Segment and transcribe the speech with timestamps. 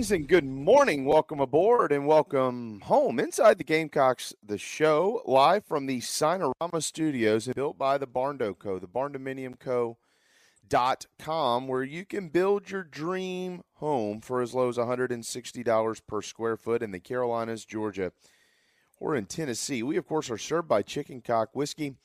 [0.00, 1.04] greetings and good morning.
[1.04, 7.46] Welcome aboard and welcome home inside the Gamecocks, the show live from the Sinorama Studios
[7.46, 9.98] and built by the Barndo Co., the Barndominium Co.
[10.66, 16.22] Dot com, where you can build your dream home for as low as $160 per
[16.22, 18.12] square foot in the Carolinas, Georgia,
[18.98, 19.82] or in Tennessee.
[19.82, 21.96] We, of course, are served by Chicken Cock Whiskey,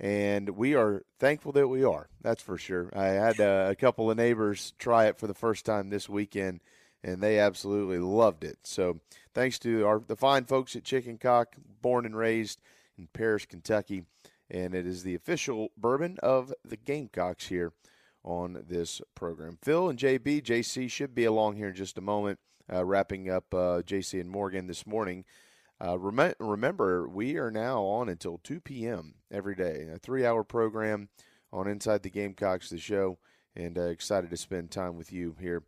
[0.00, 2.08] and we are thankful that we are.
[2.22, 2.90] That's for sure.
[2.96, 6.60] I had uh, a couple of neighbors try it for the first time this weekend,
[7.02, 8.58] and they absolutely loved it.
[8.64, 9.00] So,
[9.34, 12.60] thanks to our the fine folks at Chicken Cock, born and raised
[12.98, 14.04] in Paris, Kentucky,
[14.50, 17.72] and it is the official bourbon of the Gamecocks here
[18.24, 19.58] on this program.
[19.62, 22.38] Phil and JB, JC should be along here in just a moment,
[22.72, 25.24] uh, wrapping up uh, JC and Morgan this morning.
[25.80, 29.14] Uh, rem- remember, we are now on until 2 p.m.
[29.30, 31.08] every day, a three hour program
[31.52, 33.18] on Inside the Gamecocks, the show,
[33.54, 35.62] and uh, excited to spend time with you here.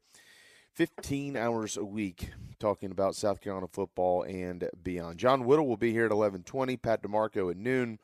[0.74, 5.18] 15 hours a week talking about South Carolina football and beyond.
[5.18, 7.98] John Whittle will be here at 11:20, Pat DiMarco at noon,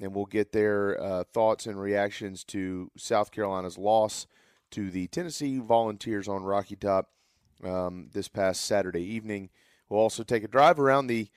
[0.00, 4.26] and we'll get their uh, thoughts and reactions to South Carolina's loss
[4.72, 7.10] to the Tennessee Volunteers on Rocky Top
[7.62, 9.50] um, this past Saturday evening.
[9.88, 11.28] We'll also take a drive around the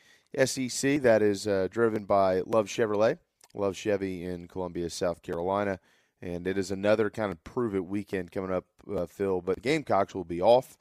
[0.43, 3.19] SEC that is uh, driven by Love Chevrolet,
[3.53, 5.79] Love Chevy in Columbia, South Carolina.
[6.21, 9.41] And it is another kind of prove it weekend coming up, uh, Phil.
[9.41, 10.77] But the Gamecocks will be off.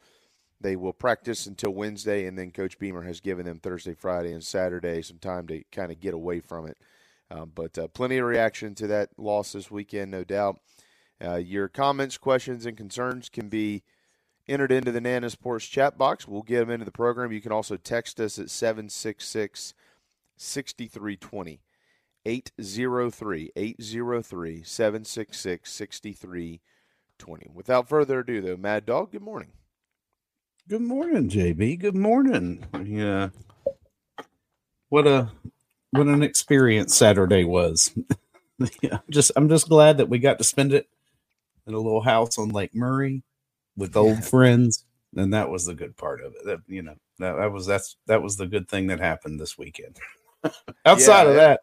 [0.61, 4.43] They will practice until Wednesday, and then Coach Beamer has given them Thursday, Friday, and
[4.43, 6.79] Saturday some time to kind of get away from it.
[7.31, 10.61] Um, but uh, plenty of reaction to that loss this weekend, no doubt.
[11.23, 13.83] Uh, your comments, questions, and concerns can be
[14.49, 16.29] entered into the Nana Sports chat box.
[16.29, 17.33] We'll get them into the program.
[17.33, 19.75] You can also text us at 766
[20.37, 21.61] 6320.
[22.27, 26.61] 803 803 766 6320.
[27.55, 29.53] Without further ado, though, Mad Dog, good morning.
[30.67, 31.79] Good morning, JB.
[31.79, 32.65] Good morning.
[32.85, 33.29] Yeah.
[34.89, 35.31] What a
[35.93, 37.93] what an experience Saturday was.
[38.83, 40.89] yeah, just I'm just glad that we got to spend it
[41.67, 43.25] in a little house on Lake Murray
[43.77, 44.85] with old friends,
[45.17, 46.47] and that was the good part of it.
[46.47, 49.59] That you know that, that was that's that was the good thing that happened this
[49.59, 49.99] weekend.
[50.87, 51.61] Outside Yeah, of that,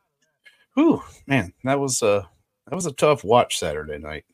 [0.74, 2.30] whew, man, that was a
[2.68, 4.26] that was a tough watch Saturday night.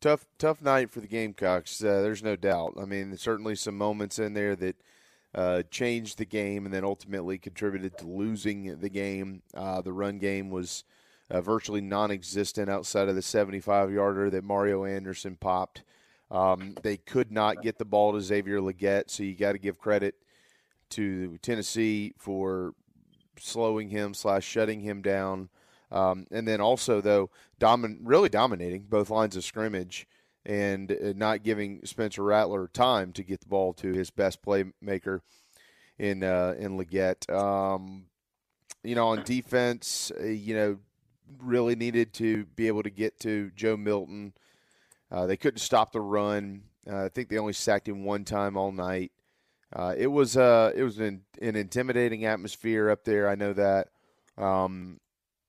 [0.00, 1.82] Tough, tough night for the Gamecocks.
[1.82, 2.74] Uh, there's no doubt.
[2.80, 4.76] I mean, certainly some moments in there that
[5.34, 9.42] uh, changed the game and then ultimately contributed to losing the game.
[9.54, 10.84] Uh, the run game was
[11.30, 15.82] uh, virtually non-existent outside of the 75-yarder that Mario Anderson popped.
[16.30, 19.78] Um, they could not get the ball to Xavier Legette, so you got to give
[19.78, 20.14] credit
[20.90, 22.74] to Tennessee for
[23.38, 25.48] slowing him slash shutting him down.
[25.94, 27.30] Um, and then also, though,
[27.60, 30.08] domin- really dominating both lines of scrimmage
[30.44, 35.20] and uh, not giving Spencer Rattler time to get the ball to his best playmaker
[35.96, 37.32] in uh, in Legette.
[37.32, 38.06] Um,
[38.82, 40.78] you know, on defense, uh, you know,
[41.40, 44.34] really needed to be able to get to Joe Milton.
[45.12, 46.64] Uh, they couldn't stop the run.
[46.90, 49.12] Uh, I think they only sacked him one time all night.
[49.72, 53.28] Uh, it was uh, it was an, an intimidating atmosphere up there.
[53.28, 53.90] I know that.
[54.36, 54.98] Um,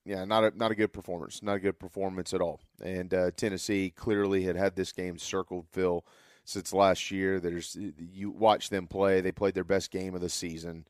[0.06, 1.42] yeah, not a not a good performance.
[1.42, 2.62] Not a good performance at all.
[2.82, 6.06] And uh, Tennessee clearly had had this game circled, Phil,
[6.44, 7.40] since last year.
[7.40, 10.86] There's you watch them play; they played their best game of the season.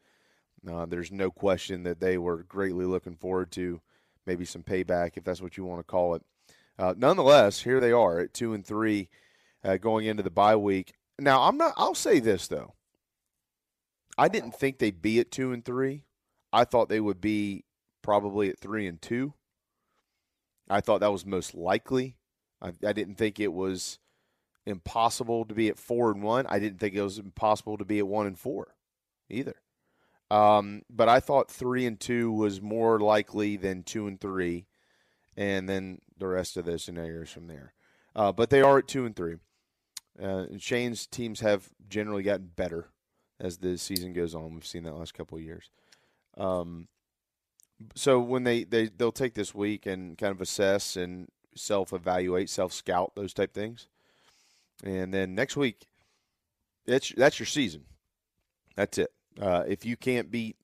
[0.69, 3.79] Uh, there's no question that they were greatly looking forward to
[4.25, 6.23] maybe some payback, if that's what you want to call it.
[6.77, 9.07] Uh, nonetheless, here they are at two and three,
[9.63, 10.93] uh, going into the bye week.
[11.17, 11.73] Now, I'm not.
[11.77, 12.73] I'll say this though.
[14.17, 16.03] I didn't think they'd be at two and three.
[16.51, 17.63] I thought they would be
[18.05, 19.33] probably at three and two.
[20.69, 22.17] I thought that was most likely.
[22.61, 23.97] I, I didn't think it was
[24.63, 26.45] impossible to be at four and one.
[26.47, 28.75] I didn't think it was impossible to be at one and four
[29.27, 29.55] either.
[30.29, 34.67] Um, but I thought three and two was more likely than two and three,
[35.35, 37.73] and then the rest of the scenarios from there.
[38.15, 39.37] Uh, but they are at two and three.
[40.21, 42.89] Uh, Shane's teams have generally gotten better
[43.39, 44.53] as the season goes on.
[44.53, 45.71] We've seen that last couple of years.
[46.37, 46.87] Um,
[47.95, 52.49] so when they, they they'll take this week and kind of assess and self evaluate,
[52.49, 53.87] self scout those type things,
[54.83, 55.87] and then next week,
[56.85, 57.85] that's that's your season.
[58.75, 59.11] That's it.
[59.39, 60.55] Uh, if you can't beat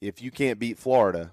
[0.00, 1.32] if you can't beat Florida,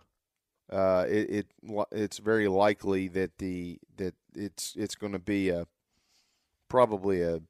[0.72, 1.48] uh, it, it,
[1.92, 5.68] it's very likely that the that it's it's going to be a
[6.70, 7.42] probably a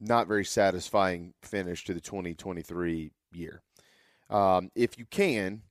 [0.00, 3.62] not very satisfying finish to the 2023 year.
[4.32, 5.62] Um, if you can,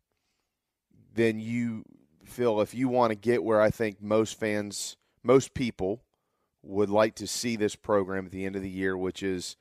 [1.16, 1.84] then you
[2.26, 6.04] feel if you want to get where I think most fans, most people
[6.64, 9.58] would like to see this program at the end of the year, which is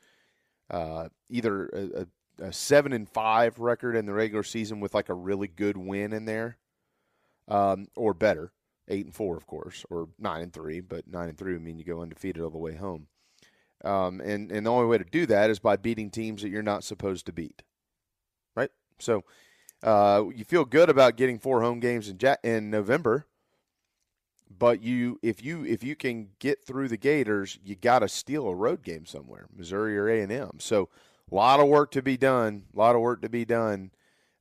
[0.70, 5.08] uh, either a, a, a, seven and five record in the regular season with like
[5.08, 6.58] a really good win in there,
[7.48, 8.52] um, or better,
[8.88, 10.80] eight and four, of course, or nine and three.
[10.80, 13.06] But nine and three would mean you go undefeated all the way home.
[13.82, 16.62] Um, and and the only way to do that is by beating teams that you're
[16.62, 17.62] not supposed to beat?
[19.00, 19.24] So
[19.82, 23.26] uh, you feel good about getting four home games in ja- in November,
[24.58, 28.48] but you if you if you can get through the Gators, you got to steal
[28.48, 30.52] a road game somewhere, Missouri or A and M.
[30.58, 30.88] So
[31.30, 32.64] a lot of work to be done.
[32.74, 33.90] A lot of work to be done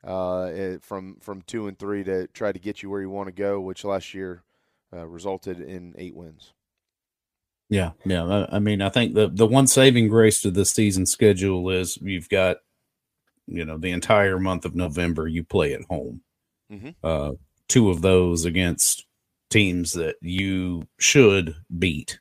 [0.06, 3.28] uh, eh, from from two and three to try to get you where you want
[3.28, 4.44] to go, which last year
[4.94, 6.54] uh, resulted in eight wins.
[7.70, 8.48] Yeah, yeah.
[8.52, 12.30] I mean, I think the the one saving grace to the season schedule is you've
[12.30, 12.58] got,
[13.50, 16.22] you know, the entire month of November you play at home.
[16.72, 16.90] Mm-hmm.
[17.04, 17.32] Uh,
[17.68, 19.06] two of those against
[19.50, 22.20] teams that you should beat.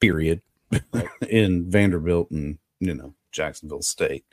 [0.00, 0.40] Period.
[1.28, 4.24] in Vanderbilt and you know Jacksonville State,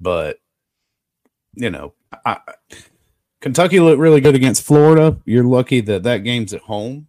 [0.00, 0.38] but
[1.54, 1.94] you know,
[2.24, 2.40] I,
[3.40, 5.16] Kentucky looked really good against Florida.
[5.24, 7.06] You're lucky that that game's at home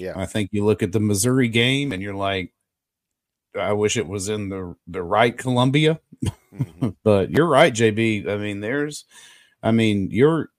[0.00, 0.14] yeah.
[0.16, 2.52] I think you look at the Missouri game and you're like,
[3.58, 6.00] I wish it was in the the right Columbia.
[6.54, 6.88] Mm-hmm.
[7.04, 8.28] but you're right, JB.
[8.28, 9.04] I mean, there's
[9.62, 10.50] I mean, you're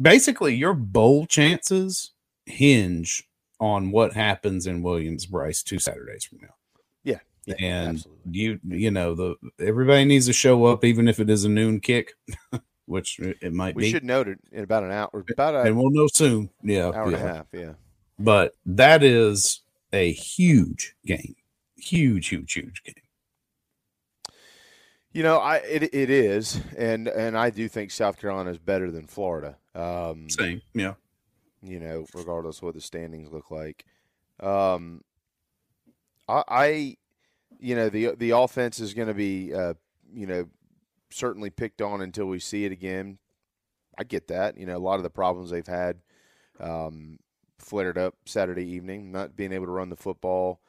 [0.00, 2.12] basically your bowl chances
[2.46, 3.24] hinge
[3.60, 6.54] on what happens in Williams-Brice two Saturdays from now.
[7.04, 7.18] Yeah.
[7.46, 8.22] yeah and absolutely.
[8.32, 11.80] you you know, the everybody needs to show up even if it is a noon
[11.80, 12.14] kick.
[12.88, 13.88] which it might we be.
[13.88, 15.24] We should note it in about an hour.
[15.30, 16.48] About a, and we'll know soon.
[16.62, 17.16] Yeah, hour yeah.
[17.18, 17.46] and a half.
[17.52, 17.72] Yeah.
[18.18, 19.60] But that is
[19.92, 21.36] a huge game,
[21.76, 22.94] huge, huge, huge game.
[25.12, 28.90] You know, I it, it is, and and I do think South Carolina is better
[28.90, 29.56] than Florida.
[29.74, 30.94] Um, Same, yeah.
[31.62, 33.84] You know, regardless of what the standings look like.
[34.40, 35.02] Um,
[36.28, 36.96] I, I
[37.58, 39.74] you know, the the offense is going to be, uh,
[40.12, 40.48] you know,
[41.10, 43.18] certainly picked on until we see it again.
[43.96, 44.58] I get that.
[44.58, 45.98] You know, a lot of the problems they've had
[46.60, 47.18] um,
[47.58, 50.60] flared up Saturday evening, not being able to run the football.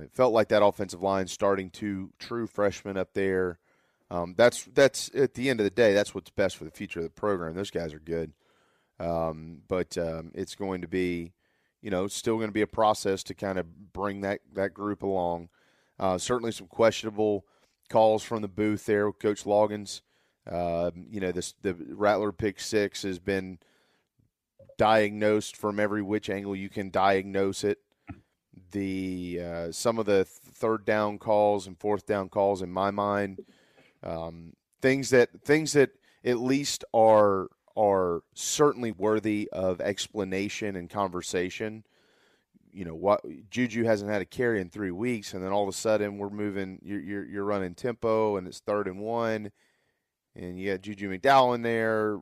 [0.00, 3.58] It felt like that offensive line starting two true freshmen up there.
[4.10, 7.00] Um, that's that's at the end of the day, that's what's best for the future
[7.00, 7.54] of the program.
[7.54, 8.32] Those guys are good,
[9.00, 11.32] um, but um, it's going to be,
[11.80, 15.02] you know, still going to be a process to kind of bring that that group
[15.02, 15.48] along.
[15.98, 17.46] Uh, certainly, some questionable
[17.88, 20.02] calls from the booth there with Coach Loggins.
[20.50, 23.58] Uh, you know, this the Rattler pick six has been
[24.76, 27.78] diagnosed from every which angle you can diagnose it.
[28.72, 33.44] The uh, some of the third down calls and fourth down calls, in my mind,
[34.02, 35.90] um, things that things that
[36.24, 41.84] at least are are certainly worthy of explanation and conversation
[42.72, 45.68] you know what Juju hasn't had a carry in three weeks, and then all of
[45.68, 46.78] a sudden we're moving.
[46.82, 49.52] You're you're, you're running tempo, and it's third and one,
[50.34, 52.18] and you got Juju McDowell in there,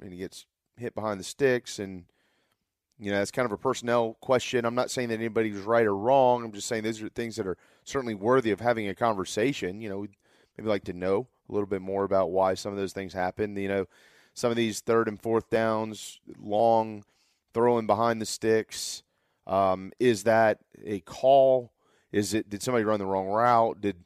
[0.00, 2.04] and he gets hit behind the sticks, and
[2.98, 4.64] you know it's kind of a personnel question.
[4.64, 6.44] I'm not saying that anybody's right or wrong.
[6.44, 9.80] I'm just saying these are things that are certainly worthy of having a conversation.
[9.80, 10.06] You know,
[10.56, 13.56] maybe like to know a little bit more about why some of those things happen.
[13.56, 13.86] You know,
[14.34, 17.04] some of these third and fourth downs, long
[17.54, 19.02] throwing behind the sticks
[19.46, 21.72] Um, is that a call?
[22.12, 23.80] Is it did somebody run the wrong route?
[23.80, 23.96] Did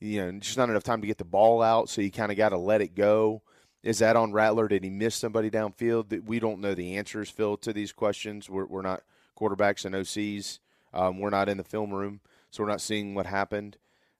[0.00, 2.36] you know just not enough time to get the ball out, so you kind of
[2.38, 3.42] got to let it go?
[3.82, 4.68] Is that on Rattler?
[4.68, 6.24] Did he miss somebody downfield?
[6.24, 8.50] We don't know the answers, Phil, to these questions.
[8.50, 9.02] We're, we're not
[9.38, 10.58] quarterbacks and OCs.
[10.92, 12.20] Um, we're not in the film room,
[12.50, 13.76] so we're not seeing what happened.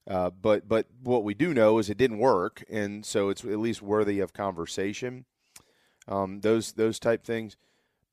[0.06, 3.58] Uh, but but what we do know is it didn't work, and so it's at
[3.58, 5.26] least worthy of conversation.
[6.06, 7.56] Um, those those type things.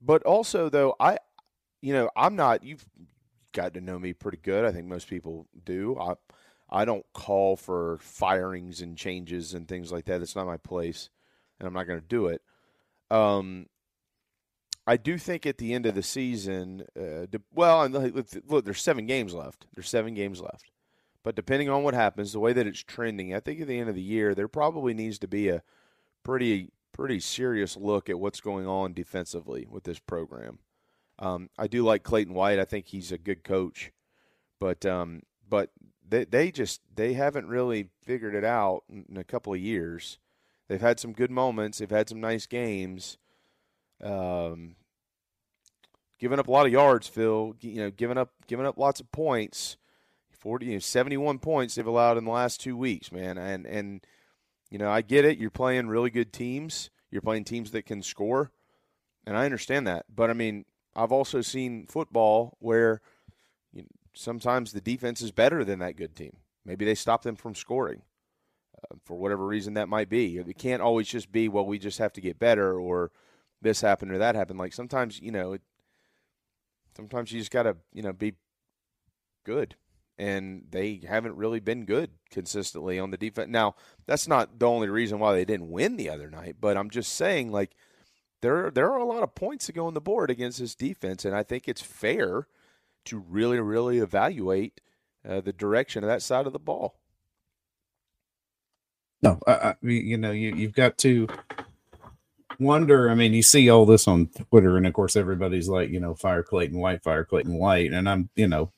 [0.01, 1.17] But also though, I
[1.81, 2.63] you know I'm not.
[2.63, 2.85] You've
[3.53, 4.65] got to know me pretty good.
[4.65, 5.97] I think most people do.
[5.97, 6.15] I
[6.69, 10.21] I don't call for firings and changes and things like that.
[10.21, 11.09] It's not my place,
[11.59, 12.41] and I'm not going to do it.
[13.11, 13.67] Um,
[14.87, 19.33] I do think at the end of the season, uh, well, look, there's seven games
[19.33, 19.65] left.
[19.73, 20.71] There's seven games left.
[21.23, 23.89] But depending on what happens, the way that it's trending, I think at the end
[23.89, 25.63] of the year, there probably needs to be a
[26.23, 30.59] pretty pretty serious look at what's going on defensively with this program.
[31.19, 32.59] Um, I do like Clayton White.
[32.59, 33.91] I think he's a good coach,
[34.59, 35.71] but um, but
[36.07, 40.19] they they just they haven't really figured it out in a couple of years.
[40.67, 41.77] They've had some good moments.
[41.77, 43.17] They've had some nice games.
[44.03, 44.75] Um,
[46.19, 47.55] giving up a lot of yards, Phil.
[47.61, 49.77] You know, giving up giving up lots of points.
[50.31, 53.37] 40, you know, 71 points they've allowed in the last two weeks, man.
[53.37, 54.05] And and
[54.69, 55.37] you know, I get it.
[55.37, 56.89] You're playing really good teams.
[57.11, 58.51] You're playing teams that can score,
[59.25, 60.05] and I understand that.
[60.13, 63.01] But I mean, I've also seen football where
[63.71, 66.37] you know, sometimes the defense is better than that good team.
[66.65, 68.01] Maybe they stop them from scoring
[69.05, 70.37] for whatever reason that might be.
[70.37, 73.11] It can't always just be well, we just have to get better or
[73.61, 74.59] this happened or that happened.
[74.59, 75.61] Like sometimes, you know, it,
[76.95, 78.33] sometimes you just got to you know be
[79.45, 79.75] good
[80.17, 83.49] and they haven't really been good consistently on the defense.
[83.49, 83.75] Now,
[84.05, 87.13] that's not the only reason why they didn't win the other night, but I'm just
[87.13, 87.75] saying like
[88.41, 91.25] there there are a lot of points to go on the board against this defense,
[91.25, 92.47] and I think it's fair
[93.05, 94.81] to really really evaluate
[95.27, 96.99] uh, the direction of that side of the ball.
[99.25, 101.27] No, I, I, you know you you've got to
[102.59, 103.09] wonder.
[103.09, 106.13] I mean, you see all this on Twitter, and of course everybody's like, you know,
[106.13, 108.71] fire Clayton White, fire Clayton White, and I'm you know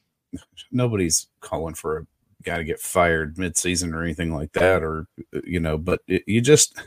[0.72, 2.08] nobody's calling for a
[2.44, 5.08] guy to get fired midseason or anything like that, or
[5.44, 5.78] you know.
[5.78, 6.82] But it, you just,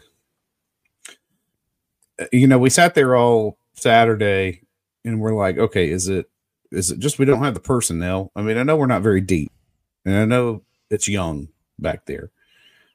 [2.32, 4.62] you know, we sat there all Saturday,
[5.04, 6.30] and we're like, okay, is it
[6.72, 8.32] is it just we don't have the personnel?
[8.34, 9.52] I mean, I know we're not very deep,
[10.06, 11.48] and I know it's young
[11.78, 12.30] back there,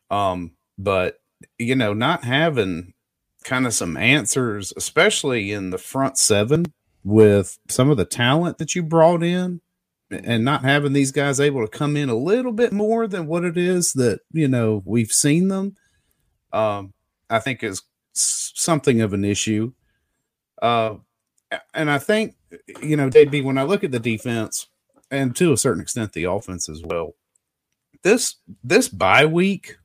[0.10, 1.20] um, but
[1.60, 2.94] you know, not having
[3.44, 6.66] kind of some answers, especially in the front seven
[7.04, 9.62] with some of the talent that you brought in
[10.10, 13.44] and not having these guys able to come in a little bit more than what
[13.44, 15.76] it is that you know we've seen them
[16.52, 16.94] um
[17.30, 17.84] i think is
[18.14, 19.74] something of an issue.
[20.62, 20.96] Uh
[21.74, 22.36] and i think
[22.82, 24.68] you know JB when i look at the defense
[25.12, 27.16] and to a certain extent the offense as well
[28.04, 29.78] this this bye week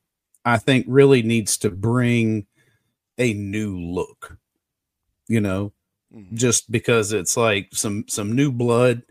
[0.45, 2.45] i think really needs to bring
[3.17, 4.37] a new look
[5.27, 5.71] you know?
[6.13, 6.35] Mm-hmm.
[6.35, 9.03] just because it's like some some new blood.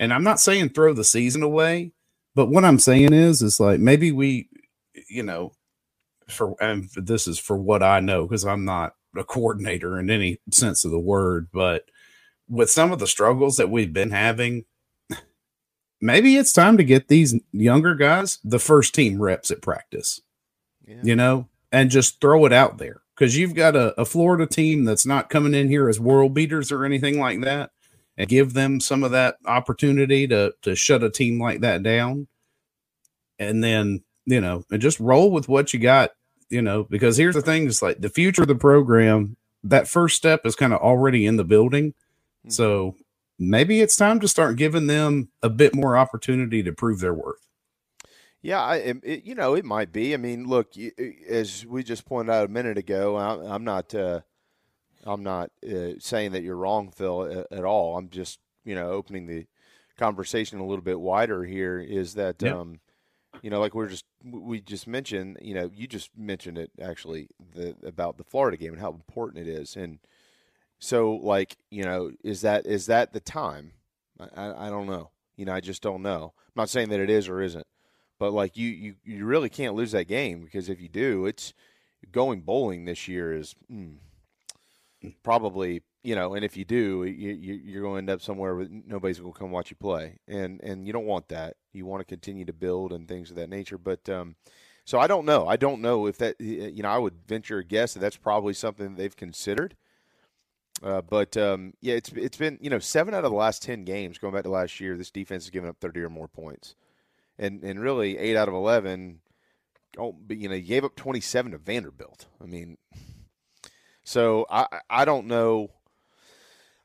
[0.00, 1.92] And I'm not saying throw the season away,
[2.34, 4.48] but what I'm saying is, is like maybe we,
[5.10, 5.52] you know,
[6.28, 10.40] for and this is for what I know because I'm not a coordinator in any
[10.50, 11.84] sense of the word, but
[12.48, 14.64] with some of the struggles that we've been having,
[16.00, 20.22] maybe it's time to get these younger guys the first team reps at practice,
[20.92, 21.00] yeah.
[21.02, 24.84] you know, and just throw it out there because you've got a, a Florida team
[24.84, 27.70] that's not coming in here as world beaters or anything like that
[28.16, 32.26] and give them some of that opportunity to to shut a team like that down
[33.38, 36.10] and then you know and just roll with what you got
[36.50, 40.16] you know because here's the thing it's like the future of the program that first
[40.16, 42.50] step is kind of already in the building mm-hmm.
[42.50, 42.94] so
[43.38, 47.48] maybe it's time to start giving them a bit more opportunity to prove their worth
[48.42, 50.14] yeah, I, it, you know, it might be.
[50.14, 50.72] I mean, look,
[51.28, 54.20] as we just pointed out a minute ago, I'm not uh,
[55.04, 57.96] I'm not uh, saying that you're wrong, Phil, at, at, all.
[57.96, 59.46] I'm just, you know, opening the
[59.96, 61.78] conversation a little bit wider here.
[61.78, 62.56] Is that, yep.
[62.56, 62.80] um,
[63.42, 67.28] you know, like we're just we just mentioned, you know, you just mentioned it actually
[67.54, 70.00] the, about the Florida game and how important it is, and
[70.80, 73.72] so like, you know, is that is that the time?
[74.36, 75.10] I, I don't know.
[75.36, 76.32] You know, I just don't know.
[76.36, 77.66] I'm not saying that it is or isn't,
[78.22, 81.52] but like you you you really can't lose that game because if you do, it's
[82.12, 83.56] going bowling this year is.
[83.70, 83.96] Mm,
[85.24, 88.54] probably you know, and if you do, you, you, are going to end up somewhere
[88.54, 91.56] where nobody's going to come watch you play, and and you don't want that.
[91.72, 93.76] You want to continue to build and things of that nature.
[93.76, 94.36] But um,
[94.84, 95.48] so I don't know.
[95.48, 96.90] I don't know if that you know.
[96.90, 99.74] I would venture a guess that that's probably something they've considered.
[100.80, 103.84] Uh, but um, yeah, it's it's been you know seven out of the last ten
[103.84, 104.96] games going back to last year.
[104.96, 106.76] This defense has given up thirty or more points,
[107.42, 109.20] and and really eight out of eleven.
[109.98, 112.26] Oh, but you know, you gave up twenty seven to Vanderbilt.
[112.40, 112.78] I mean,
[114.04, 115.70] so I I don't know.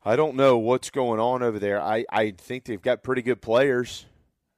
[0.04, 1.82] I don't know what's going on over there.
[1.82, 4.06] I, I think they've got pretty good players.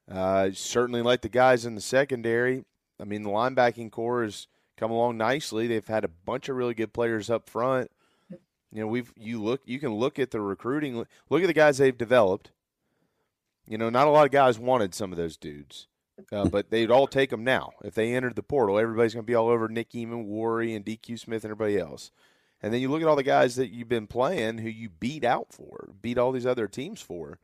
[0.08, 2.64] Uh, certainly like the guys in the secondary.
[3.00, 5.66] I mean, the linebacking core has come along nicely.
[5.66, 7.90] They've had a bunch of really good players up front.
[8.72, 11.04] You know, we've you look you can look at the recruiting.
[11.28, 12.52] Look at the guys they've developed.
[13.66, 15.86] You know, not a lot of guys wanted some of those dudes,
[16.32, 17.72] uh, but they'd all take them now.
[17.84, 21.18] If they entered the portal, everybody's going to be all over Nick Emmanwori, and DQ
[21.18, 22.10] Smith and everybody else.
[22.62, 25.24] And then you look at all the guys that you've been playing who you beat
[25.24, 27.38] out for, beat all these other teams for,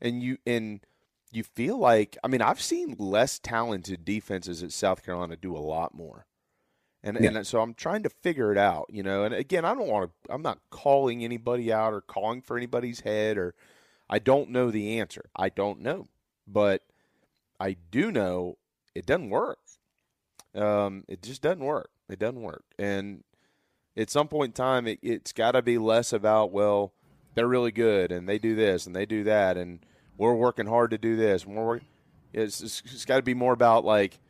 [0.00, 0.80] and you and
[1.32, 5.58] you feel like I mean I've seen less talented defenses at South Carolina do a
[5.58, 6.26] lot more.
[7.02, 7.30] And, yeah.
[7.30, 9.22] and so I'm trying to figure it out, you know.
[9.22, 10.32] And again, I don't want to.
[10.32, 13.54] I'm not calling anybody out or calling for anybody's head, or
[14.10, 15.30] I don't know the answer.
[15.36, 16.08] I don't know,
[16.46, 16.82] but
[17.60, 18.58] I do know
[18.94, 19.58] it doesn't work.
[20.54, 21.90] Um, it just doesn't work.
[22.08, 22.64] It doesn't work.
[22.78, 23.24] And
[23.96, 26.92] at some point in time, it, it's got to be less about well,
[27.34, 29.80] they're really good and they do this and they do that, and
[30.16, 31.44] we're working hard to do this.
[31.44, 31.80] And we're.
[32.30, 34.20] It's, it's, it's got to be more about like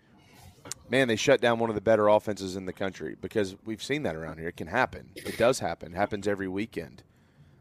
[0.90, 4.02] man, they shut down one of the better offenses in the country because we've seen
[4.04, 4.49] that around here.
[4.49, 5.11] It can happen.
[5.14, 5.92] It does happen.
[5.92, 7.02] It happens every weekend.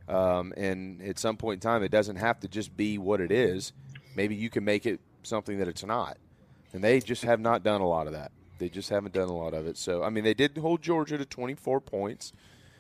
[0.08, 3.32] Um, and at some point in time, it doesn't have to just be what it
[3.32, 3.74] is.
[4.16, 6.18] Maybe you can make it something that it's not.
[6.74, 8.32] And they just have not done a lot of that.
[8.60, 9.78] They just haven't done a lot of it.
[9.78, 12.34] So, I mean, they did hold Georgia to 24 points,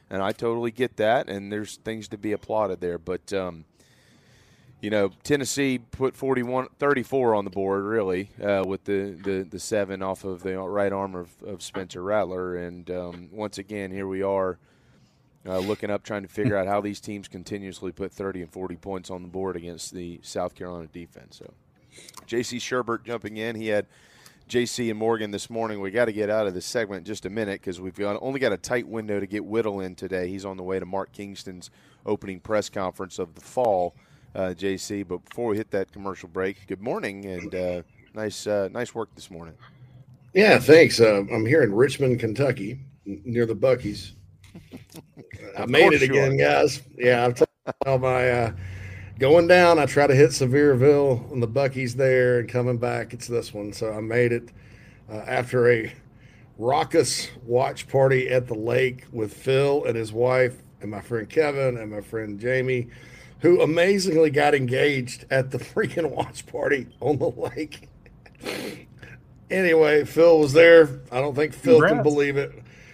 [0.09, 1.29] and I totally get that.
[1.29, 2.97] And there's things to be applauded there.
[2.97, 3.65] But, um,
[4.81, 9.59] you know, Tennessee put 41, 34 on the board, really, uh, with the, the, the
[9.59, 12.55] seven off of the right arm of, of Spencer Rattler.
[12.55, 14.57] And um, once again, here we are
[15.47, 18.75] uh, looking up, trying to figure out how these teams continuously put 30 and 40
[18.75, 21.37] points on the board against the South Carolina defense.
[21.37, 21.53] So,
[22.25, 22.57] J.C.
[22.57, 23.55] Shurburtt jumping in.
[23.55, 23.87] He had
[24.49, 25.81] JC and Morgan this morning.
[25.81, 28.17] We got to get out of this segment in just a minute because we've got,
[28.21, 30.29] only got a tight window to get Whittle in today.
[30.29, 31.69] He's on the way to Mark Kingston's
[32.05, 33.93] opening press conference of the fall
[34.35, 35.05] uh, JC.
[35.05, 37.81] But before we hit that commercial break, good morning and uh,
[38.13, 39.55] nice uh, nice work this morning.
[40.33, 40.99] Yeah, thanks.
[40.99, 44.13] Uh, I'm here in Richmond, Kentucky, near the Buc-ee's.
[45.57, 46.81] I made it again, guys.
[46.97, 48.51] Yeah, I'm telling my uh,
[49.19, 49.79] going down.
[49.79, 53.73] I try to hit Sevierville and the Buc-ee's there, and coming back, it's this one.
[53.73, 54.49] So I made it
[55.09, 55.93] uh, after a
[56.57, 61.77] raucous watch party at the lake with Phil and his wife and my friend Kevin
[61.77, 62.87] and my friend Jamie
[63.41, 67.89] who amazingly got engaged at the freaking watch party on the lake.
[69.51, 71.01] anyway, Phil was there.
[71.11, 71.93] I don't think Phil Congrats.
[71.93, 72.51] can believe it.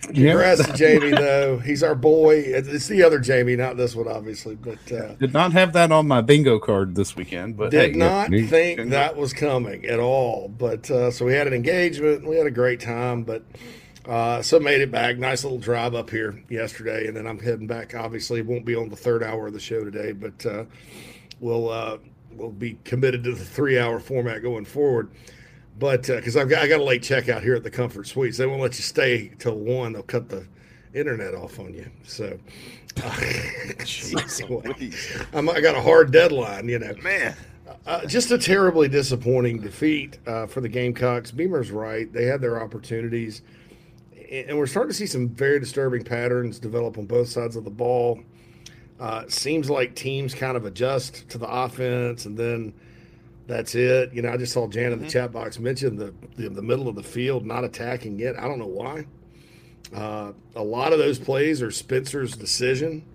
[0.07, 0.65] Congrats yeah.
[0.67, 1.59] to Jamie, though.
[1.59, 2.35] He's our boy.
[2.35, 4.55] It's the other Jamie, not this one, obviously.
[4.55, 7.57] But uh, did not have that on my bingo card this weekend.
[7.57, 10.49] But did hey, not yeah, think that was coming at all.
[10.49, 12.27] But uh, so we had an engagement.
[12.27, 13.23] We had a great time.
[13.23, 13.43] But
[14.05, 15.17] uh, so made it back.
[15.17, 17.95] Nice little drive up here yesterday, and then I'm heading back.
[17.95, 20.65] Obviously, won't be on the third hour of the show today, but uh,
[21.39, 21.97] we'll uh,
[22.31, 25.09] we'll be committed to the three hour format going forward.
[25.79, 28.37] But because uh, I've got I got a late checkout here at the Comfort Suites,
[28.37, 29.93] they won't let you stay till one.
[29.93, 30.45] They'll cut the
[30.93, 31.89] internet off on you.
[32.03, 32.37] So.
[32.93, 36.93] Jeez, I'm, I got a hard deadline, you know.
[37.01, 37.35] Man,
[37.87, 41.31] uh, just a terribly disappointing defeat uh, for the Gamecocks.
[41.31, 43.41] Beamer's right; they had their opportunities
[44.33, 47.69] and we're starting to see some very disturbing patterns develop on both sides of the
[47.69, 48.19] ball.
[48.99, 52.73] Uh, seems like teams kind of adjust to the offense, and then
[53.47, 54.13] that's it.
[54.13, 55.07] You know, I just saw Jan in the mm-hmm.
[55.09, 58.37] chat box mention the, the, the middle of the field not attacking yet.
[58.39, 59.05] I don't know why.
[59.93, 63.05] Uh, a lot of those plays are Spencer's decision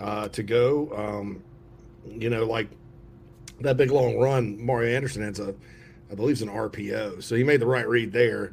[0.00, 0.92] uh, to go.
[0.94, 1.42] Um,
[2.06, 2.68] you know, like
[3.60, 5.54] that big long run, Mario Anderson has a,
[6.10, 8.52] I believe, it's an RPO, so he made the right read there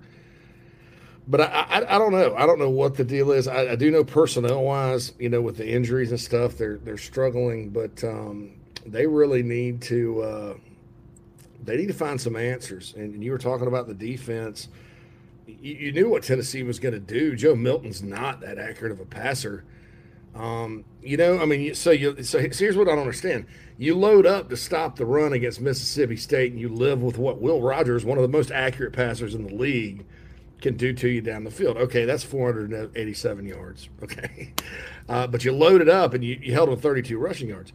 [1.29, 2.35] but I, I, I, don't know.
[2.35, 3.47] I don't know what the deal is.
[3.47, 6.97] I, I, do know personnel wise, you know, with the injuries and stuff, they're they're
[6.97, 7.69] struggling.
[7.69, 10.53] But um, they really need to uh,
[11.63, 12.93] they need to find some answers.
[12.95, 14.67] And you were talking about the defense.
[15.47, 17.35] You, knew what Tennessee was going to do.
[17.35, 19.65] Joe Milton's not that accurate of a passer.
[20.35, 23.47] Um, you know, I mean, so you so, here's what I don't understand.
[23.77, 27.41] You load up to stop the run against Mississippi State, and you live with what
[27.41, 30.05] Will Rogers, one of the most accurate passers in the league
[30.61, 31.77] can do to you down the field.
[31.77, 33.89] Okay, that's 487 yards.
[34.03, 34.53] Okay.
[35.07, 37.73] Uh, but you load it up and you, you held on 32 rushing yards.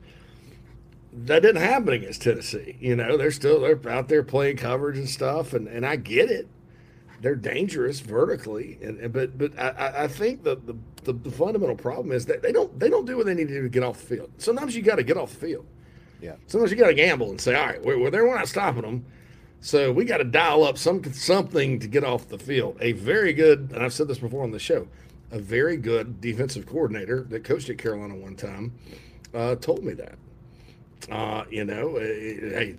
[1.16, 2.76] That didn't happen against Tennessee.
[2.80, 6.30] You know, they're still they're out there playing coverage and stuff, and, and I get
[6.30, 6.48] it.
[7.24, 11.74] they're dangerous vertically, and, and but but I, I think the, the, the the fundamental
[11.74, 13.82] problem is that they don't they don't do what they need to do to get
[13.82, 14.30] off the field.
[14.36, 15.66] Sometimes you got to get off the field.
[16.20, 16.34] Yeah.
[16.46, 18.26] Sometimes you got to gamble and say, all right, we're, we're there.
[18.26, 19.06] We're not stopping them.
[19.60, 22.76] So we got to dial up some something to get off the field.
[22.80, 24.86] A very good, and I've said this before on the show,
[25.30, 28.74] a very good defensive coordinator that coached at Carolina one time
[29.32, 30.18] uh, told me that.
[31.10, 32.76] Uh, you know, hey,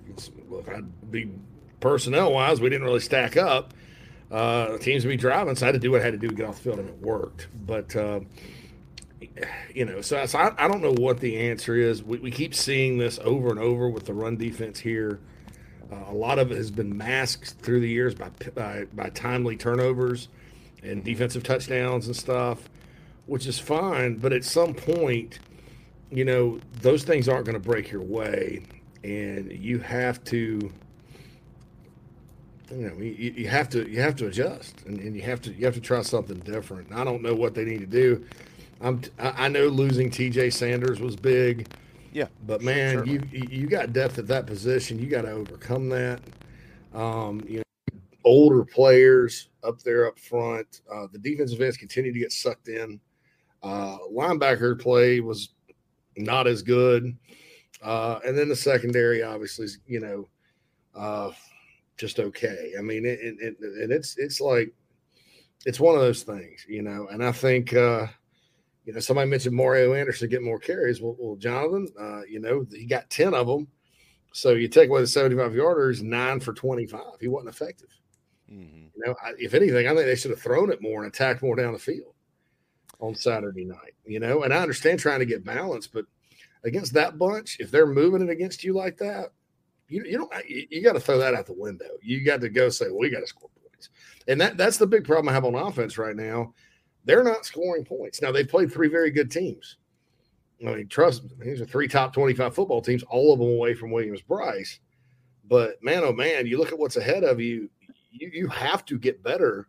[0.49, 1.29] look, I'd be
[1.79, 3.73] personnel wise, we didn't really stack up.
[4.31, 6.29] Uh, teams would be driving, so I had to do what I had to do
[6.29, 7.47] to get off the field, and it worked.
[7.65, 8.21] But uh,
[9.73, 12.03] you know, so, so I, I, don't know what the answer is.
[12.03, 15.19] We, we, keep seeing this over and over with the run defense here.
[15.91, 19.55] Uh, a lot of it has been masked through the years by, by, by timely
[19.55, 20.29] turnovers
[20.83, 22.69] and defensive touchdowns and stuff,
[23.25, 24.15] which is fine.
[24.15, 25.39] But at some point,
[26.11, 28.63] you know, those things aren't going to break your way,
[29.03, 30.71] and you have to
[32.71, 35.53] you know you, you, have to you have to adjust and, and, you have to
[35.53, 36.91] you have to try something different.
[36.91, 38.25] I don't know what they need to do.
[38.81, 41.73] I'm i know losing tj sanders was big
[42.11, 43.29] yeah but man certainly.
[43.31, 44.99] you you got depth at that position.
[44.99, 46.19] You got to overcome that.
[46.93, 47.63] Um you know
[48.23, 52.99] older players up there up front uh, the defensive ends continue to get sucked in.
[53.63, 55.54] Uh linebacker play was
[56.17, 57.15] not as good
[57.81, 60.27] uh and then the secondary obviously is you know
[60.95, 61.31] uh
[61.97, 62.73] just okay.
[62.77, 64.73] I mean, it, it, it, and it's it's like
[65.65, 67.07] it's one of those things, you know.
[67.11, 68.07] And I think uh,
[68.85, 71.01] you know somebody mentioned Mario Anderson get more carries.
[71.01, 73.67] Well, well Jonathan, uh, you know, he got ten of them.
[74.33, 77.19] So you take away the seventy-five yarders, nine for twenty-five.
[77.21, 77.89] He wasn't effective.
[78.51, 78.87] Mm-hmm.
[78.95, 81.41] You know, I, if anything, I think they should have thrown it more and attacked
[81.41, 82.14] more down the field
[82.99, 83.93] on Saturday night.
[84.05, 86.05] You know, and I understand trying to get balance, but
[86.63, 89.31] against that bunch, if they're moving it against you like that,
[89.87, 91.89] you, you don't you, you got to throw that out the window.
[92.01, 93.89] You got to go say, well, we got to score points,
[94.27, 96.53] and that that's the big problem I have on offense right now.
[97.03, 98.21] They're not scoring points.
[98.21, 99.77] Now they've played three very good teams.
[100.65, 103.75] I mean, trust me, these are three top twenty-five football teams, all of them away
[103.75, 104.79] from Williams Brice.
[105.47, 107.69] But man, oh man, you look at what's ahead of you.
[108.11, 109.67] You you have to get better,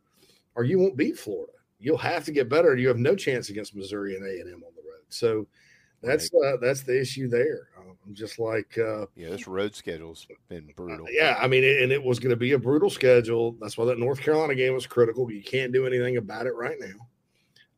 [0.55, 1.53] or you won't beat Florida.
[1.79, 2.77] You'll have to get better.
[2.77, 5.03] You have no chance against Missouri and A and M on the road.
[5.09, 5.47] So
[6.03, 7.69] that's uh, that's the issue there.
[7.79, 11.07] Um, I'm just like uh, yeah, this road schedule's been brutal.
[11.07, 13.57] Uh, yeah, I mean, and it was going to be a brutal schedule.
[13.61, 15.31] That's why that North Carolina game was critical.
[15.31, 17.07] You can't do anything about it right now.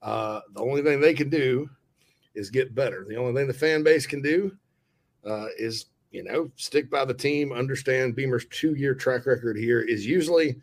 [0.03, 1.69] Uh, the only thing they can do
[2.35, 3.05] is get better.
[3.09, 4.57] The only thing the fan base can do
[5.27, 7.53] uh, is you know stick by the team.
[7.53, 10.57] Understand Beamer's two year track record here is usually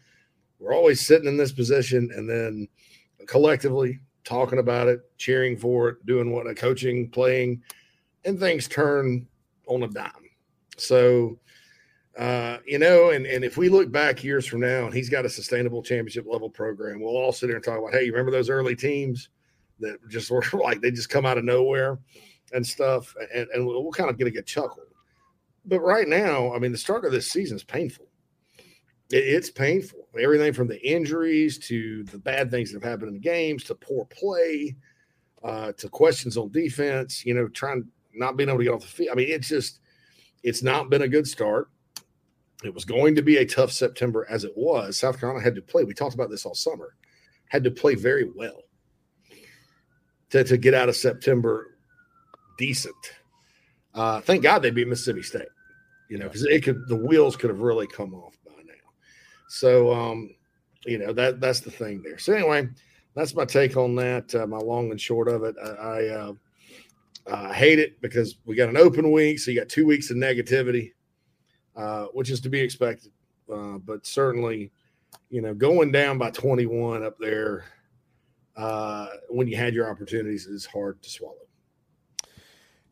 [0.59, 2.67] we're always sitting in this position, and then
[3.27, 7.61] collectively talking about it, cheering for it, doing what a coaching, playing,
[8.25, 9.27] and things turn
[9.67, 10.11] on a dime.
[10.77, 11.39] So,
[12.17, 15.25] uh, you know, and, and if we look back years from now and he's got
[15.25, 18.31] a sustainable championship level program, we'll all sit there and talk about, hey, you remember
[18.31, 19.29] those early teams
[19.79, 21.99] that just were like they just come out of nowhere
[22.53, 24.83] and stuff, and, and we'll, we'll kind of get a good chuckle.
[25.65, 28.07] But right now, I mean, the start of this season is painful
[29.11, 30.07] it's painful.
[30.19, 33.75] Everything from the injuries to the bad things that have happened in the games to
[33.75, 34.75] poor play
[35.43, 37.25] uh, to questions on defense.
[37.25, 39.11] You know, trying not being able to get off the field.
[39.11, 39.79] I mean, it's just
[40.43, 41.69] it's not been a good start.
[42.63, 44.97] It was going to be a tough September as it was.
[44.97, 45.83] South Carolina had to play.
[45.83, 46.95] We talked about this all summer.
[47.49, 48.63] Had to play very well
[50.31, 51.77] to, to get out of September
[52.57, 52.95] decent.
[53.93, 55.47] Uh, thank God they beat Mississippi State.
[56.09, 58.34] You know, because it could the wheels could have really come off
[59.55, 60.35] so, um,
[60.85, 62.17] you know that that's the thing there.
[62.17, 62.67] So anyway,
[63.15, 64.35] that's my take on that.
[64.35, 65.55] Uh, my long and short of it.
[65.63, 66.33] I, I
[67.31, 70.17] uh, hate it because we got an open week, so you got two weeks of
[70.17, 70.91] negativity,
[71.75, 73.13] uh, which is to be expected.
[73.51, 74.71] Uh, but certainly,
[75.29, 77.63] you know, going down by 21 up there
[78.57, 81.35] uh, when you had your opportunities is hard to swallow.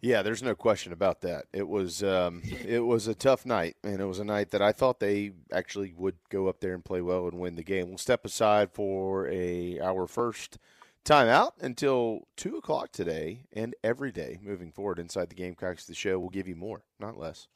[0.03, 1.45] Yeah, there's no question about that.
[1.53, 4.73] It was um, it was a tough night, and it was a night that I
[4.73, 7.87] thought they actually would go up there and play well and win the game.
[7.87, 10.57] We'll step aside for a our first
[11.05, 15.85] timeout until two o'clock today and every day moving forward inside the Gamecocks.
[15.85, 17.47] The show will give you more, not less.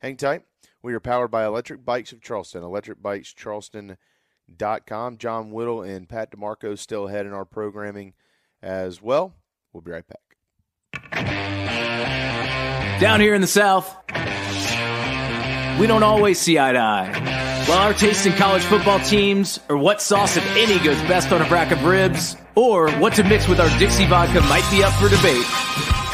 [0.00, 0.42] Hang tight.
[0.82, 2.64] We are powered by Electric Bikes of Charleston.
[2.64, 5.18] Electric Bikes ElectricBikesCharleston.com.
[5.18, 8.14] John Whittle and Pat DiMarco still ahead in our programming
[8.60, 9.36] as well.
[9.72, 11.61] We'll be right back.
[13.00, 13.94] Down here in the South,
[15.80, 17.64] we don't always see eye to eye.
[17.66, 21.40] While our taste in college football teams, or what sauce, if any, goes best on
[21.42, 24.92] a rack of ribs, or what to mix with our Dixie vodka might be up
[24.94, 25.46] for debate,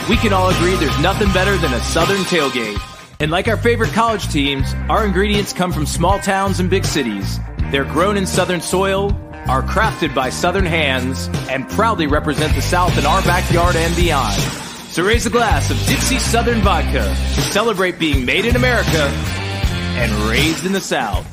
[0.09, 2.79] we can all agree there's nothing better than a Southern tailgate.
[3.20, 7.38] And like our favorite college teams, our ingredients come from small towns and big cities.
[7.70, 9.12] They're grown in Southern soil,
[9.48, 14.68] are crafted by Southern hands, and proudly represent the South in our backyard and beyond.
[14.99, 19.05] So raise a glass of Dixie Southern Vodka to celebrate being made in America
[19.95, 21.25] and raised in the South.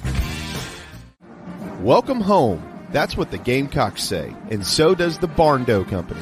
[1.82, 2.64] Welcome home.
[2.92, 6.22] That's what the Gamecocks say, and so does the Barndo Company,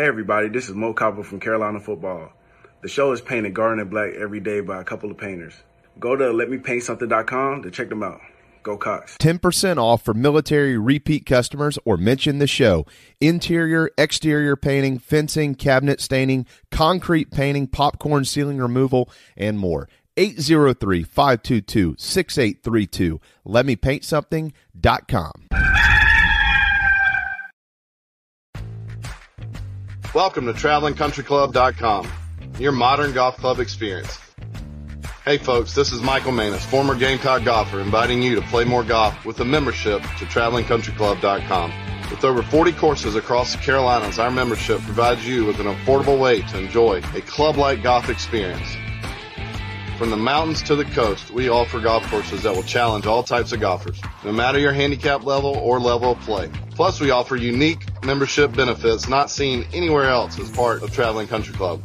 [0.00, 2.32] Hey everybody, this is Mo Copper from Carolina Football.
[2.80, 5.52] The show is painted garden and black every day by a couple of painters.
[5.98, 8.18] Go to letmepaintsomething.com to check them out.
[8.62, 9.18] Go Cocks.
[9.18, 12.86] 10% off for military repeat customers or mention the show.
[13.20, 19.86] Interior, exterior painting, fencing, cabinet staining, concrete painting, popcorn ceiling removal, and more.
[20.16, 23.20] 803 522 6832.
[23.46, 25.69] LetMePaintSomething.com.
[30.12, 32.10] Welcome to TravelingCountryClub.com,
[32.58, 34.18] your modern golf club experience.
[35.24, 39.24] Hey folks, this is Michael Manus, former Gamecock golfer, inviting you to play more golf
[39.24, 41.72] with a membership to TravelingCountryClub.com.
[42.10, 46.42] With over 40 courses across the Carolinas, our membership provides you with an affordable way
[46.42, 48.66] to enjoy a club-like golf experience.
[50.00, 53.52] From the mountains to the coast, we offer golf courses that will challenge all types
[53.52, 56.50] of golfers, no matter your handicap level or level of play.
[56.70, 61.52] Plus, we offer unique membership benefits not seen anywhere else as part of Traveling Country
[61.52, 61.82] Club.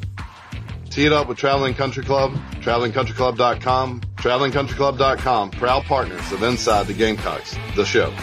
[0.89, 7.53] Tee it up with Traveling Country Club, TravelingCountryClub.com, TravelingCountryClub.com, proud partners of Inside the Gamecocks,
[7.75, 8.13] the show.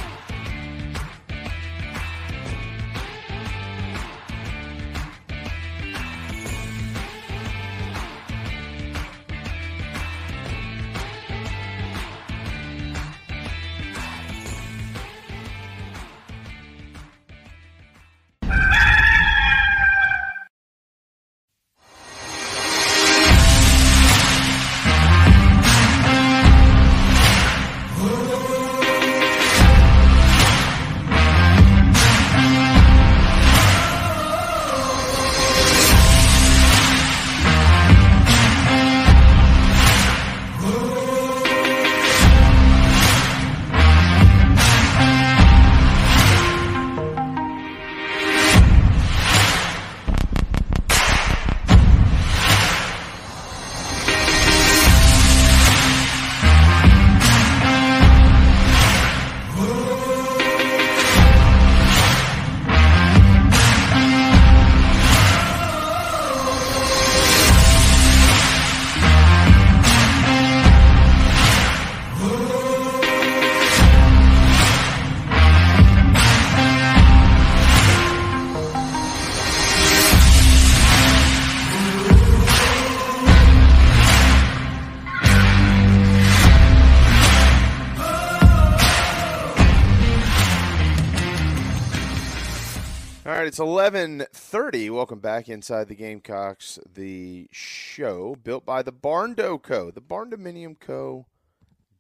[93.53, 94.89] It's eleven thirty.
[94.89, 99.91] Welcome back inside the Gamecocks, the show built by the Barndo Co.
[99.91, 101.27] The Barndominium Co.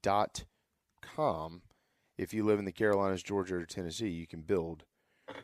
[0.00, 0.44] dot
[1.02, 1.60] com.
[2.16, 4.84] If you live in the Carolinas, Georgia, or Tennessee, you can build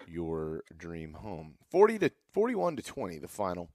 [0.06, 1.56] your dream home.
[1.70, 3.68] Forty to forty-one to twenty, the final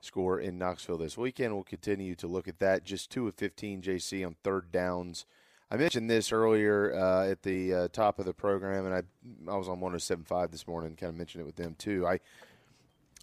[0.00, 1.54] score in Knoxville this weekend.
[1.54, 2.82] We'll continue to look at that.
[2.82, 5.26] Just two of fifteen, JC on third downs.
[5.70, 9.02] I mentioned this earlier uh, at the uh, top of the program, and I
[9.50, 12.06] I was on 107.5 this morning, kind of mentioned it with them too.
[12.06, 12.20] I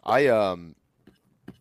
[0.03, 0.75] I um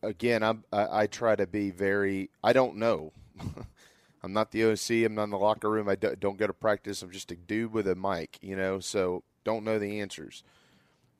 [0.03, 3.13] again I I, I try to be very I don't know.
[4.23, 4.91] I'm not the OC.
[5.05, 5.87] I'm not in the locker room.
[5.87, 7.03] I do, don't go to practice.
[7.03, 8.81] I'm just a dude with a mic, you know.
[8.81, 10.43] So don't know the answers.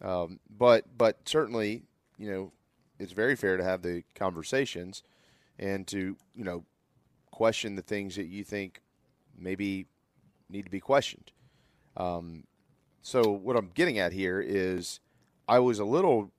[0.03, 1.83] Um, but but certainly,
[2.19, 2.53] you know,
[2.99, 5.03] it's very fair to have the conversations
[5.59, 6.65] and to you know
[7.31, 8.81] question the things that you think
[9.39, 9.87] maybe
[10.49, 11.33] need to be questioned.
[11.97, 12.45] Um,
[13.03, 15.01] so what I'm getting at here is
[15.49, 16.31] I was a little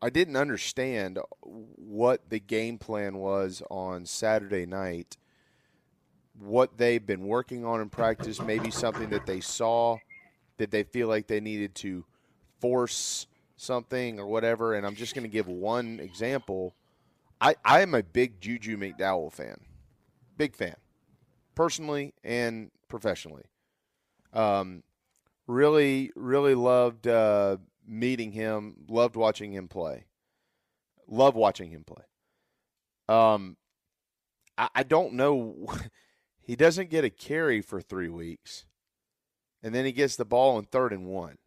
[0.00, 5.16] I didn't understand what the game plan was on Saturday night.
[6.38, 9.98] What they've been working on in practice, maybe something that they saw
[10.58, 12.04] that they feel like they needed to
[12.60, 14.74] force something or whatever.
[14.74, 16.74] And I'm just going to give one example.
[17.40, 19.60] I, I am a big Juju McDowell fan,
[20.36, 20.76] big fan,
[21.58, 23.44] personally and professionally.
[24.32, 24.84] Um,
[25.48, 28.84] Really, really loved uh, meeting him.
[28.86, 30.04] Loved watching him play.
[31.08, 32.04] Love watching him play.
[33.08, 33.56] Um,
[34.58, 35.66] I, I don't know.
[36.42, 38.66] he doesn't get a carry for three weeks,
[39.62, 41.38] and then he gets the ball in third and one.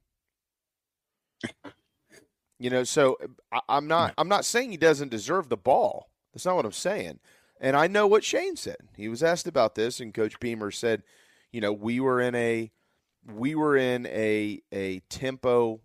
[2.58, 3.18] You know, so
[3.52, 4.16] I, I'm not.
[4.18, 6.10] I'm not saying he doesn't deserve the ball.
[6.34, 7.20] That's not what I'm saying.
[7.62, 8.78] And I know what Shane said.
[8.98, 11.04] He was asked about this, and Coach Beamer said,
[11.52, 12.72] you know, we were in a
[13.24, 15.80] we were in a a tempo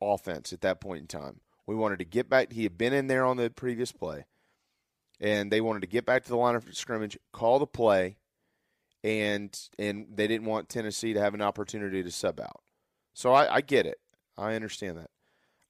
[0.00, 1.40] offense at that point in time.
[1.66, 2.52] We wanted to get back.
[2.52, 4.24] He had been in there on the previous play,
[5.20, 8.16] and they wanted to get back to the line of scrimmage, call the play,
[9.04, 12.62] and and they didn't want Tennessee to have an opportunity to sub out.
[13.12, 13.98] So I, I get it.
[14.38, 15.10] I understand that.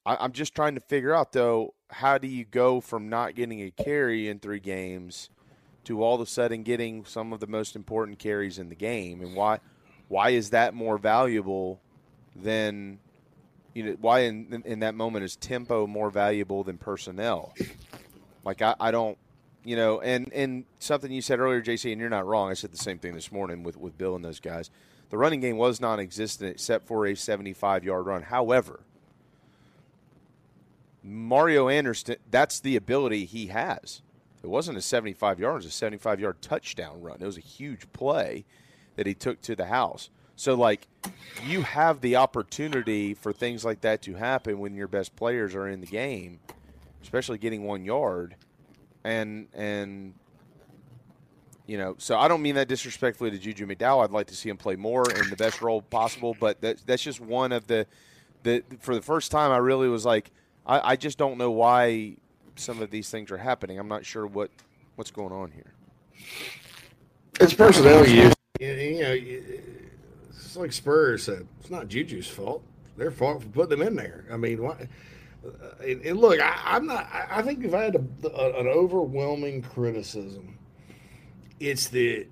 [0.06, 3.60] I, I'm just trying to figure out though, how do you go from not getting
[3.60, 5.30] a carry in three games
[5.88, 9.22] to all of a sudden getting some of the most important carries in the game,
[9.22, 9.58] and why
[10.08, 11.80] why is that more valuable
[12.36, 12.98] than
[13.74, 17.54] you know why in in that moment is tempo more valuable than personnel?
[18.44, 19.16] Like I, I don't
[19.64, 22.50] you know, and and something you said earlier, JC, and you're not wrong.
[22.50, 24.70] I said the same thing this morning with with Bill and those guys.
[25.08, 28.22] The running game was non-existent except for a 75 yard run.
[28.22, 28.80] However,
[31.02, 34.02] Mario Anderson, that's the ability he has.
[34.42, 37.18] It wasn't a 75 yards, it was a 75 yard touchdown run.
[37.20, 38.44] It was a huge play
[38.96, 40.10] that he took to the house.
[40.36, 40.86] So, like,
[41.44, 45.66] you have the opportunity for things like that to happen when your best players are
[45.66, 46.38] in the game,
[47.02, 48.36] especially getting one yard.
[49.02, 50.14] And, and,
[51.66, 54.04] you know, so I don't mean that disrespectfully to Juju McDowell.
[54.04, 57.02] I'd like to see him play more in the best role possible, but that, that's
[57.02, 57.86] just one of the,
[58.44, 60.30] the, for the first time, I really was like,
[60.64, 62.16] I, I just don't know why
[62.58, 63.78] some of these things are happening.
[63.78, 64.50] I'm not sure what
[64.96, 65.72] what's going on here.
[67.40, 68.34] It's personnel use.
[68.60, 69.16] You know,
[70.30, 71.46] it's like Spurs said.
[71.60, 72.62] It's not Juju's fault.
[72.96, 74.24] Their fault for putting them in there.
[74.30, 74.88] I mean, why?
[75.46, 75.50] Uh,
[75.86, 77.08] and, and look, I, am not.
[77.12, 80.58] I think if I had a, a, an overwhelming criticism,
[81.60, 82.26] it's that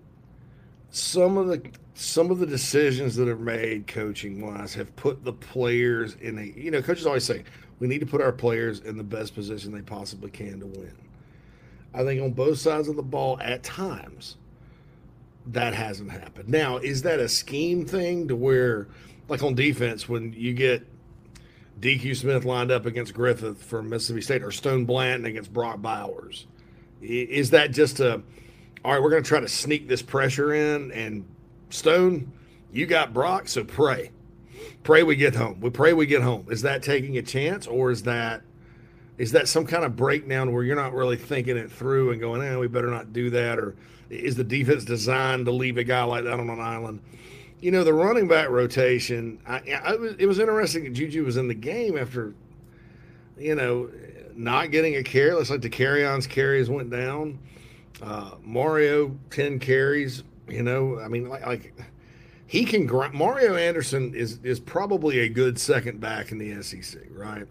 [0.91, 1.63] some of the
[1.95, 6.43] some of the decisions that are made coaching wise have put the players in a.
[6.43, 7.45] You know, coaches always say,
[7.79, 10.95] we need to put our players in the best position they possibly can to win.
[11.95, 14.37] I think on both sides of the ball, at times,
[15.47, 16.49] that hasn't happened.
[16.49, 18.89] Now, is that a scheme thing to where,
[19.29, 20.87] like on defense, when you get
[21.81, 26.47] DQ Smith lined up against Griffith from Mississippi State or Stone Blanton against Brock Bowers?
[27.01, 28.23] Is that just a,
[28.85, 31.25] all right, we're going to try to sneak this pressure in and
[31.71, 32.33] Stone,
[32.73, 34.11] you got Brock, so pray
[34.83, 35.61] pray we get home.
[35.61, 36.47] We pray we get home.
[36.51, 38.43] Is that taking a chance, or is that
[39.19, 42.43] is that some kind of breakdown where you're not really thinking it through and going,
[42.43, 43.75] "Eh, we better not do that," or
[44.11, 47.01] is the defense designed to leave a guy like that on an island?
[47.61, 49.39] You know, the running back rotation.
[49.47, 52.35] I, I, it was interesting that Juju was in the game after,
[53.39, 53.91] you know,
[54.35, 55.33] not getting a carry.
[55.33, 57.39] Looks like the carry-ons carries went down.
[58.03, 60.23] Uh, Mario ten carries.
[60.49, 61.75] You know, I mean, like, like
[62.47, 63.13] he can grind.
[63.15, 67.47] Mario Anderson is is probably a good second back in the SEC, right?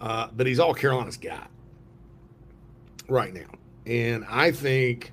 [0.00, 1.50] Uh, but he's all Carolina's got
[3.08, 3.50] right now,
[3.86, 5.12] and I think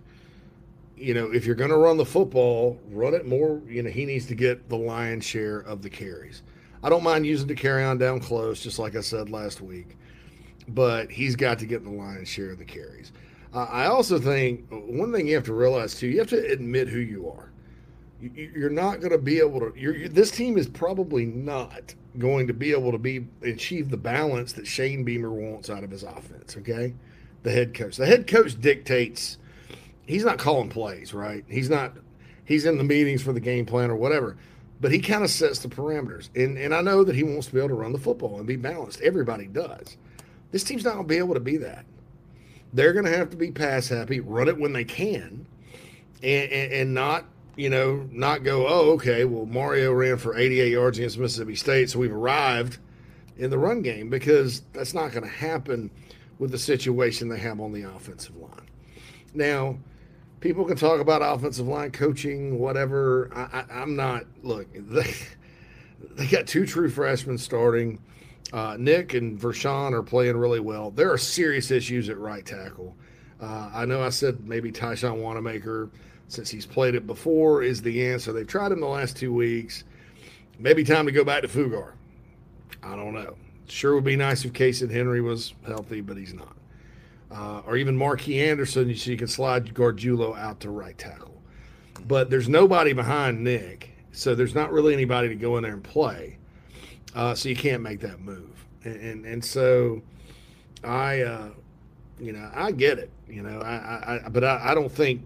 [0.96, 3.62] you know if you're going to run the football, run it more.
[3.68, 6.42] You know he needs to get the lion's share of the carries.
[6.84, 9.98] I don't mind using the carry on down close, just like I said last week,
[10.70, 13.12] but he's got to get the lion's share of the carries.
[13.54, 16.88] Uh, I also think one thing you have to realize too, you have to admit
[16.88, 17.51] who you are
[18.22, 19.74] you're not going to be able to.
[19.76, 24.54] You're, this team is probably not going to be able to be achieve the balance
[24.54, 26.58] that Shane Beamer wants out of his offense.
[26.58, 26.94] Okay,
[27.44, 27.98] the head coach.
[27.98, 29.38] The head coach dictates.
[30.06, 31.44] He's not calling plays, right?
[31.48, 31.94] He's not.
[32.46, 34.38] He's in the meetings for the game plan or whatever,
[34.82, 36.30] but he kind of sets the parameters.
[36.36, 38.48] And and I know that he wants to be able to run the football and
[38.48, 39.02] be balanced.
[39.02, 39.98] Everybody does.
[40.52, 41.86] This team's not going to be able to be that.
[42.74, 45.46] They're going to have to be pass happy, run it when they can,
[46.24, 47.26] and, and, and not
[47.56, 51.90] you know, not go, oh, okay, well, Mario ran for 88 yards against Mississippi State,
[51.90, 52.78] so we've arrived
[53.38, 55.90] in the run game because that's not going to happen
[56.40, 58.70] with the situation they have on the offensive line.
[59.34, 59.78] Now,
[60.40, 63.30] people can talk about offensive line coaching, whatever.
[63.34, 65.14] I, am not, look, they,
[66.16, 68.00] they got two true freshmen starting.
[68.54, 70.92] Uh, Nick and Vershawn are playing really well.
[70.92, 72.96] There are serious issues at right tackle.
[73.42, 75.90] Uh, I know I said maybe Tyshawn Wannamaker–
[76.32, 78.32] since he's played it before is the answer.
[78.32, 79.84] They've tried him the last two weeks.
[80.58, 81.94] Maybe time to go back to Fugar.
[82.84, 83.36] I don't know.
[83.68, 86.56] Sure would be nice if Casey Henry was healthy, but he's not.
[87.32, 91.42] Uh, or even Marquis Anderson, so you can slide Gargiulo out to right tackle.
[92.08, 95.84] But there's nobody behind Nick, So there's not really anybody to go in there and
[95.84, 96.38] play.
[97.16, 98.66] Uh, so you can't make that move.
[98.84, 100.02] And and, and so
[100.84, 101.50] I, uh,
[102.20, 103.12] you know, I get it.
[103.28, 105.26] You know, I, I but I, I don't think.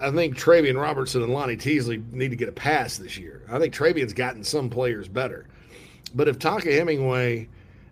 [0.00, 3.42] I think Travian Robertson and Lonnie Teasley need to get a pass this year.
[3.48, 5.46] I think Travian's gotten some players better,
[6.14, 7.48] but if Tonka Hemingway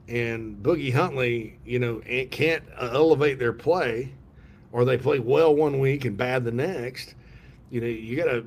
[0.08, 2.00] and Boogie Huntley, you know,
[2.30, 4.12] can't uh, elevate their play,
[4.72, 7.14] or they play well one week and bad the next,
[7.70, 8.46] you know, you got to.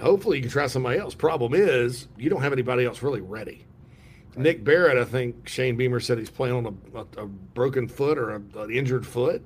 [0.00, 1.14] Hopefully, you can try somebody else.
[1.14, 3.64] Problem is, you don't have anybody else really ready.
[4.36, 8.18] Nick Barrett, I think Shane Beamer said he's playing on a, a, a broken foot
[8.18, 9.42] or a, an injured foot,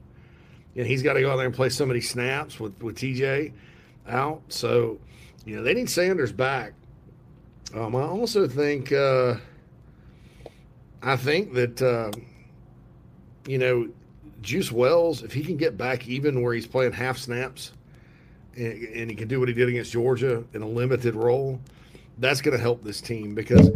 [0.77, 3.53] and he's got to go out there and play so many snaps with with TJ
[4.09, 4.43] out.
[4.49, 4.99] So,
[5.45, 6.73] you know, they need Sanders back.
[7.75, 9.37] Um, I also think, uh,
[11.03, 12.11] I think that, uh,
[13.47, 13.89] you know,
[14.43, 17.73] Juice Wells, if he can get back even where he's playing half snaps,
[18.57, 21.61] and, and he can do what he did against Georgia in a limited role,
[22.19, 23.71] that's going to help this team because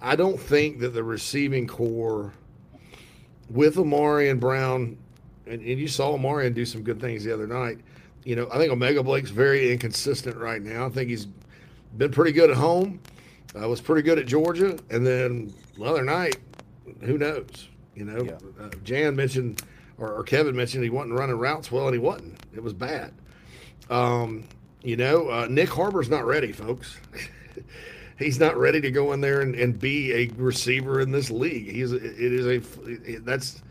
[0.00, 2.32] I don't think that the receiving corps
[3.48, 4.98] with Amari and Brown,
[5.46, 7.78] and, and you saw Amari do some good things the other night.
[8.24, 10.86] You know, I think O'Mega Blake's very inconsistent right now.
[10.86, 11.28] I think he's
[11.96, 13.00] been pretty good at home.
[13.58, 16.36] Uh, was pretty good at Georgia, and then the other night,
[17.00, 17.68] who knows?
[17.94, 18.64] You know, yeah.
[18.64, 19.62] uh, Jan mentioned
[19.98, 22.38] or, or, Kevin mentioned he wasn't running routes well, and he wasn't.
[22.54, 23.14] It was bad.
[23.88, 24.46] Um,
[24.82, 26.98] you know, uh, Nyck Harbor's not ready, folks.
[28.18, 31.70] he's not ready to go in there and, and be a receiver in this league.
[31.70, 33.62] He's it is a that's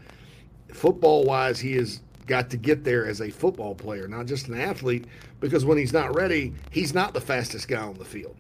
[0.76, 4.60] football wise he has got to get there as a football player, not just an
[4.60, 5.06] athlete.
[5.40, 8.36] Because when he's not ready, he's not the fastest guy on the field.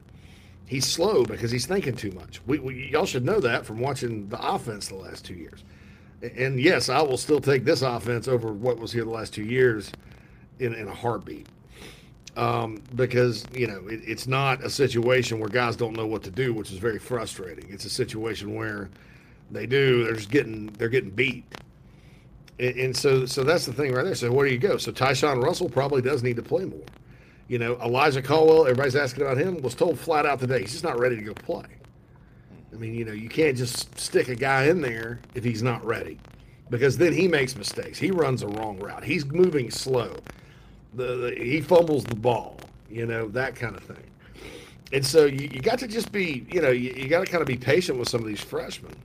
[0.65, 2.41] He's slow because he's thinking too much.
[2.47, 5.63] We, we y'all should know that from watching the offense the last two years.
[6.35, 9.43] And yes, I will still take this offense over what was here the last two
[9.43, 9.91] years
[10.59, 11.47] in, in a heartbeat
[12.37, 16.31] um, because you know it, it's not a situation where guys don't know what to
[16.31, 17.65] do, which is very frustrating.
[17.69, 18.89] It's a situation where
[19.51, 20.03] they do.
[20.03, 21.45] They're just getting they're getting beat,
[22.59, 24.15] and, and so so that's the thing right there.
[24.15, 24.77] So where do you go?
[24.77, 26.85] So Tyshawn Russell probably does need to play more.
[27.47, 28.63] You know, Elijah Caldwell.
[28.63, 29.61] Everybody's asking about him.
[29.61, 31.65] Was told flat out today he's just not ready to go play.
[32.73, 35.85] I mean, you know, you can't just stick a guy in there if he's not
[35.85, 36.17] ready,
[36.69, 37.97] because then he makes mistakes.
[37.97, 39.03] He runs a wrong route.
[39.03, 40.13] He's moving slow
[40.95, 42.57] the, the, he fumbles the ball,
[42.89, 44.03] you know, that kind of thing.
[44.93, 47.41] And so you, you got to just be, you know, you, you got to kind
[47.41, 48.95] of be patient with some of these freshmen.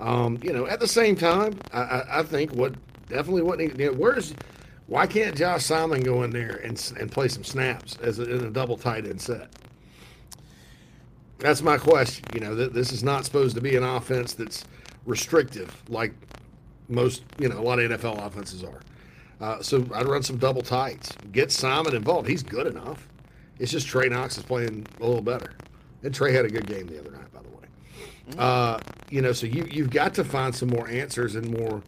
[0.00, 2.74] Um, you know, at the same time, I, I, I think what
[3.08, 4.34] definitely what you know, where's
[4.86, 8.44] why can't Josh Simon go in there and and play some snaps as a, in
[8.44, 9.50] a double tight end set?
[11.38, 12.24] That's my question.
[12.34, 14.64] You know, th- this is not supposed to be an offense that's
[15.06, 16.12] restrictive like
[16.88, 18.80] most, you know, a lot of NFL offenses are.
[19.40, 21.12] Uh, so I'd run some double tights.
[21.32, 22.28] Get Simon involved.
[22.28, 23.08] He's good enough.
[23.58, 25.52] It's just Trey Knox is playing a little better.
[26.02, 27.64] And Trey had a good game the other night, by the way.
[27.64, 28.10] Mm-hmm.
[28.38, 28.78] Uh,
[29.10, 31.82] you know, so you you've got to find some more answers and more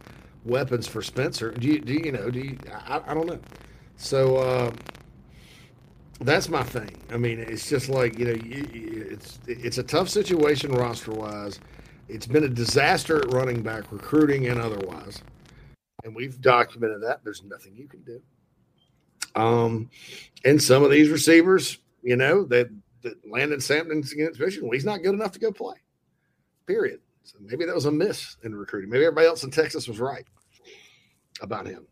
[0.45, 1.51] weapons for Spencer.
[1.51, 2.29] Do you do you, know?
[2.29, 2.57] Do you?
[2.71, 3.39] I, I don't know.
[3.97, 4.71] So uh,
[6.21, 7.01] that's my thing.
[7.11, 11.59] I mean, it's just like you know, it's it's a tough situation roster wise.
[12.07, 15.21] It's been a disaster at running back recruiting and otherwise
[16.07, 17.23] and we've documented that.
[17.23, 18.21] There's nothing you can do.
[19.35, 19.89] Um,
[20.45, 22.69] and some of these receivers, you know, that,
[23.03, 25.75] that Landon Samson's against Michigan, well, he's not good enough to go play.
[26.67, 26.99] Period.
[27.23, 28.89] So maybe that was a miss in recruiting.
[28.89, 30.25] Maybe everybody else in Texas was right
[31.41, 31.87] about him.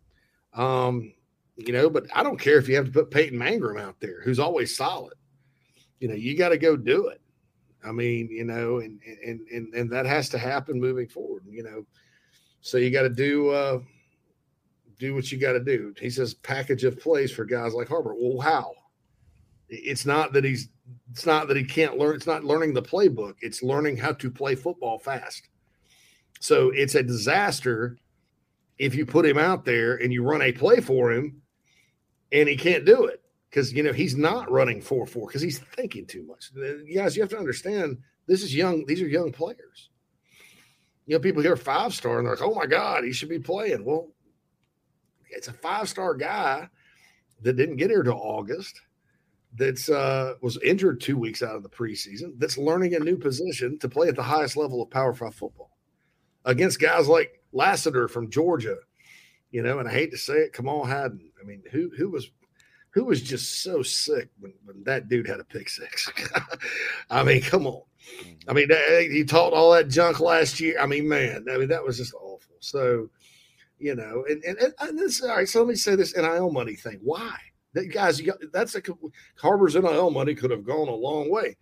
[0.54, 1.14] Um,
[1.58, 4.22] you know, but I don't care if you have to put Peyton Mangrum out there,
[4.22, 5.14] who's always solid.
[6.00, 7.22] You know, you got to go do it.
[7.84, 11.44] I mean, you know, and and and and that has to happen moving forward.
[11.50, 11.86] You know,
[12.62, 13.50] so you got to do.
[13.50, 13.80] Uh,
[14.98, 15.94] do what you got to do.
[16.00, 18.16] He says package of plays for guys like Harbor.
[18.18, 18.72] Well, how?
[19.70, 20.70] It's not that he's
[21.12, 22.16] it's not that he can't learn.
[22.16, 23.36] It's not learning the playbook.
[23.42, 25.50] It's learning how to play football fast.
[26.40, 27.98] So it's a disaster
[28.78, 31.42] if you put him out there and you run a play for him
[32.32, 35.60] and he can't do it because you know he's not running four four because he's
[35.60, 36.52] thinking too much.
[36.54, 37.98] You guys, you have to understand
[38.28, 38.86] this is young.
[38.86, 39.90] These are young players.
[41.06, 43.40] You know, people hear five star and they're like, "Oh my God, he should be
[43.40, 44.10] playing." Well,
[45.30, 46.70] it's a five star guy
[47.42, 48.82] that didn't get here till August.
[49.58, 52.34] That's uh, was injured two weeks out of the preseason.
[52.38, 55.72] That's learning a new position to play at the highest level of Power Five football
[56.44, 58.78] against guys like Lassiter from Georgia.
[59.52, 61.32] You know, and I hate to say it, Kamal Hadden.
[61.42, 62.30] I mean, who who was
[62.92, 66.12] who was just so sick when, when that dude had a pick six?
[67.10, 67.82] I mean, come on.
[68.48, 68.70] I mean,
[69.12, 70.80] he taught all that junk last year.
[70.80, 72.56] I mean, man, I mean that was just awful.
[72.60, 73.10] So
[73.80, 75.48] you know, and and, and this all right.
[75.48, 77.00] So let me say this NIL money thing.
[77.04, 77.38] Why?
[77.76, 78.82] That guys, got, that's a
[79.38, 81.58] Harbor's NIL money could have gone a long way.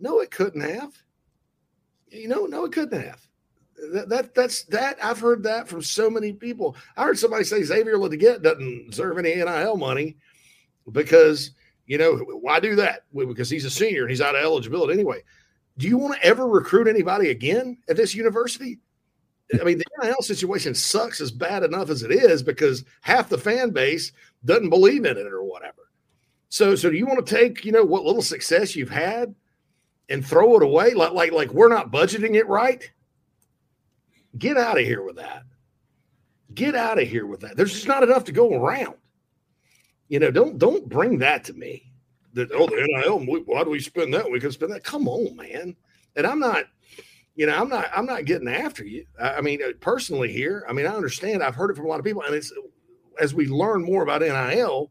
[0.00, 0.92] No, it couldn't have.
[2.08, 3.20] You know, no, it couldn't have.
[3.92, 6.76] That, that that's that I've heard that from so many people.
[6.96, 10.16] I heard somebody say Xavier Legette doesn't deserve any NIL money
[10.90, 11.50] because
[11.86, 13.02] you know why do that?
[13.14, 15.22] Because he's a senior and he's out of eligibility anyway.
[15.76, 18.78] Do you want to ever recruit anybody again at this university?
[19.60, 23.38] I mean, the NIL situation sucks as bad enough as it is because half the
[23.38, 24.12] fan base
[24.44, 25.90] doesn't believe in it or whatever.
[26.48, 29.34] So, so do you want to take you know what little success you've had
[30.08, 32.90] and throw it away like like like we're not budgeting it right?
[34.38, 35.44] Get out of here with that.
[36.52, 37.56] Get out of here with that.
[37.56, 38.94] There's just not enough to go around.
[40.08, 41.90] You know, don't don't bring that to me.
[42.34, 44.30] That oh the NIL, why do we spend that?
[44.30, 44.84] We can spend that.
[44.84, 45.76] Come on, man.
[46.16, 46.66] And I'm not,
[47.34, 49.06] you know, I'm not I'm not getting after you.
[49.20, 51.42] I, mean, uh, personally here, I mean, I understand.
[51.42, 52.52] I've heard it from a lot of people, and it's
[53.20, 54.90] as we learn more about NIL,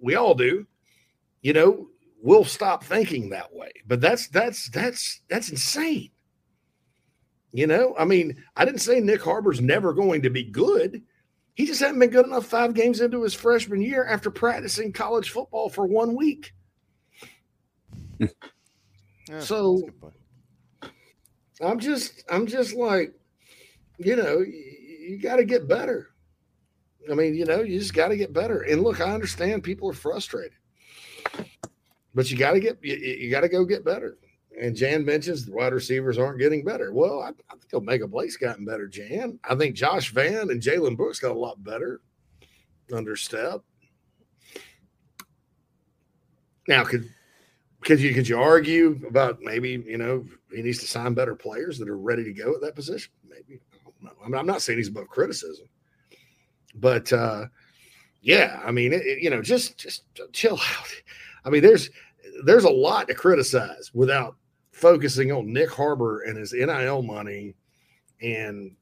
[0.00, 0.66] we all do.
[1.42, 1.88] You know,
[2.22, 3.72] we'll stop thinking that way.
[3.86, 6.10] But that's that's that's that's insane.
[7.52, 11.02] You know, I mean, I didn't say Nyck Harbor's never going to be good.
[11.54, 15.30] He just hadn't been good enough five games into his freshman year after practicing college
[15.30, 16.54] football for one week.
[18.18, 19.82] yeah, so
[21.60, 23.12] I'm just, I'm just like,
[23.98, 24.76] you know, you,
[25.08, 26.11] you got to get better.
[27.10, 28.62] I mean, you know, you just got to get better.
[28.62, 30.52] And look, I understand people are frustrated,
[32.14, 34.18] but you got to get, you, you got to go get better.
[34.60, 36.92] And Jan mentions the wide receivers aren't getting better.
[36.92, 39.38] Well, I, I think O'Mega Blake's gotten better, Jan.
[39.48, 42.00] I think Josh Vann and Jalen Brooks got a lot better
[42.92, 43.62] under Stepp.
[46.68, 47.08] Now, could
[47.82, 50.24] could you could you argue about maybe you know
[50.54, 53.12] he needs to sign better players that are ready to go at that position?
[53.28, 53.60] Maybe
[54.04, 55.66] I mean, I'm not saying he's above criticism,
[56.74, 57.46] but uh,
[58.20, 60.88] yeah, I mean, it, you know, just just chill out.
[61.44, 61.90] I mean, there's
[62.44, 64.36] there's a lot to criticize without
[64.72, 67.54] focusing on Nyck Harbor and his NIL money
[68.22, 68.74] and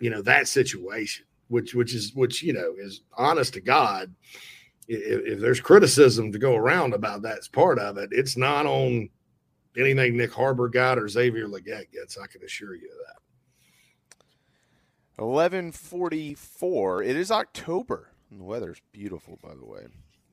[0.00, 4.12] you know that situation, which which is which you know is honest to God.
[4.88, 8.10] If, if there's criticism to go around about that's part of it.
[8.10, 9.08] It's not on
[9.76, 12.18] anything Nyck Harbor got or Xavier Legette gets.
[12.18, 13.21] I can assure you of that.
[15.22, 17.00] Eleven forty four.
[17.02, 18.08] It is October.
[18.28, 19.86] And the weather's beautiful, by the way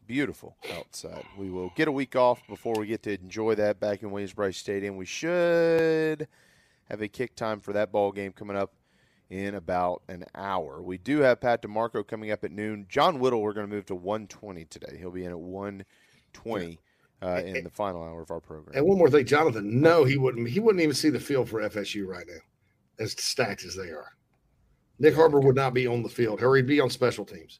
[0.07, 1.23] beautiful outside.
[1.37, 4.57] We will get a week off before we get to enjoy that back in Williams-Brice
[4.57, 4.97] Stadium.
[4.97, 6.27] We should
[6.89, 8.73] have a kick time for that ball game coming up
[9.29, 10.81] in about an hour.
[10.81, 12.87] We do have Pat DiMarco coming up at noon.
[12.89, 14.97] John Whittle, we're going to move to 120 today.
[14.97, 16.79] He'll be in at 120
[17.21, 18.75] uh, in the final hour of our program.
[18.75, 19.79] And one more thing, Jonathan.
[19.79, 20.49] No, he wouldn't.
[20.49, 22.39] He wouldn't even see the field for FSU right now,
[22.97, 24.13] as stacked as they are.
[25.02, 27.60] Nyck Harbor would not be on the field, or he'd be on special teams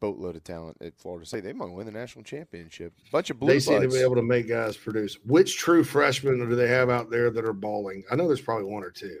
[0.00, 1.44] boatload of talent at Florida State.
[1.44, 2.92] They might win the national championship.
[3.12, 3.52] Bunch of blue.
[3.52, 5.16] They seem to be able to make guys produce.
[5.24, 8.02] Which true freshmen do they have out there that are balling?
[8.10, 9.20] I know there's probably one or two,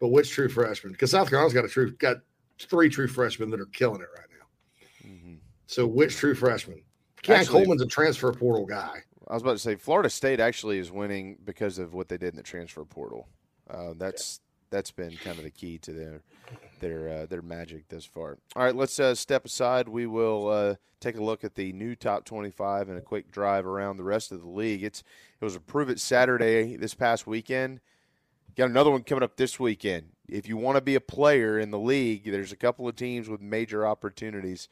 [0.00, 0.92] but which true freshmen?
[0.92, 2.16] Because South Carolina's got a true got
[2.58, 5.10] three true freshmen that are killing it right now.
[5.10, 5.34] Mm-hmm.
[5.66, 6.82] So which true freshman?
[7.22, 9.02] Keon Coleman's a transfer portal guy.
[9.28, 12.30] I was about to say Florida State actually is winning because of what they did
[12.30, 13.28] in the transfer portal.
[13.68, 14.40] Uh, that's
[14.70, 16.22] that's been kind of the key to their
[16.80, 18.38] their uh, their magic thus far.
[18.56, 19.88] All right, let's uh, step aside.
[19.88, 23.66] We will uh, take a look at the new top 25 and a quick drive
[23.66, 24.82] around the rest of the league.
[24.82, 25.02] It's
[25.40, 27.80] it was a prove it Saturday this past weekend.
[28.56, 30.10] Got another one coming up this weekend.
[30.28, 33.28] If you want to be a player in the league, there's a couple of teams
[33.28, 34.68] with major opportunities.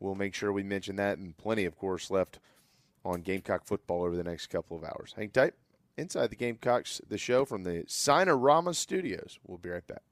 [0.00, 2.40] We'll make sure we mention that, and plenty, of course, left
[3.04, 5.14] on Gamecock football over the next couple of hours.
[5.16, 5.54] Hang tight.
[5.96, 9.38] Inside the Gamecocks, the show from the Signarama Studios.
[9.46, 10.11] We'll be right back.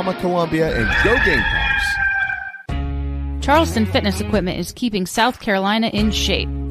[0.00, 1.84] Signarama Columbia, and go Gamecocks!
[3.44, 6.48] Charleston Fitness Equipment is keeping South Carolina in shape.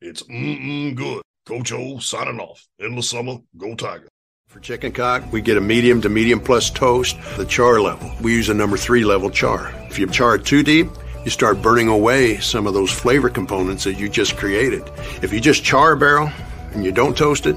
[0.00, 1.22] It's mm-mm good.
[1.46, 2.66] Coach O signing off.
[2.80, 4.08] Endless summer, go Tiger.
[4.48, 8.10] For chicken cock, we get a medium to medium plus toast, the char level.
[8.20, 9.72] We use a number three level char.
[9.88, 10.88] If you char it too deep,
[11.24, 14.82] you start burning away some of those flavor components that you just created.
[15.22, 16.30] If you just char a barrel
[16.72, 17.56] and you don't toast it,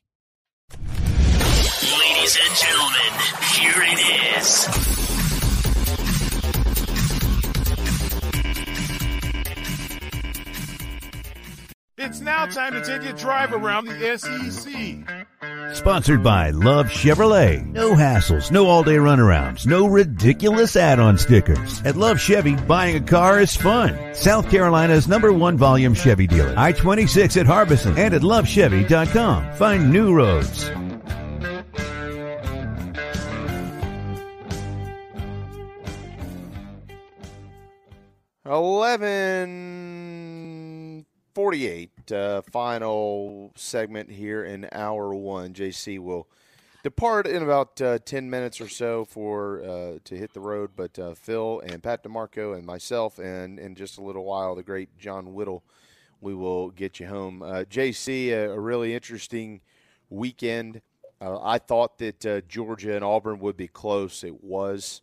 [1.99, 3.11] Ladies and gentlemen,
[3.55, 5.20] here it is.
[12.03, 15.75] It's now time to take a drive around the SEC.
[15.75, 17.63] Sponsored by Love Chevrolet.
[17.63, 21.79] No hassles, no all day runarounds, no ridiculous add on stickers.
[21.83, 24.15] At Love Chevy, buying a car is fun.
[24.15, 26.55] South Carolina's number one volume Chevy dealer.
[26.57, 29.53] I 26 at Harbison and at lovechevy.com.
[29.53, 30.71] Find new roads.
[38.43, 40.20] Eleven
[41.33, 42.11] forty-eight.
[42.11, 45.53] Uh, final segment here in hour one.
[45.53, 46.27] JC will
[46.83, 50.71] depart in about uh, ten minutes or so for uh, to hit the road.
[50.75, 54.63] But uh, Phil and Pat DiMarco and myself, and in just a little while, the
[54.63, 55.63] great John Whittle,
[56.21, 57.41] we will get you home.
[57.41, 59.61] Uh, JC, a, a really interesting
[60.09, 60.81] weekend.
[61.21, 64.23] Uh, I thought that uh, Georgia and Auburn would be close.
[64.23, 65.01] It was.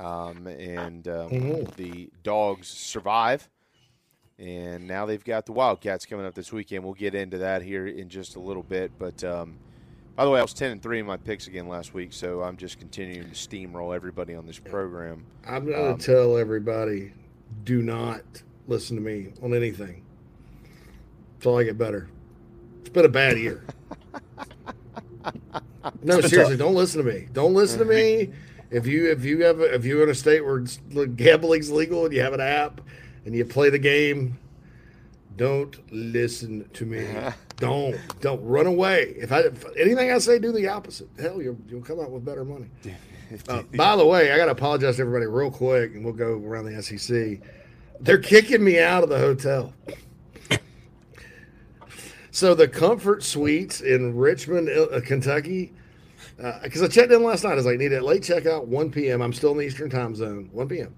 [0.00, 1.74] Um, and um, Mhm.
[1.74, 3.48] the dogs survive.
[4.38, 6.84] And now they've got the Wildcats coming up this weekend.
[6.84, 8.92] We'll get into that here in just a little bit.
[8.98, 9.56] But um,
[10.14, 12.42] by the way, I was ten and three in my picks again last week, so
[12.42, 15.24] I'm just continuing to steamroll everybody on this program.
[15.46, 17.12] I'm going to Um, tell everybody
[17.64, 18.22] do not
[18.68, 20.02] listen to me on anything
[21.36, 22.08] until I get better.
[22.80, 23.64] It's been a bad year.
[26.02, 27.28] no, seriously, don't listen to me.
[27.32, 28.30] Don't listen to me.
[28.70, 30.60] If you if you have a, if you're in a state where
[31.06, 32.80] gambling's legal and you have an app
[33.28, 34.38] and you play the game,
[35.36, 37.06] don't listen to me.
[37.56, 39.14] don't don't run away.
[39.18, 41.08] If I if anything I say, do the opposite.
[41.20, 42.70] Hell, you'll you'll come out with better money.
[43.46, 46.42] Uh, by the way, I got to apologize to everybody real quick, and we'll go
[46.42, 47.38] around the SEC.
[48.00, 49.74] They're kicking me out of the hotel.
[52.30, 55.74] So the Comfort Suites in Richmond, uh, Kentucky,
[56.62, 57.52] because I checked in last night.
[57.52, 59.20] I was like, need a late checkout, 1 p.m.
[59.20, 60.94] I'm still in the Eastern Time Zone, 1 p.m.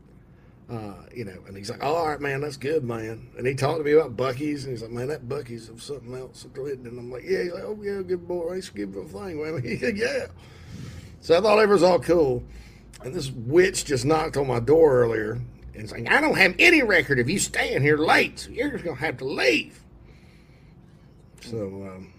[0.71, 3.29] Uh, you know, and he's like, all right, man, that's good, man.
[3.37, 6.14] And he talked to me about Buc-ee's, and he's like, man, that Buc-ee's of something
[6.14, 6.47] else.
[6.55, 7.43] And I'm like, yeah.
[7.43, 8.55] He's like, oh, yeah, good boy.
[8.55, 9.97] He's give him a thing, man.
[9.97, 10.27] Yeah.
[11.21, 12.45] So I thought it was all cool.
[13.03, 15.41] And this witch just knocked on my door earlier
[15.81, 18.71] and it's like, I don't have any record of you staying here late, so you're
[18.71, 19.83] just going to have to leave.
[21.41, 22.12] So, um,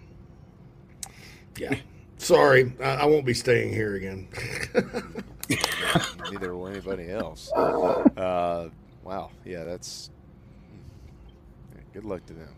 [1.56, 1.76] yeah.
[2.18, 4.26] Sorry, I, I won't be staying here again.
[6.30, 7.50] Neither will anybody else.
[7.52, 8.68] Uh,
[9.02, 9.30] wow.
[9.44, 10.10] Yeah, that's.
[11.92, 12.54] good luck to them.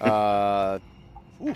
[0.00, 0.78] Uh,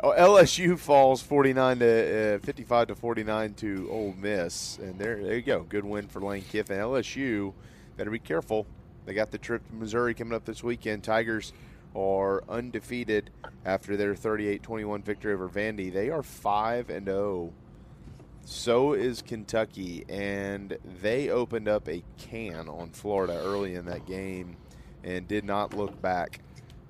[0.00, 4.78] oh, LSU falls forty nine to uh, fifty five to forty nine to Ole Miss,
[4.78, 5.62] and there, there you go.
[5.62, 6.78] Good win for Lane Kiffin.
[6.78, 7.52] LSU
[7.96, 8.66] better be careful.
[9.04, 11.02] They got the trip to Missouri coming up this weekend.
[11.02, 11.52] Tigers
[11.94, 13.30] are undefeated
[13.64, 15.92] after their 38-21 victory over Vandy.
[15.92, 17.52] They are 5 and 0.
[18.44, 24.56] So is Kentucky and they opened up a can on Florida early in that game
[25.04, 26.40] and did not look back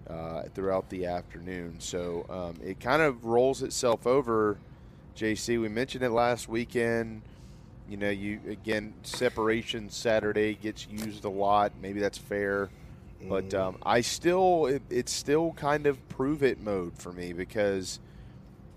[0.08, 1.76] uh, throughout the afternoon.
[1.78, 4.58] So um, it kind of rolls itself over.
[5.16, 7.22] JC, we mentioned it last weekend.
[7.88, 11.72] You know, you again separation Saturday gets used a lot.
[11.82, 12.70] Maybe that's fair,
[13.28, 18.00] but um, I still it, it's still kind of prove it mode for me because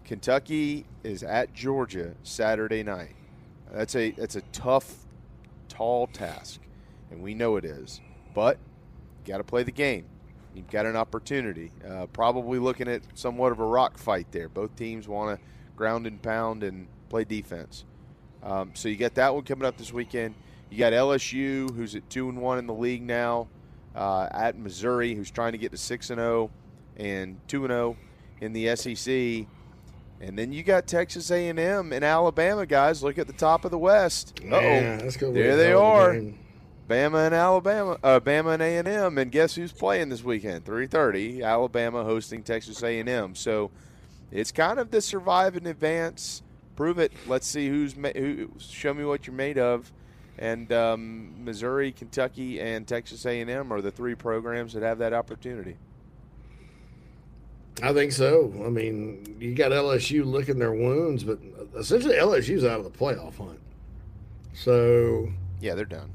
[0.05, 3.15] Kentucky is at Georgia Saturday night.
[3.71, 4.93] That's a that's a tough,
[5.67, 6.61] tall task,
[7.09, 8.01] and we know it is.
[8.33, 8.57] But
[9.25, 10.05] you got to play the game.
[10.53, 11.71] you've got an opportunity.
[11.87, 14.47] Uh, probably looking at somewhat of a rock fight there.
[14.47, 15.45] Both teams want to
[15.75, 17.83] ground and pound and play defense.
[18.43, 20.35] Um, so you got that one coming up this weekend.
[20.69, 23.47] You got LSU, who's at two and one in the league now,
[23.95, 26.51] uh, at Missouri, who's trying to get to six and zero
[26.95, 27.97] and two and zero
[28.39, 29.47] in the SEC.
[30.21, 31.59] And then you got Texas A&M
[31.91, 33.03] and Alabama guys.
[33.03, 34.39] Look at the top of the West.
[34.45, 36.13] Uh that's There they are.
[36.13, 36.39] game.
[36.87, 40.65] Bama and Alabama, uh, Bama and A and M, and guess who's playing this weekend?
[40.65, 41.41] Three thirty.
[41.41, 43.33] Alabama hosting Texas A and M.
[43.33, 43.71] So
[44.31, 46.43] it's kind of the survive and advance,
[46.75, 47.11] prove it.
[47.25, 48.51] Let's see who's ma- who.
[48.59, 49.91] Show me what you're made of.
[50.37, 54.99] And um, Missouri, Kentucky, and Texas A and M are the three programs that have
[54.99, 55.77] that opportunity.
[57.83, 58.53] I think so.
[58.65, 61.39] I mean, you got LSU licking their wounds, but
[61.77, 63.59] essentially LSU's out of the playoff hunt.
[64.53, 65.29] So
[65.61, 66.11] Yeah, they're done.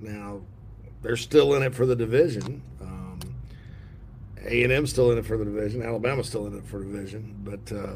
[0.00, 0.40] now
[1.02, 2.60] they're still in it for the division.
[2.80, 3.18] Um,
[4.44, 5.82] A and M's still in it for the division.
[5.82, 7.36] Alabama's still in it for the division.
[7.42, 7.94] But uh,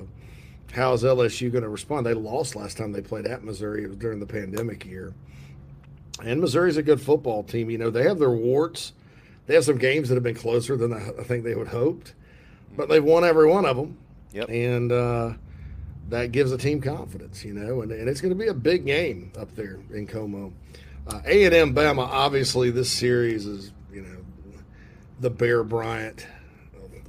[0.72, 2.06] how is LSU going to respond?
[2.06, 3.84] They lost last time they played at Missouri.
[3.84, 5.12] It was during the pandemic year.
[6.24, 7.68] And Missouri's a good football team.
[7.68, 8.92] You know, they have their warts.
[9.46, 12.14] They have some games that have been closer than I I think they would hoped,
[12.76, 13.96] but they've won every one of them.
[14.32, 14.48] Yep.
[14.48, 15.32] And uh,
[16.08, 18.84] that gives a team confidence, you know, and, and it's going to be a big
[18.86, 20.52] game up there in Como.
[21.06, 24.18] Uh, A&M Bama, obviously, this series is, you know,
[25.20, 26.26] the Bear Bryant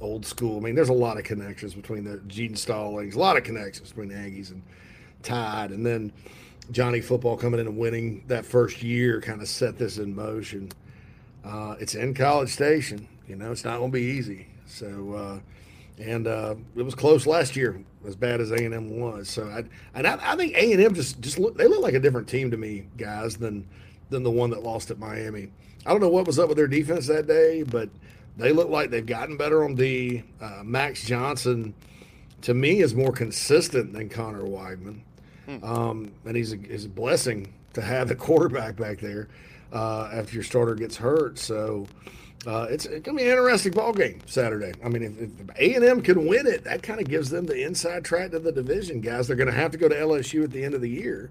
[0.00, 0.58] old school.
[0.58, 3.90] I mean, there's a lot of connections between the Gene Stallings, a lot of connections
[3.90, 4.62] between the Aggies and
[5.22, 6.12] Tide, and then
[6.70, 10.70] Johnny Football coming in and winning that first year kind of set this in motion.
[11.44, 14.46] Uh, it's in College Station, you know, it's not going to be easy.
[14.66, 15.38] So, uh,
[15.98, 19.28] and uh, it was close last year, as bad as A and M was.
[19.28, 21.94] So, I and I, I think A and M just just look they look like
[21.94, 23.66] a different team to me, guys, than
[24.10, 25.48] than the one that lost at Miami.
[25.84, 27.88] I don't know what was up with their defense that day, but
[28.36, 30.22] they look like they've gotten better on D.
[30.40, 31.74] Uh, Max Johnson,
[32.42, 35.00] to me, is more consistent than Conner Weigman,
[35.62, 39.28] um, and he's a, is a blessing to have a quarterback back there
[39.72, 41.38] uh, after your starter gets hurt.
[41.38, 41.86] So.
[42.46, 44.72] Uh, it's, it's gonna be an interesting ball game Saturday.
[44.84, 47.46] I mean, if, if A and M can win it, that kind of gives them
[47.46, 49.26] the inside track to the division, guys.
[49.26, 51.30] They're gonna have to go to LSU at the end of the year,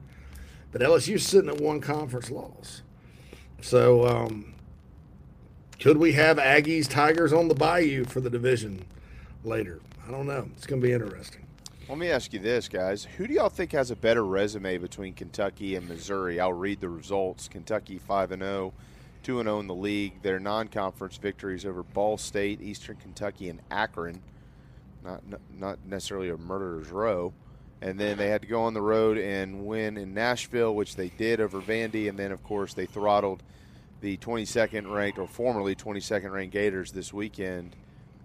[0.74, 2.82] but LSU's sitting at one conference loss.
[3.62, 4.54] So, um,
[5.80, 8.86] could we have Aggies Tigers on the Bayou for the division
[9.46, 9.80] later?
[10.06, 10.50] I don't know.
[10.58, 11.46] It's gonna be interesting.
[11.88, 13.06] Let me ask you this, guys.
[13.18, 16.40] Who do y'all think has a better resume between Kentucky and Missouri?
[16.42, 17.48] I'll read the results.
[17.48, 18.74] Kentucky 5 and 0,
[19.26, 20.22] 2 and 0 in the league.
[20.22, 24.22] Their non-conference victories over Ball State, Eastern Kentucky, and Akron.
[25.04, 25.24] Not
[25.58, 27.34] not necessarily a murderer's row.
[27.82, 31.10] And then they had to go on the road and win in Nashville, which they
[31.10, 33.44] did over Vandy, and then of course they throttled
[34.02, 37.76] the 22nd ranked or formerly 22nd ranked Gators this weekend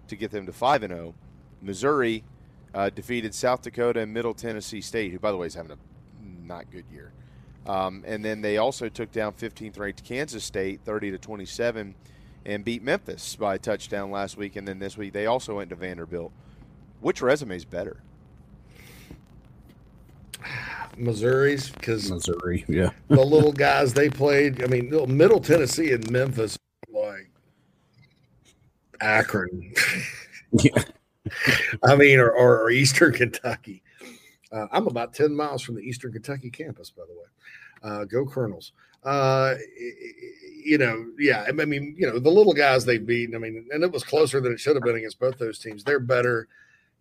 [0.07, 1.13] to get them to 5 and 0.
[1.61, 2.23] Missouri
[2.73, 5.77] uh, defeated South Dakota and Middle Tennessee State, who, by the way, is having a
[6.47, 7.11] not good year.
[7.65, 11.95] Um, and then they also took down 15th ranked Kansas State 30 to 27
[12.45, 14.55] and beat Memphis by a touchdown last week.
[14.55, 16.31] And then this week they also went to Vanderbilt.
[17.01, 18.01] Which resume is better?
[20.97, 22.89] Missouri's because Missouri, yeah.
[23.07, 24.63] the little guys they played.
[24.63, 26.57] I mean, Middle Tennessee and Memphis,
[26.91, 27.29] like
[28.99, 29.73] Akron.
[30.53, 30.83] yeah.
[31.83, 33.83] I mean, or, or, or Eastern Kentucky.
[34.51, 37.27] Uh, I'm about 10 miles from the Eastern Kentucky campus, by the way.
[37.83, 38.73] Uh, go Colonels.
[39.03, 39.55] Uh,
[40.63, 43.83] you know, yeah, I mean, you know, the little guys they beat, I mean, and
[43.83, 45.83] it was closer than it should have been against both those teams.
[45.83, 46.47] They're better.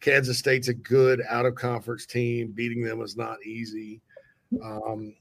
[0.00, 2.52] Kansas State's a good out of conference team.
[2.52, 4.00] Beating them was not easy.
[4.62, 5.14] Um,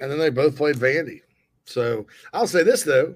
[0.00, 1.20] and then they both played Vandy.
[1.64, 3.14] So I'll say this, though.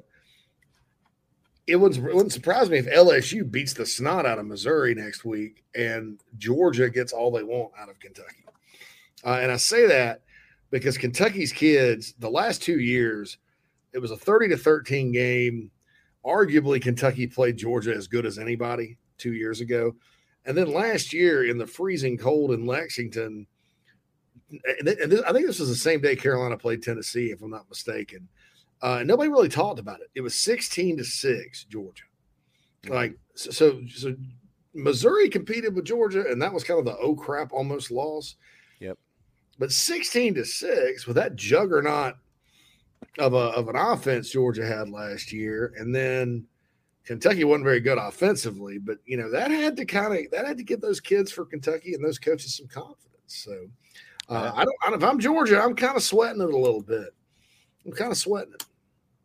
[1.67, 5.25] It wouldn't, it wouldn't surprise me if LSU beats the snot out of Missouri next
[5.25, 8.45] week and Georgia gets all they want out of Kentucky.
[9.23, 10.23] Uh, and I say that
[10.71, 13.39] because Kentucky's kids, the last two years,
[13.93, 15.71] it was a 30 to 13 game.
[16.25, 19.95] Arguably, Kentucky played Georgia as good as anybody two years ago.
[20.45, 23.47] And then last year in the freezing cold in Lexington,
[24.51, 27.69] and this, I think this was the same day Carolina played Tennessee, if I'm not
[27.69, 28.29] mistaken.
[28.81, 30.09] Uh, nobody really talked about it.
[30.15, 32.05] It was 16 to 6, Georgia.
[32.89, 34.15] Like, so, so
[34.73, 38.37] Missouri competed with Georgia, and that was kind of the oh crap almost loss.
[39.59, 42.15] But 16 to 6 with that juggernaut
[43.19, 46.47] of a of an offense Georgia had last year, and then
[47.05, 50.59] Kentucky wasn't very good offensively, but you know, that had to kind of that had
[50.59, 53.07] to give those kids for Kentucky and those coaches some confidence.
[53.27, 53.67] So
[54.29, 57.09] uh, I don't I, if I'm Georgia, I'm kind of sweating it a little bit.
[57.87, 58.65] I'm kind of sweating it.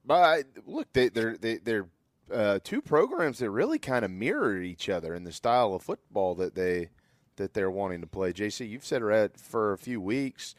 [0.06, 1.88] But look, they, they're they, they're
[2.32, 6.36] uh, two programs that really kind of mirror each other in the style of football
[6.36, 6.90] that they
[7.38, 8.34] that they're wanting to play.
[8.34, 10.56] JC, you've said it for a few weeks.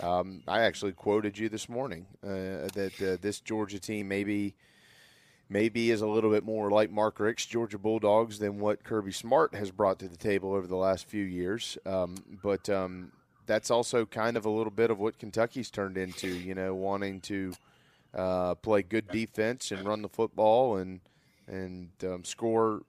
[0.00, 4.54] Um, I actually quoted you this morning uh, that uh, this Georgia team maybe
[5.48, 9.54] maybe is a little bit more like Mark Richt's Georgia Bulldogs than what Kirby Smart
[9.54, 11.76] has brought to the table over the last few years.
[11.84, 13.12] Um, but um,
[13.46, 16.28] that's also kind of a little bit of what Kentucky's turned into.
[16.28, 17.52] You know, wanting to
[18.14, 21.00] uh, play good defense and run the football and
[21.46, 22.82] and um, score.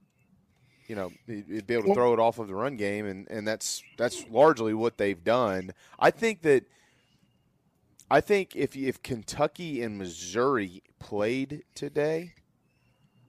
[0.86, 3.46] You know, it'd be able to throw it off of the run game, and, and
[3.46, 5.72] that's that's largely what they've done.
[5.98, 6.64] I think that
[8.10, 12.34] I think if if Kentucky and Missouri played today,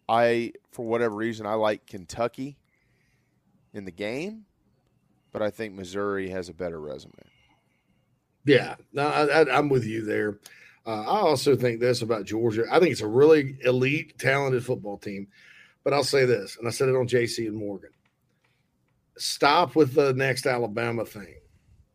[0.10, 2.58] I for whatever reason I like Kentucky
[3.74, 4.46] in the game,
[5.32, 7.14] but I think Missouri has a better resume.
[8.46, 10.40] Yeah, no, I, I, I'm with you there.
[10.86, 12.66] Uh, I also think this about Georgia.
[12.72, 15.28] I think it's a really elite, talented football team.
[15.86, 17.92] But I'll say this, and I said it on JC and Morgan.
[19.18, 21.36] Stop with the next Alabama thing.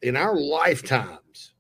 [0.01, 1.53] In our lifetimes,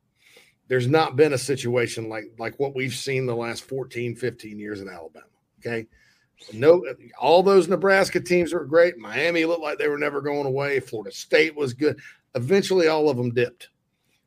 [0.68, 4.80] there's not been a situation like like what we've seen the last 14, 15 years
[4.80, 5.26] in Alabama.
[5.58, 5.86] Okay.
[6.54, 6.82] No,
[7.20, 8.96] all those Nebraska teams were great.
[8.96, 10.80] Miami looked like they were never going away.
[10.80, 11.98] Florida State was good.
[12.34, 13.68] Eventually, all of them dipped.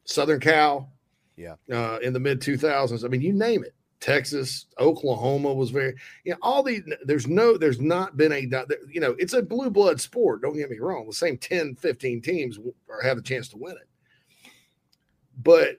[0.04, 0.92] Southern Cal,
[1.38, 3.04] yeah, uh, in the mid 2000s.
[3.04, 3.74] I mean, you name it.
[4.04, 5.94] Texas, Oklahoma was very,
[6.26, 8.40] you know, all these, there's no, there's not been a,
[8.90, 10.42] you know, it's a blue blood sport.
[10.42, 11.08] Don't get me wrong.
[11.08, 12.60] The same 10, 15 teams
[13.02, 14.52] have a chance to win it.
[15.42, 15.78] But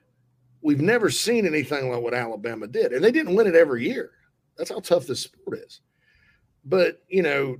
[0.63, 2.93] we've never seen anything like what Alabama did.
[2.93, 4.09] And they didn't win it every year.
[4.57, 5.81] That's how tough this sport is.
[6.65, 7.57] But, you know,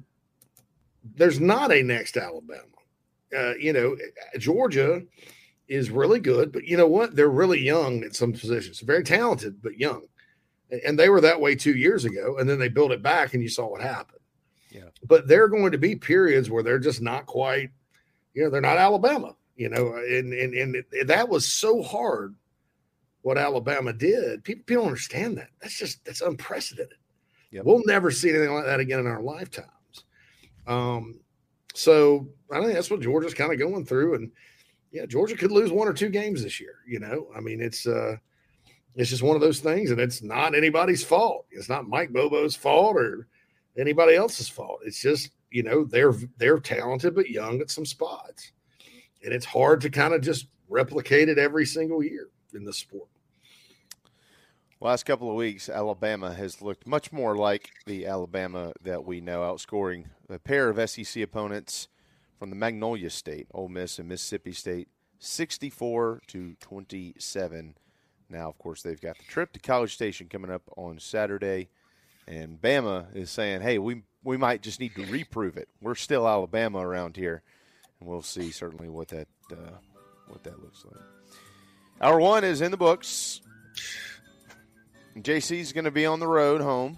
[1.14, 2.64] there's not a next Alabama.
[3.38, 3.96] Uh, you know,
[4.40, 5.04] Georgia
[5.68, 7.16] is really good, but you know what?
[7.16, 10.08] They're really young at some positions, very talented, but young.
[10.86, 12.38] And they were that way two years ago.
[12.38, 14.20] And then they built it back and you saw what happened.
[14.72, 14.90] Yeah.
[15.08, 17.70] But there are going to be periods where they're just not quite,
[18.34, 22.36] you know, they're not Alabama, you know, and, and, and it, that was so hard
[23.22, 24.44] what Alabama did.
[24.44, 25.50] People, people don't understand that.
[25.62, 26.98] That's just, that's unprecedented.
[27.52, 27.64] Yep.
[27.64, 29.70] We'll never see anything like that again in our lifetimes.
[30.68, 31.20] Um,
[31.74, 34.16] so I think that's what Georgia's kind of going through.
[34.16, 34.32] And
[34.92, 36.80] yeah, Georgia could lose one or two games this year.
[36.88, 38.18] You know, I mean, it's, uh,
[38.96, 41.46] it's just one of those things, and it's not anybody's fault.
[41.52, 43.28] It's not Mike Bobo's fault or
[43.78, 44.80] anybody else's fault.
[44.86, 48.52] It's just you know they're they're talented but young at some spots,
[49.24, 53.08] and it's hard to kind of just replicate it every single year in the sport.
[54.82, 59.42] Last couple of weeks, Alabama has looked much more like the Alabama that we know,
[59.42, 61.88] outscoring a pair of SEC opponents
[62.38, 64.88] from the Magnolia State, Ole Miss and Mississippi State,
[65.20, 67.76] sixty-four to twenty-seven
[68.30, 71.70] now, of course, they've got the trip to College Station coming up on Saturday,
[72.28, 75.70] and Bama is saying, "Hey, we we might just need to reprove it.
[75.82, 77.44] We're still Alabama around here,
[78.00, 79.78] and we'll see certainly what that uh,
[80.28, 81.02] what that looks like."
[82.02, 83.42] Hour one is in the books.
[85.18, 86.98] JC's going to be on the road home.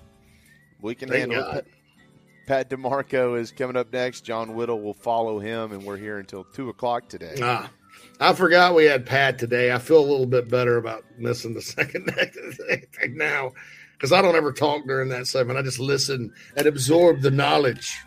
[0.82, 1.58] We can Thank handle God.
[1.58, 1.68] it.
[2.48, 4.22] Pat DiMarco is coming up next.
[4.22, 7.36] John Whittle will follow him, and we're here until two o'clock today.
[7.42, 7.70] Ah,
[8.20, 9.72] I forgot we had Pat today.
[9.72, 13.54] I feel a little bit better about missing the second thing now
[13.94, 15.60] because I don't ever talk during that segment.
[15.60, 17.98] I just listen and absorb the knowledge.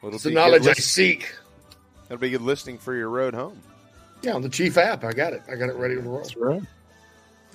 [0.00, 1.34] Well, it's the knowledge I seek.
[2.02, 3.60] That'll be good listening for your road home.
[4.22, 5.04] Yeah, on the Chief app.
[5.04, 5.42] I got it.
[5.50, 6.18] I got it ready to roll.
[6.18, 6.62] That's right.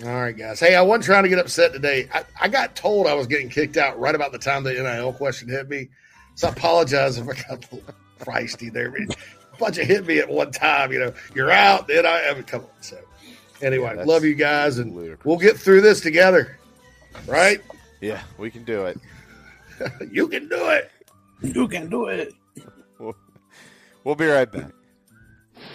[0.04, 0.60] All right, guys.
[0.60, 2.10] Hey, I wasn't trying to get upset today.
[2.14, 5.14] I, I got told I was getting kicked out right about the time the NIL
[5.14, 5.90] question hit me.
[6.36, 8.94] So I apologize if I got a little feisty there.
[9.54, 10.92] I mean, a bunch of hit me at one time.
[10.92, 11.88] You know, you're out.
[11.88, 12.68] Then I, I mean, come on.
[12.82, 12.98] So
[13.62, 14.94] anyway, that's love you guys, and
[15.24, 16.58] we'll get through this together.
[17.28, 17.62] Right?
[18.02, 19.00] Yeah, we can do it.
[20.12, 20.92] you can do it.
[21.42, 22.34] You can do it.
[23.00, 23.16] We'll,
[24.04, 24.72] we'll be right back.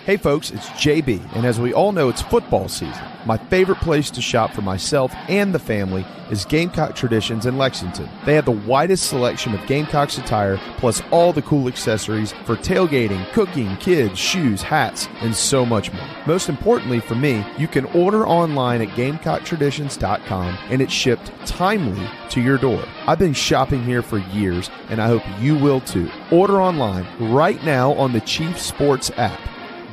[0.08, 3.04] Hey folks, it's JB, and as we all know, it's football season.
[3.26, 8.08] My favorite place to shop for myself and the family is Gamecock Traditions in Lexington.
[8.24, 13.30] They have the widest selection of Gamecocks attire, plus all the cool accessories for tailgating,
[13.32, 16.08] cooking, kids, shoes, hats, and so much more.
[16.26, 22.40] Most importantly for me, you can order online at GamecockTraditions.com and it's shipped timely to
[22.40, 22.82] your door.
[23.06, 26.10] I've been shopping here for years, and I hope you will too.
[26.32, 29.38] Order online right now on the Chief Sports app.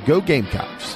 [0.06, 0.96] Go Gamecocks.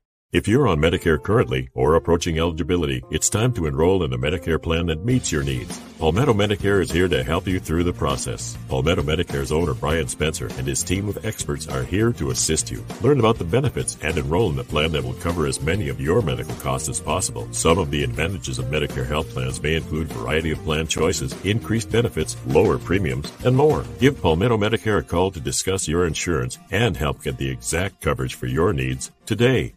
[0.31, 4.63] If you're on Medicare currently or approaching eligibility, it's time to enroll in a Medicare
[4.63, 5.77] plan that meets your needs.
[5.99, 8.57] Palmetto Medicare is here to help you through the process.
[8.69, 12.81] Palmetto Medicare's owner Brian Spencer and his team of experts are here to assist you.
[13.01, 15.99] Learn about the benefits and enroll in a plan that will cover as many of
[15.99, 17.45] your medical costs as possible.
[17.51, 21.91] Some of the advantages of Medicare health plans may include variety of plan choices, increased
[21.91, 23.83] benefits, lower premiums, and more.
[23.99, 28.35] Give Palmetto Medicare a call to discuss your insurance and help get the exact coverage
[28.35, 29.73] for your needs today.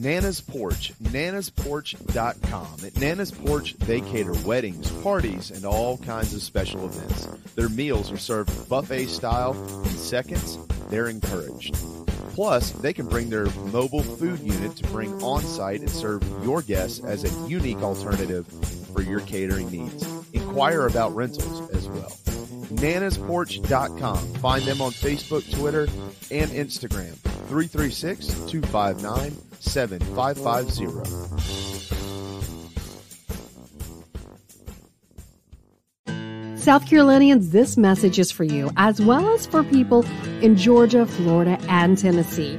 [0.00, 2.86] Nana's Porch, nanasporch.com.
[2.86, 7.26] At Nana's Porch, they cater weddings, parties, and all kinds of special events.
[7.56, 10.58] Their meals are served buffet style in seconds.
[10.88, 11.76] They're encouraged.
[12.34, 16.62] Plus, they can bring their mobile food unit to bring on site and serve your
[16.62, 18.46] guests as a unique alternative
[18.92, 20.06] for your catering needs.
[20.32, 22.10] Inquire about rentals as well.
[22.78, 24.18] nanasporch.com.
[24.34, 25.82] Find them on Facebook, Twitter,
[26.30, 27.14] and Instagram.
[27.48, 31.77] 336 259 7550.
[36.68, 40.04] South Carolinians, this message is for you, as well as for people
[40.42, 42.58] in Georgia, Florida, and Tennessee.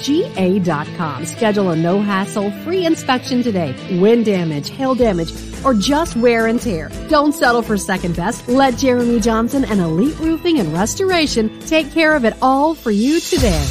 [0.03, 1.25] ga.com.
[1.25, 3.75] Schedule a no hassle free inspection today.
[3.99, 5.31] Wind damage, hail damage,
[5.63, 6.89] or just wear and tear.
[7.09, 8.47] Don't settle for second best.
[8.47, 13.19] Let Jeremy Johnson and Elite Roofing and Restoration take care of it all for you
[13.19, 13.65] today.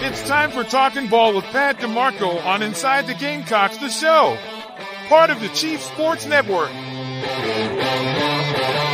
[0.00, 4.38] It's time for Talking Ball with Pat DiMarco on Inside the Gamecocks, the show.
[5.08, 6.70] Part of the Chief Sports Network.
[7.20, 8.87] Thank you.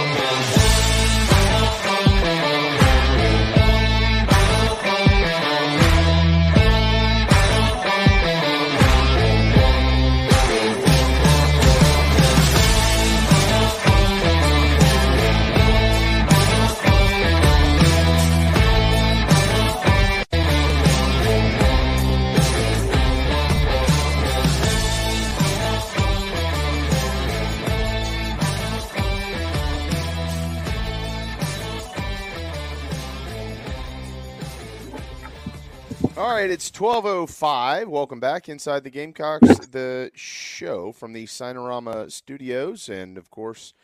[36.17, 37.89] All right, it's 12.05.
[37.89, 42.89] Welcome back inside the Gamecocks, the show from the Signarama studios.
[42.89, 43.75] And, of course,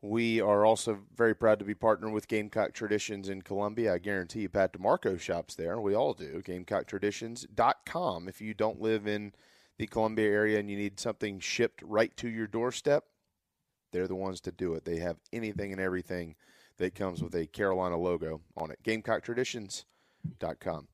[0.00, 3.94] we are also very proud to be partnered with Gamecock Traditions in Columbia.
[3.94, 5.80] I guarantee you Pat DiMarco shops there.
[5.80, 6.42] We all do.
[6.44, 8.26] GamecockTraditions.com.
[8.26, 9.32] If you don't live in
[9.78, 13.04] the Columbia area and you need something shipped right to your doorstep,
[13.92, 14.84] they're the ones to do it.
[14.84, 16.34] They have anything and everything
[16.78, 18.80] that comes with a Carolina logo on it.
[18.82, 20.88] GamecockTraditions.com.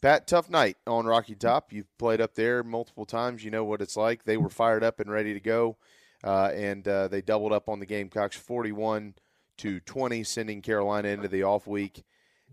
[0.00, 1.72] Pat, tough night on Rocky Top.
[1.72, 3.44] You've played up there multiple times.
[3.44, 4.22] You know what it's like.
[4.22, 5.76] They were fired up and ready to go,
[6.22, 9.14] uh, and uh, they doubled up on the Gamecocks, forty-one
[9.56, 12.04] to twenty, sending Carolina into the off week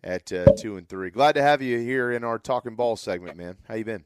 [0.03, 1.11] at uh, two and three.
[1.11, 3.57] Glad to have you here in our talking ball segment, man.
[3.67, 4.05] How you been?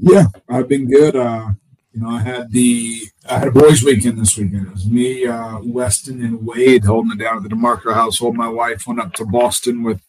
[0.00, 1.14] Yeah, I've been good.
[1.14, 1.50] Uh,
[1.92, 4.66] you know, I had the I had a boys' weekend this weekend.
[4.66, 8.34] It was me, uh, Weston, and Wade holding it down at the DiMarco household.
[8.34, 10.02] My wife went up to Boston with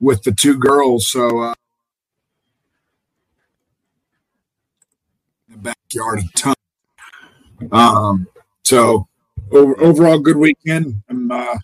[0.00, 1.54] with the two girls, so.
[5.66, 6.54] Backyard a ton.
[7.72, 8.26] Um,
[8.64, 9.08] so
[9.50, 11.02] over, overall, good weekend.
[11.08, 11.58] I'm, uh,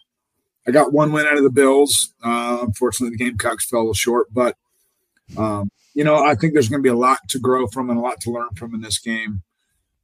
[0.67, 2.15] I got one win out of the Bills.
[2.23, 4.57] Uh, unfortunately, the Gamecocks fell short, but
[5.37, 7.99] um, you know, I think there's going to be a lot to grow from and
[7.99, 9.43] a lot to learn from in this game.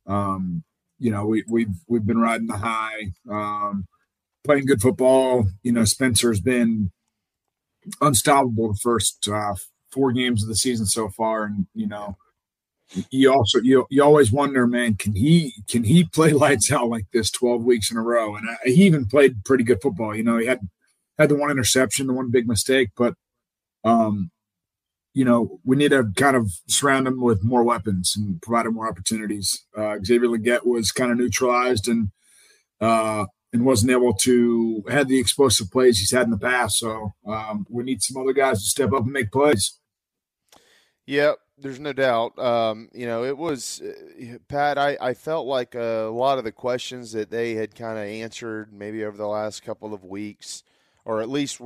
[0.06, 0.64] Um,
[0.98, 3.86] you know, we, we've we've been riding the high, um,
[4.44, 5.46] playing good football.
[5.62, 6.90] You know, Spencer's been
[8.00, 9.54] unstoppable the first uh,
[9.90, 12.16] four games of the season so far, and you know,
[13.10, 17.06] you also you you always wonder, man, can he can he play lights out like
[17.12, 18.36] this twelve weeks in a row?
[18.36, 20.14] And I, he even played pretty good football.
[20.14, 20.60] You know, he had
[21.18, 23.14] had the one interception, the one big mistake, but
[23.84, 24.30] um,
[25.14, 28.74] you know, we need to kind of surround him with more weapons and provide him
[28.74, 29.64] more opportunities.
[29.76, 32.10] Uh, Xavier Legette was kind of neutralized and
[32.80, 36.78] uh, and wasn't able to had the explosive plays he's had in the past.
[36.78, 39.78] So um, we need some other guys to step up and make plays.
[41.06, 42.38] Yep, there's no doubt.
[42.38, 44.78] Um, you know, it was uh, Pat.
[44.78, 48.72] I, I felt like a lot of the questions that they had kind of answered
[48.72, 50.62] maybe over the last couple of weeks,
[51.04, 51.60] or at least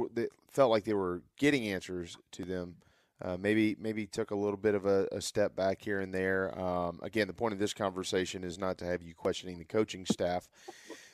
[0.51, 2.77] felt like they were getting answers to them.
[3.25, 6.59] Uh, maybe maybe took a little bit of a, a step back here and there.
[6.59, 10.05] Um, again, the point of this conversation is not to have you questioning the coaching
[10.07, 10.49] staff.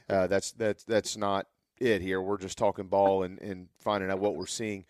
[0.08, 1.46] Uh, that's that's that's not
[1.78, 2.20] it here.
[2.22, 4.86] We're just talking ball and, and finding out what we're seeing.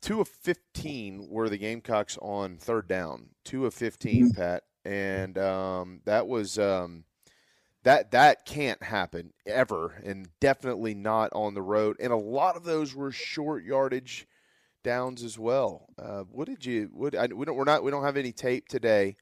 [0.00, 3.30] Two of fifteen were the Gamecocks on third down.
[3.44, 4.40] Two of 15 Mm-hmm.
[4.40, 7.04] Pat, and um, that was um,
[7.82, 11.96] that that can't happen ever, and definitely not on the road.
[12.00, 14.26] And a lot of those were short yardage
[14.82, 15.86] downs as well.
[15.98, 16.90] Uh, what did you?
[16.92, 19.16] What I, we don't we're not we don't have any tape today,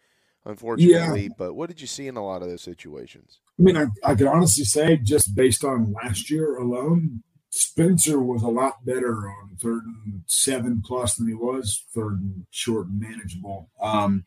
[0.44, 1.30] unfortunately.
[1.36, 3.40] But what did you see in a lot of those situations?
[3.58, 8.42] I mean, I, I can honestly say, just based on last year alone, Spencer was
[8.42, 13.00] a lot better on third and seven plus than he was third and short and
[13.00, 13.70] manageable.
[13.80, 14.24] Um,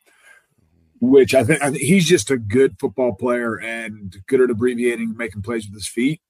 [1.02, 5.66] which I think, he's just a good football player and good at abbreviating making plays
[5.66, 6.22] with his feet.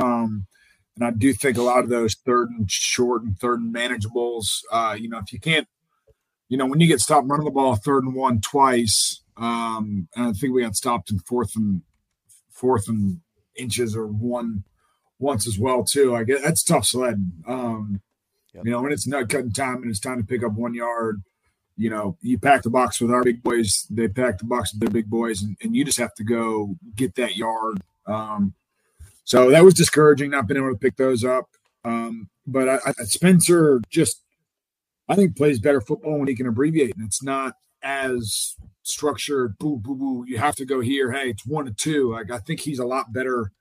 [0.00, 0.46] Um,
[0.96, 4.62] and I do think a lot of those third and short and third and manageables,
[4.70, 5.66] uh, you know, if you can't,
[6.48, 10.26] you know, when you get stopped running the ball third and one twice, um, and
[10.26, 11.82] I think we got stopped in fourth and
[12.50, 13.20] fourth and
[13.56, 14.64] inches or one
[15.18, 16.14] once as well too.
[16.14, 17.32] I guess that's tough sledding.
[17.46, 18.00] Um,
[18.64, 21.22] You know, when it's not cutting time and it's time to pick up one yard,
[21.76, 24.80] you know, you pack the box with our big boys, they pack the box with
[24.80, 27.80] their big boys, and, and you just have to go get that yard.
[28.06, 28.54] Um,
[29.24, 31.46] so that was discouraging, not being able to pick those up.
[31.84, 34.22] Um, but I, I, Spencer just,
[35.08, 39.56] I think, plays better football when he can abbreviate, and it's not as structured.
[39.58, 40.24] Boo, boo, boo.
[40.26, 41.12] You have to go here.
[41.12, 42.10] Hey, it's one to two.
[42.12, 43.52] Like I think he's a lot better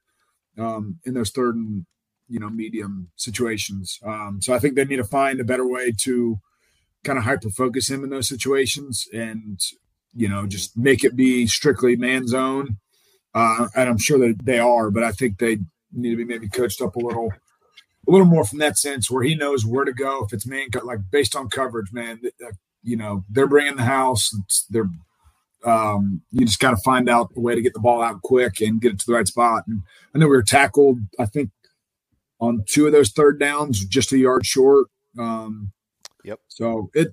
[0.58, 1.86] um, in those third and
[2.28, 4.00] you know medium situations.
[4.06, 6.40] Um, so I think they need to find a better way to
[7.04, 9.60] kind of hyper focus him in those situations and
[10.14, 12.78] you know just make it be strictly man zone.
[13.34, 15.60] Uh, and I'm sure that they are, but I think they
[15.94, 17.32] need to be maybe coached up a little,
[18.08, 20.68] a little more from that sense where he knows where to go if it's man,
[20.84, 22.20] like based on coverage, man.
[22.82, 24.32] You know, they're bringing the house.
[24.70, 24.90] They're
[25.66, 28.62] um, you just got to find out a way to get the ball out quick
[28.62, 29.64] and get it to the right spot.
[29.68, 29.82] And
[30.14, 31.52] I know we were tackled, I think,
[32.40, 34.88] on two of those third downs, just a yard short.
[35.18, 35.72] Um,
[36.24, 36.40] yep.
[36.48, 37.10] So it,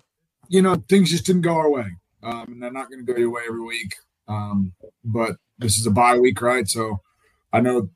[0.48, 1.86] you know, things just didn't go our way.
[2.22, 3.96] Um, and they're not going to go your way every week.
[4.28, 4.72] Um,
[5.04, 6.68] but this is a bye week, right?
[6.68, 7.00] So
[7.52, 7.90] I know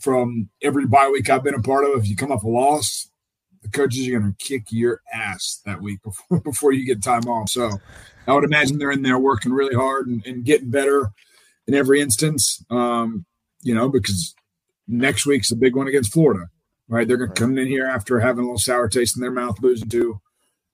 [0.00, 3.10] from every bye week I've been a part of, if you come off a loss,
[3.62, 7.26] the coaches are going to kick your ass that week before before you get time
[7.26, 7.50] off.
[7.50, 7.70] So
[8.26, 11.10] I would imagine they're in there working really hard and, and getting better
[11.66, 12.64] in every instance.
[12.70, 13.24] Um,
[13.62, 14.34] you know, because
[14.88, 16.46] next week's a big one against Florida,
[16.88, 17.06] right?
[17.06, 19.56] They're going to come in here after having a little sour taste in their mouth,
[19.62, 20.20] losing to,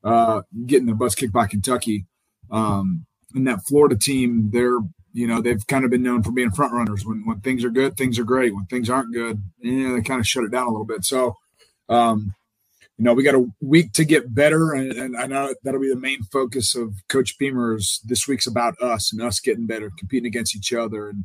[0.05, 2.07] uh, getting their butts kicked by Kentucky.
[2.51, 4.79] Um, and that Florida team, they're
[5.13, 7.05] you know they've kind of been known for being front runners.
[7.05, 8.55] When when things are good, things are great.
[8.55, 11.05] When things aren't good, yeah, they kind of shut it down a little bit.
[11.05, 11.35] So,
[11.89, 12.35] um,
[12.99, 15.89] you know, we got a week to get better, and, and I know that'll be
[15.89, 18.01] the main focus of Coach Beamer's.
[18.05, 21.25] This week's about us and us getting better, competing against each other, and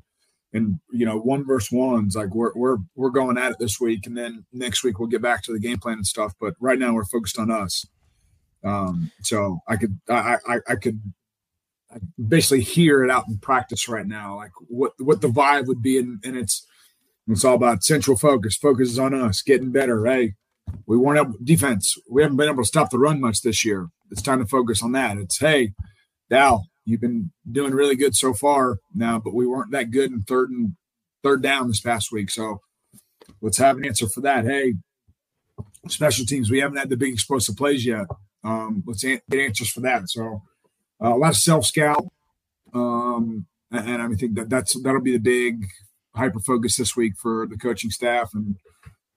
[0.53, 2.15] and you know, one versus ones.
[2.15, 5.23] Like we're we're we're going at it this week, and then next week we'll get
[5.23, 6.33] back to the game plan and stuff.
[6.39, 7.85] But right now we're focused on us.
[8.63, 11.01] Um, so I could I I, I could
[11.91, 11.97] I
[12.27, 15.97] basically hear it out in practice right now, like what what the vibe would be,
[15.97, 16.67] and, and it's
[17.27, 18.55] it's all about central focus.
[18.55, 20.05] Focus is on us getting better.
[20.05, 20.35] Hey,
[20.85, 21.95] we weren't able defense.
[22.09, 23.89] We haven't been able to stop the run much this year.
[24.11, 25.17] It's time to focus on that.
[25.17, 25.73] It's hey,
[26.29, 30.21] Dal, you've been doing really good so far now, but we weren't that good in
[30.21, 30.75] third and
[31.23, 32.29] third down this past week.
[32.29, 32.61] So
[33.41, 34.45] let's have an answer for that.
[34.45, 34.75] Hey,
[35.87, 38.07] special teams, we haven't had the big explosive plays yet.
[38.43, 40.09] Um, let's an- get answers for that.
[40.09, 40.43] So
[41.01, 42.05] uh, a lot of self scout,
[42.73, 45.65] um, and, and I think that that's that'll be the big
[46.15, 48.55] hyper focus this week for the coaching staff and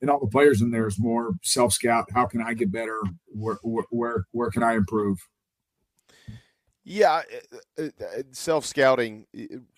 [0.00, 2.06] and all the players in there is more self scout.
[2.14, 3.00] How can I get better?
[3.26, 3.58] Where
[3.90, 5.18] where where, can I improve?
[6.84, 7.22] Yeah,
[8.32, 9.26] self scouting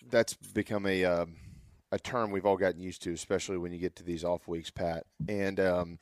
[0.09, 1.35] that's become a um,
[1.91, 4.69] a term we've all gotten used to, especially when you get to these off weeks,
[4.69, 5.05] Pat.
[5.27, 5.99] And um,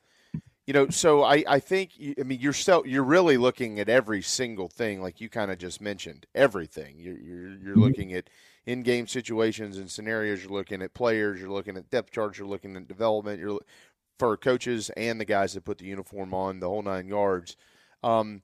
[0.67, 4.21] you know, so I I think I mean you're self, you're really looking at every
[4.21, 6.97] single thing, like you kind of just mentioned, everything.
[6.99, 7.79] You're you're, you're Mhm.
[7.79, 8.29] looking at
[8.65, 10.43] in game situations and scenarios.
[10.43, 11.39] You're looking at players.
[11.41, 12.37] You're looking at depth charts.
[12.39, 13.39] You're looking at development.
[13.39, 13.59] You're
[14.17, 17.55] for coaches and the guys that put the uniform on, the whole nine yards.
[18.03, 18.41] Um,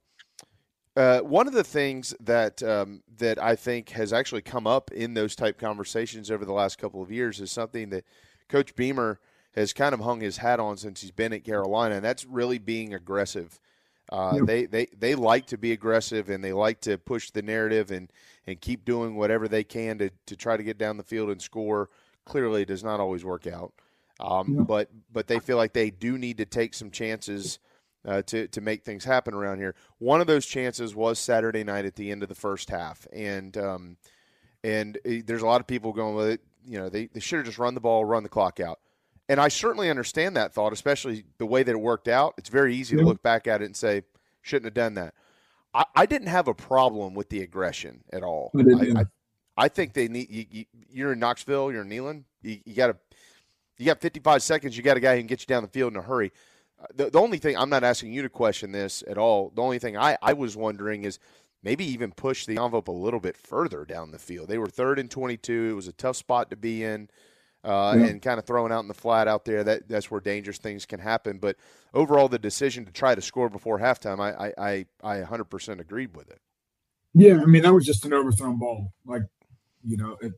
[0.95, 5.15] uh, one of the things that um, that I think has actually come up in
[5.15, 8.05] those type conversations over the last couple of years is something that
[8.47, 9.19] Coach Beamer
[9.55, 12.59] has kind of hung his hat on since he's been at Carolina, and that's really
[12.59, 13.59] being aggressive.
[14.11, 14.45] Uh, Yep.
[14.45, 18.11] They they they like to be aggressive and they like to push the narrative and
[18.45, 21.41] and keep doing whatever they can to to try to get down the field and
[21.41, 21.89] score.
[22.25, 23.73] Clearly, it does not always work out,
[24.19, 24.67] um, Yep.
[24.67, 27.59] but but they feel like they do need to take some chances
[28.05, 29.75] uh, to to make things happen around here.
[29.99, 33.55] One of those chances was Saturday night at the end of the first half, and
[33.57, 33.97] um,
[34.63, 36.41] and eh, there's a lot of people going with it.
[36.65, 38.79] You know, they they should have just run the ball, run the clock out.
[39.29, 42.33] And I certainly understand that thought, especially the way that it worked out.
[42.37, 44.03] It's very easy to look back at it and say,
[44.41, 45.13] shouldn't have done that.
[45.73, 48.51] I, I didn't have a problem with the aggression at all.
[48.53, 49.05] I I, I.
[49.55, 52.23] I think they need you, you, you're in Knoxville, you're in Neyland.
[52.41, 52.97] You, you got to
[53.77, 54.75] you got 55 seconds.
[54.77, 56.31] You got a guy who can get you down the field in a hurry.
[56.81, 59.51] Uh, The, the only thing I'm not asking you to question this at all.
[59.55, 61.19] The only thing I, I was wondering is
[61.63, 64.47] maybe even push the envelope a little bit further down the field.
[64.49, 65.69] They were third and 22.
[65.71, 67.09] It was a tough spot to be in,
[67.63, 68.05] uh, Yeah.
[68.07, 69.63] and kind of throwing out in the flat out there.
[69.63, 71.37] That that's where dangerous things can happen.
[71.39, 71.55] But
[71.93, 76.15] overall, the decision to try to score before halftime, I I I, I 100% agreed
[76.15, 76.39] with it.
[77.13, 78.91] Yeah, I mean that was just an overthrown ball.
[79.05, 79.21] Like,
[79.85, 80.33] you know, it,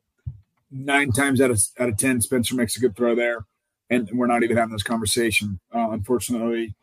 [0.75, 3.45] nine times out of out of ten, Spencer makes a good throw there,
[3.89, 5.59] and we're not even having this conversation.
[5.73, 6.75] Uh, unfortunately,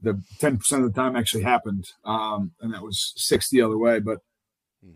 [0.00, 3.78] the ten percent of the time actually happened, um, and that was six the other
[3.78, 4.00] way.
[4.00, 4.18] But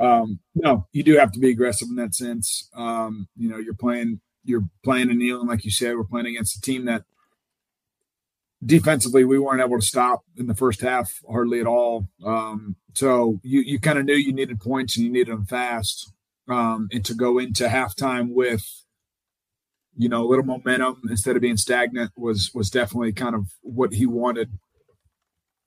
[0.01, 2.69] um, no, you do have to be aggressive in that sense.
[2.75, 5.97] Um, you know, you're playing you're playing in Neyland, like you said.
[5.97, 7.03] We're playing against a team that
[8.65, 12.09] defensively we weren't able to stop in the first half hardly at all.
[12.25, 16.13] Um, so you you kind of knew you needed points and you needed them fast.
[16.49, 18.65] Um, and to go into halftime with
[19.97, 23.93] you know a little momentum instead of being stagnant was was definitely kind of what
[23.93, 24.51] he wanted.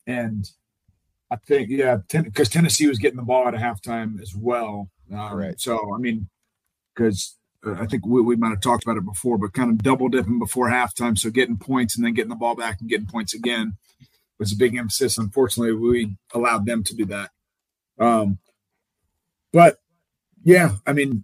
[0.07, 0.49] And
[1.31, 4.89] I think yeah, because Tennessee was getting the ball at halftime as well.
[5.11, 5.61] Um, Correct.
[5.61, 6.29] So I mean,
[6.95, 9.79] because uh, I think we, we might have talked about it before, but kind of
[9.79, 11.17] double dipping before halftime.
[11.17, 13.73] So getting points and then getting the ball back and getting points again
[14.37, 15.17] was a big emphasis.
[15.17, 17.31] Unfortunately, we allowed them to do that.
[17.99, 18.39] Um,
[19.51, 19.77] but
[20.43, 21.23] yeah, I mean,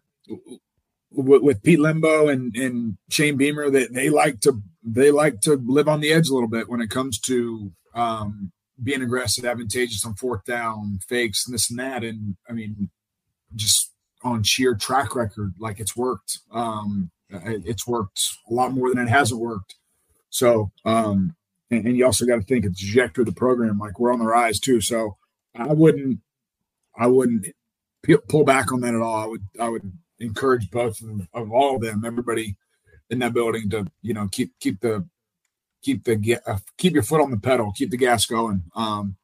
[1.12, 5.56] with, with Pete Lembo and, and Shane Beamer, they, they like to they like to
[5.66, 8.52] live on the edge a little bit when it comes to um,
[8.82, 12.04] being aggressive, advantageous on fourth down, fakes, and this and that.
[12.04, 12.90] And I mean,
[13.56, 13.92] just
[14.24, 16.40] on sheer track record, like it's worked.
[16.52, 19.76] Um, it's worked a lot more than it hasn't worked.
[20.30, 21.36] So, um,
[21.72, 23.80] and, and you also got to think of the trajectory of the program.
[23.80, 24.82] Like we're on the rise too.
[24.82, 25.18] So
[25.56, 26.20] I wouldn't,
[26.98, 27.48] I wouldn't
[28.27, 29.15] pull back on that at all.
[29.15, 32.56] I would, I would encourage both of, of all of them, everybody
[33.10, 35.07] in that building to, you know, keep, keep the,
[35.82, 38.64] keep the, ga- uh, keep your foot on the pedal, keep the gas going.
[38.76, 39.18] Um,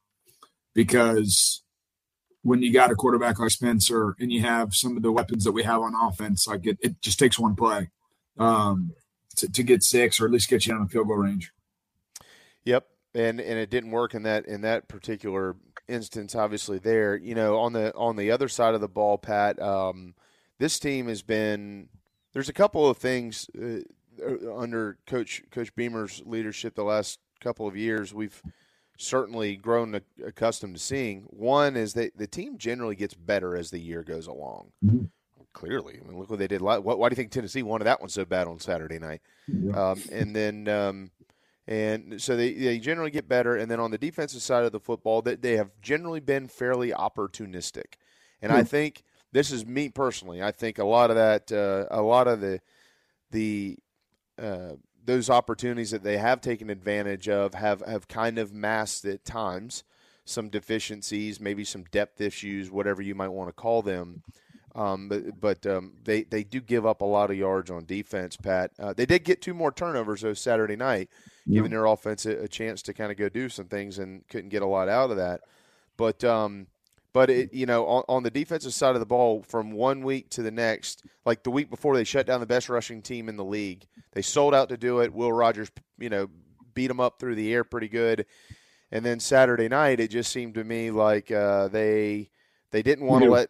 [0.74, 1.64] because
[2.44, 5.52] when you got a quarterback like Spencer and you have some of the weapons that
[5.52, 7.90] we have on offense, like it, it just takes one play
[8.38, 8.92] um,
[9.38, 11.52] to, to get six or at least get you down the field goal range.
[12.64, 15.56] Yep, and and it didn't work in that in that particular
[15.92, 16.36] instance.
[16.36, 20.16] Obviously, there, you know, on the on the other side of the ball, Pat, um,
[20.58, 21.90] this team has been.
[22.34, 23.80] There's a couple of things uh,
[24.56, 28.14] under Coach Coach Beamer's leadership the last couple of years.
[28.14, 28.42] We've
[28.98, 31.24] certainly grown accustomed to seeing.
[31.30, 34.72] One is that the team generally gets better as the year goes along.
[34.86, 35.10] Mhm.
[35.54, 36.62] Clearly, I mean, look what they did.
[36.62, 39.22] Why, why do you think Tennessee wanted that one so bad on Saturday night?
[39.74, 41.12] Um, and then, um,
[41.72, 43.56] and so they, they generally get better.
[43.56, 46.92] And then on the defensive side of the football, that they have generally been fairly
[46.92, 47.94] opportunistic.
[48.42, 48.64] And I Hmm.
[48.64, 50.44] think this is me personally.
[50.44, 52.60] I think a lot of that, uh, a lot of the,
[53.32, 53.78] the,
[54.42, 54.74] uh,
[55.06, 59.84] those opportunities that they have taken advantage of have, have kind of masked at times
[60.26, 64.20] some deficiencies, maybe some depth issues, whatever you might want to call them.
[64.76, 68.38] Um, but but um, they they do give up a lot of yards on defense.
[68.38, 71.10] Pat, uh, they did get two more turnovers though Saturday night,
[71.50, 74.50] giving their offense a, a chance to kind of go do some things and couldn't
[74.50, 75.42] get a lot out of that.
[75.98, 76.68] But um,
[77.14, 80.30] but it you know on, on the defensive side of the ball, from one week
[80.32, 83.38] to the next, like the week before they shut down the best rushing team in
[83.38, 85.14] the league, they sold out to do it.
[85.14, 86.28] Will Rogers, you know,
[86.74, 88.26] beat them up through the air pretty good.
[88.94, 92.30] And then Saturday night, it just seemed to me like uh, they
[92.72, 93.50] they didn't want to let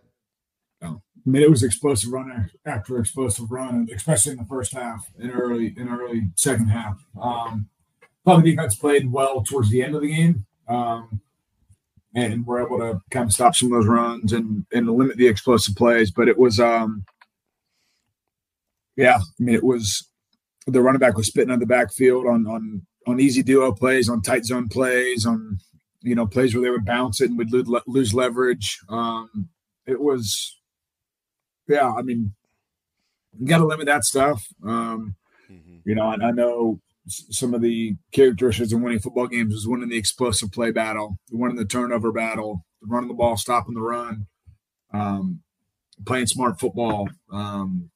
[1.25, 5.31] I mean, it was explosive run after explosive run, especially in the first half and
[5.31, 6.97] early in early second half.
[7.21, 7.69] Um,
[8.25, 11.21] thought the defense played well towards the end of the game, um,
[12.15, 15.27] and we're able to kind of stop some of those runs and and limit the
[15.27, 16.11] explosive plays.
[16.11, 17.05] But it was, um,
[18.95, 20.07] yeah, I mean, it was
[20.67, 24.21] the running back was spitting on the backfield on on on easy duo plays, on
[24.21, 25.57] tight zone plays, on
[26.01, 28.79] you know plays where they would bounce it and we'd lose, lose leverage.
[28.89, 29.49] Um,
[29.87, 30.59] it was,
[31.67, 31.91] yeah.
[31.91, 32.33] I mean,
[33.39, 34.45] you got to limit that stuff.
[34.63, 35.15] Um,
[35.83, 36.79] You know, and I know
[37.11, 41.57] some of the characteristics of winning football games is winning the explosive play battle, winning
[41.57, 44.27] the turnover battle, running the ball, stopping the run,
[44.93, 45.41] um,
[46.05, 47.09] playing smart football.
[47.31, 47.91] Um,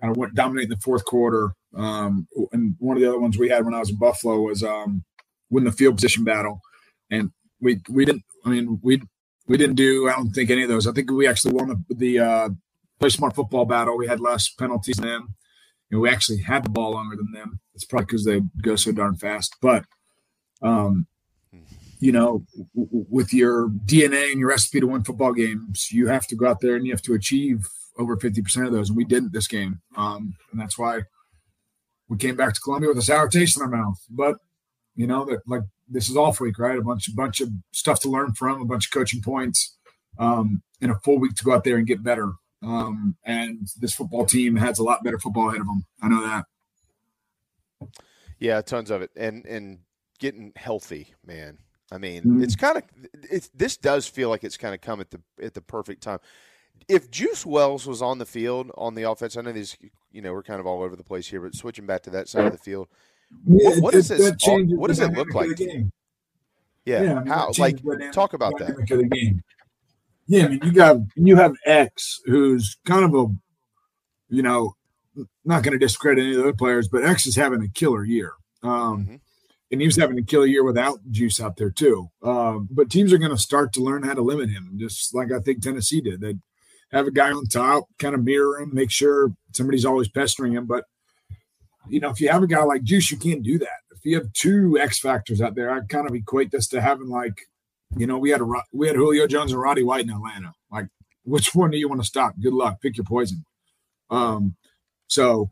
[0.00, 1.54] kind of went dominating the fourth quarter.
[1.74, 4.62] Um, and one of the other ones we had when I was in Buffalo was
[4.62, 5.04] um,
[5.50, 6.60] win the field position battle,
[7.10, 7.30] and
[7.60, 8.24] we we didn't.
[8.44, 9.02] I mean, we
[9.46, 10.08] we didn't do.
[10.08, 10.86] I don't think any of those.
[10.86, 12.48] I think we actually won the, the uh,
[13.00, 13.96] play smart football battle.
[13.96, 15.34] We had less penalties than them.
[15.90, 17.60] And we actually had the ball longer than them.
[17.74, 19.56] It's probably because they go so darn fast.
[19.60, 19.84] But,
[20.62, 21.06] um,
[22.00, 22.44] you know,
[22.74, 26.46] w- with your DNA and your recipe to win football games, you have to go
[26.48, 27.66] out there and you have to achieve
[27.98, 28.88] over 50% of those.
[28.88, 29.80] And we didn't this game.
[29.96, 31.02] Um, and that's why
[32.08, 33.98] we came back to Columbia with a sour taste in our mouth.
[34.10, 34.36] But,
[34.96, 36.78] you know, that like this is off week, right?
[36.78, 39.76] A bunch, a bunch of stuff to learn from, a bunch of coaching points,
[40.18, 42.32] um, and a full week to go out there and get better.
[42.64, 45.84] Um, and this football team has a lot better football ahead of them.
[46.02, 46.44] I know that.
[48.38, 49.78] Yeah, tons of it, and and
[50.18, 51.58] getting healthy, man.
[51.92, 52.42] I mean, Mhm.
[52.42, 52.82] it's kind of
[53.30, 56.18] it's this does feel like it's kind of come at the at the perfect time.
[56.88, 59.76] If Juice Wells was on the field on the offense, I know these,
[60.10, 62.28] you know, we're kind of all over the place here, but switching back to that
[62.28, 62.88] side of the field,
[63.44, 64.20] what, what it- does this?
[64.46, 65.50] What does it look like?
[65.50, 65.70] the to you?
[65.70, 65.92] game.
[66.84, 68.68] Yeah, how like changes the dynamic- talk about that?
[68.68, 69.42] dynamic of the game.
[70.26, 73.26] Yeah, I mean, you got you have X, who's kind of a,
[74.28, 74.74] you know,
[75.44, 78.04] not going to discredit any of the other players, but X is having a killer
[78.04, 78.32] year.
[78.62, 79.06] Um,
[79.70, 82.08] And he was having a killer year without Juice out there too.
[82.22, 85.32] Um, but teams are going to start to learn how to limit him, just like
[85.32, 86.20] I think Tennessee did.
[86.20, 86.36] They
[86.92, 90.66] have a guy on top, kind of mirror him, make sure somebody's always pestering him.
[90.66, 90.84] But
[91.88, 93.80] you know, if you have a guy like Juice, you can't do that.
[93.90, 97.08] If you have two X factors out there, I kind of equate this to having
[97.08, 97.40] like,
[97.96, 100.52] you know, we had a we had Julio Jones and Roddy White in Atlanta.
[100.70, 100.86] Like,
[101.24, 102.34] which one do you want to stop?
[102.40, 102.80] Good luck.
[102.80, 103.44] Pick your poison.
[104.10, 104.56] Um,
[105.06, 105.50] so,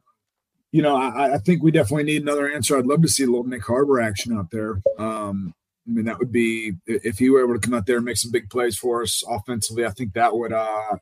[0.70, 2.77] you know, I, I think we definitely need another answer.
[2.77, 4.82] I'd love to see a little Nyck Harbor action out there.
[4.98, 5.55] Um,
[5.86, 8.16] I mean, that would be if he were able to come out there and make
[8.16, 9.85] some big plays for us offensively.
[9.85, 10.97] I think that would uh,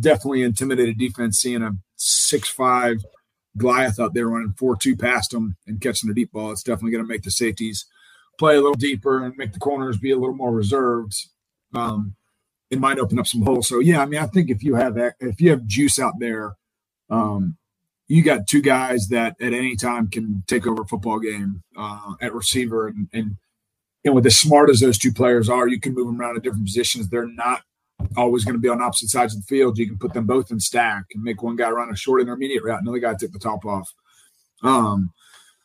[0.00, 1.38] definitely intimidate a defense.
[1.38, 3.04] Seeing a six-five
[3.56, 7.04] Goliath out there running four-two past him and catching a deep ball, it's definitely going
[7.04, 7.84] to make the safeties
[8.38, 11.14] play a little deeper and make the corners be a little more reserved.
[11.74, 12.16] Um,
[12.70, 13.68] it might open up some holes.
[13.68, 16.56] So yeah, I mean, I think if you have if you have juice out there,
[17.10, 17.56] um,
[18.08, 22.14] you got two guys that at any time can take over a football game uh,
[22.20, 23.36] at receiver, and, and
[24.04, 26.42] and with as smart as those two players are, you can move them around in
[26.42, 27.08] different positions.
[27.08, 27.62] They're not
[28.16, 29.78] always going to be on opposite sides of the field.
[29.78, 32.64] You can put them both in stack and make one guy run a short intermediate
[32.64, 33.92] route, another guy take the top off.
[34.62, 35.12] Um,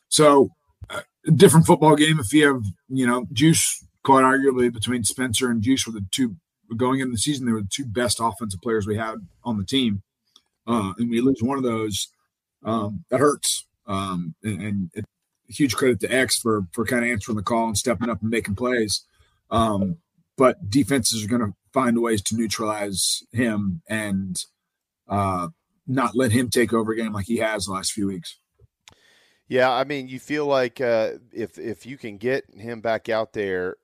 [0.10, 0.50] so
[1.32, 2.20] different football game.
[2.20, 6.36] If you have, you know, Juice, quite arguably between Spencer and Juice were the two
[6.76, 7.46] going into the season.
[7.46, 10.04] They were the two best offensive players we had on the team,
[10.66, 12.10] uh, and we lose one of those.
[12.64, 13.66] Um, that hurts.
[13.86, 15.06] Um, and, and it,
[15.48, 18.30] huge credit to X for for kind of answering the call and stepping up and
[18.30, 19.06] making plays.
[19.50, 19.98] Um,
[20.38, 24.40] but defenses are going to find ways to neutralize him and
[25.08, 25.48] uh,
[25.88, 28.38] not let him take over a game like he has the last few weeks.
[29.48, 33.34] Yeah, I mean, you feel like uh, if if you can get him back out
[33.34, 33.78] there,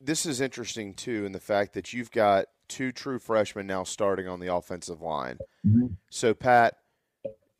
[0.00, 4.28] this is interesting too, in the fact that you've got two true freshmen now starting
[4.28, 5.38] on the offensive line.
[5.66, 5.96] Mhm.
[6.10, 6.76] So Pat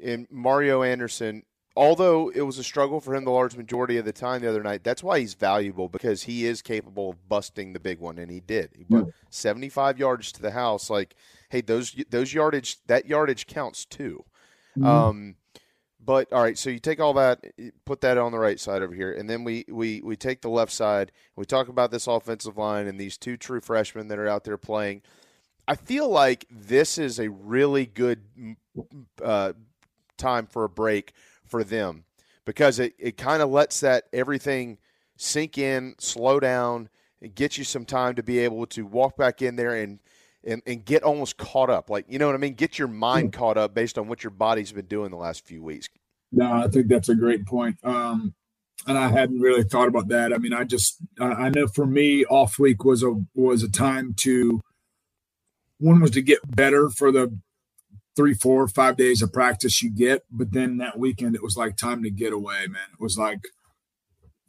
[0.02, 1.42] and Mario Anderson,
[1.74, 4.62] although it was a struggle for him the large majority of the time the other
[4.62, 8.30] night, that's why he's valuable because he is capable of busting the big one, and
[8.30, 8.70] he did.
[8.76, 10.90] He brought 75 yards to the house.
[10.90, 11.14] Like,
[11.48, 14.24] hey, those those yardage that yardage counts too.
[14.76, 14.84] Mhm.
[14.86, 15.36] Um,
[16.10, 17.44] but all right, so you take all that,
[17.84, 20.50] put that on the right side over here, and then we we we take the
[20.50, 21.12] left side.
[21.36, 24.58] We talk about this offensive line and these two true freshmen that are out there
[24.58, 25.02] playing.
[25.68, 28.22] I feel like this is a really good
[29.22, 29.52] uh,
[30.16, 31.12] time for a break
[31.46, 32.02] for them
[32.44, 34.78] because it, it kind of lets that everything
[35.16, 36.88] sink in, slow down,
[37.22, 40.00] and get you some time to be able to walk back in there and
[40.42, 41.88] and, and get almost caught up.
[41.88, 42.54] Like, you know what I mean?
[42.54, 45.62] Get your mind caught up based on what your body's been doing the last few
[45.62, 45.88] weeks.
[46.32, 47.76] No, I think that's a great point.
[47.82, 48.34] Um,
[48.86, 50.32] and I hadn't really thought about that.
[50.32, 54.14] I mean, I just I know for me, off week was a was a time
[54.18, 54.60] to
[55.78, 57.38] one was to get better for the
[58.16, 61.76] three, four, five days of practice you get, but then that weekend it was like
[61.76, 62.82] time to get away, man.
[62.92, 63.40] It was like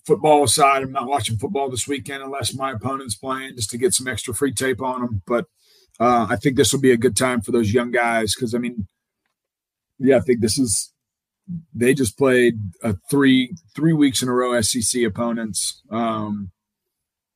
[0.05, 3.93] football aside, I'm not watching football this weekend unless my opponent's playing, just to get
[3.93, 5.21] some extra free tape on them.
[5.25, 5.45] But
[5.99, 8.57] uh, I think this will be a good time for those young guys because I
[8.57, 8.87] mean,
[9.99, 10.90] yeah, I think this is
[11.73, 16.51] they just played a three three weeks in a row SEC opponents, um,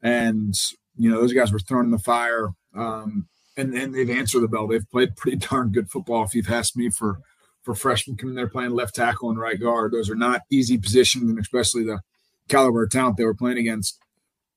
[0.02, 0.54] and
[0.96, 3.28] you know those guys were thrown in the fire, um,
[3.58, 4.68] and and they've answered the bell.
[4.68, 6.24] They've played pretty darn good football.
[6.24, 7.20] If you've asked me for
[7.64, 11.30] for freshmen coming there playing left tackle and right guard, those are not easy positions,
[11.30, 12.02] and especially the
[12.48, 13.98] caliber of talent they were playing against.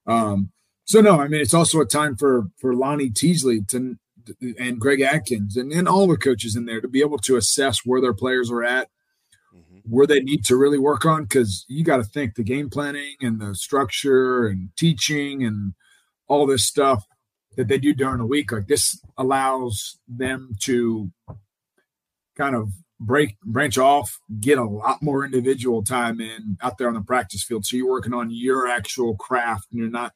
[0.07, 0.53] Um,
[0.85, 3.97] so no, I mean it's also a time for for Lonnie Teasley to
[4.59, 7.81] and Greg Atkins and, and all the coaches in there to be able to assess
[7.85, 8.89] where their players are at,
[9.89, 11.25] where they need to really work on.
[11.25, 15.75] Because you got to think the game planning and the structure and teaching and
[16.27, 17.05] all this stuff
[17.57, 18.53] that they do during the week.
[18.53, 21.11] Like this allows them to
[22.37, 22.71] kind of
[23.01, 27.43] break branch off, get a lot more individual time in out there on the practice
[27.43, 27.65] field.
[27.65, 30.13] So you're working on your actual craft and you're not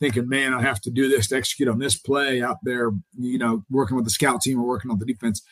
[0.00, 3.38] thinking, man, I have to do this to execute on this play out there, you
[3.38, 5.42] know, working with the scout team or working on the defense.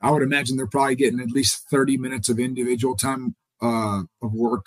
[0.00, 4.32] I would imagine they're probably getting at least 30 minutes of individual time uh, of
[4.32, 4.66] work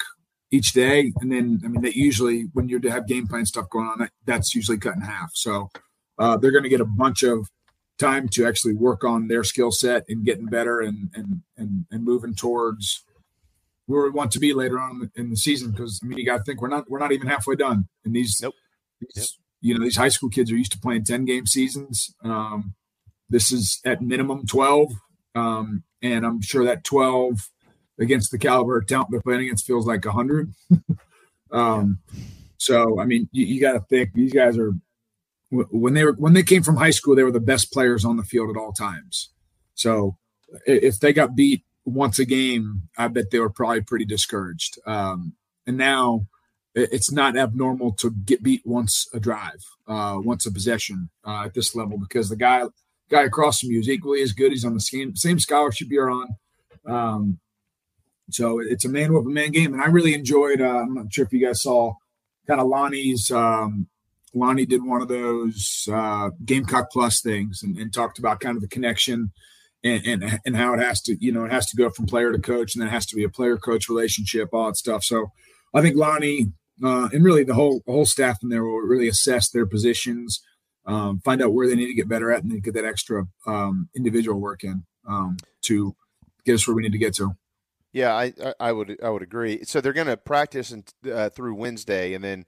[0.52, 1.12] each day.
[1.20, 4.12] And then, I mean, that usually when you have game plan stuff going on, that,
[4.26, 5.32] that's usually cut in half.
[5.34, 5.70] So
[6.20, 7.48] uh, they're going to get a bunch of
[7.98, 12.04] time to actually work on their skill set and getting better and, and, and, and
[12.04, 13.04] moving towards
[13.88, 15.72] where we want to be later on in the season.
[15.72, 18.16] Because I mean, you got to think we're not, we're not even halfway done and
[18.16, 18.54] these, nope.
[19.16, 19.26] Yep.
[19.62, 22.14] You know, these high school kids are used to playing 10 game seasons.
[22.24, 22.76] Um,
[23.30, 24.92] this is at minimum 12.
[25.36, 27.50] Um, and I'm sure that 12
[28.00, 30.54] against the caliber of talent they're playing against feels like 100.
[31.52, 32.00] um,
[32.58, 34.74] so, I mean, you, you got to think these guys are,
[35.50, 38.18] when they were, when they came from high school, they were the best players on
[38.18, 39.30] the field at all times.
[39.76, 40.18] So
[40.66, 44.80] if they got beat once a game, I bet they were probably pretty discouraged.
[44.86, 45.34] Um,
[45.68, 46.28] and now,
[46.76, 51.54] it's not abnormal to get beat once a drive, uh, once a possession uh, at
[51.54, 52.64] this level because the guy
[53.14, 54.52] guy across from you is equally as good.
[54.52, 56.28] He's on the same same scholarship you're on.
[56.86, 57.40] Um,
[58.30, 60.62] so it's a man with a man game, and I really enjoyed.
[60.62, 61.94] Uh, I'm not sure if you guys saw
[62.48, 63.32] kind of Lonnie's.
[63.32, 63.88] Um,
[64.34, 68.64] Lonnie did one of those uh, Gamecock Plus things and, and, talked about kind of
[68.64, 69.32] the connection
[69.84, 72.32] and, and and how it has to you know it has to go from player
[72.32, 75.04] to coach, and then it has to be a player coach relationship, all that stuff.
[75.04, 75.32] So
[75.74, 76.54] I think Lonnie
[76.84, 80.42] uh, and really the whole the whole staff in there will really assess their positions,
[80.86, 83.26] um, find out where they need to get better at, and then get that extra
[83.48, 85.96] um, individual work in um, to
[86.46, 87.32] get us where we need to get to.
[87.92, 89.64] Yeah, I, I would I would agree.
[89.66, 92.46] So they're going to practice and, uh, through Wednesday, and then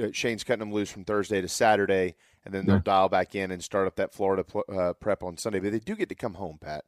[0.00, 2.14] uh, Shane's cutting them loose from Thursday to Saturday,
[2.44, 2.82] and then they'll yeah.
[2.84, 5.58] dial back in and start up that Florida uh, prep on Sunday.
[5.58, 6.84] But they do get to come home, Pat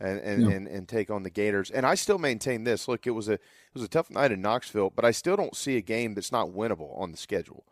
[0.00, 0.56] and and, yeah.
[0.56, 1.70] and, and take on the Gators.
[1.70, 2.88] And I still maintain this.
[2.88, 3.40] Look, it was a it
[3.74, 6.48] was a tough night in Knoxville, but I still don't see a game that's not
[6.48, 7.64] winnable on the schedule.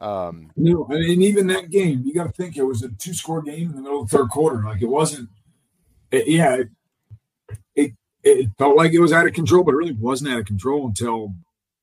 [0.00, 3.12] Um, no, I mean even that game, you got to think it was a two
[3.12, 4.62] score game in the middle of the third quarter.
[4.62, 5.28] Like it wasn't.
[6.10, 6.68] It, yeah, it,
[7.74, 10.46] it it felt like it was out of control, but it really wasn't out of
[10.46, 11.34] control until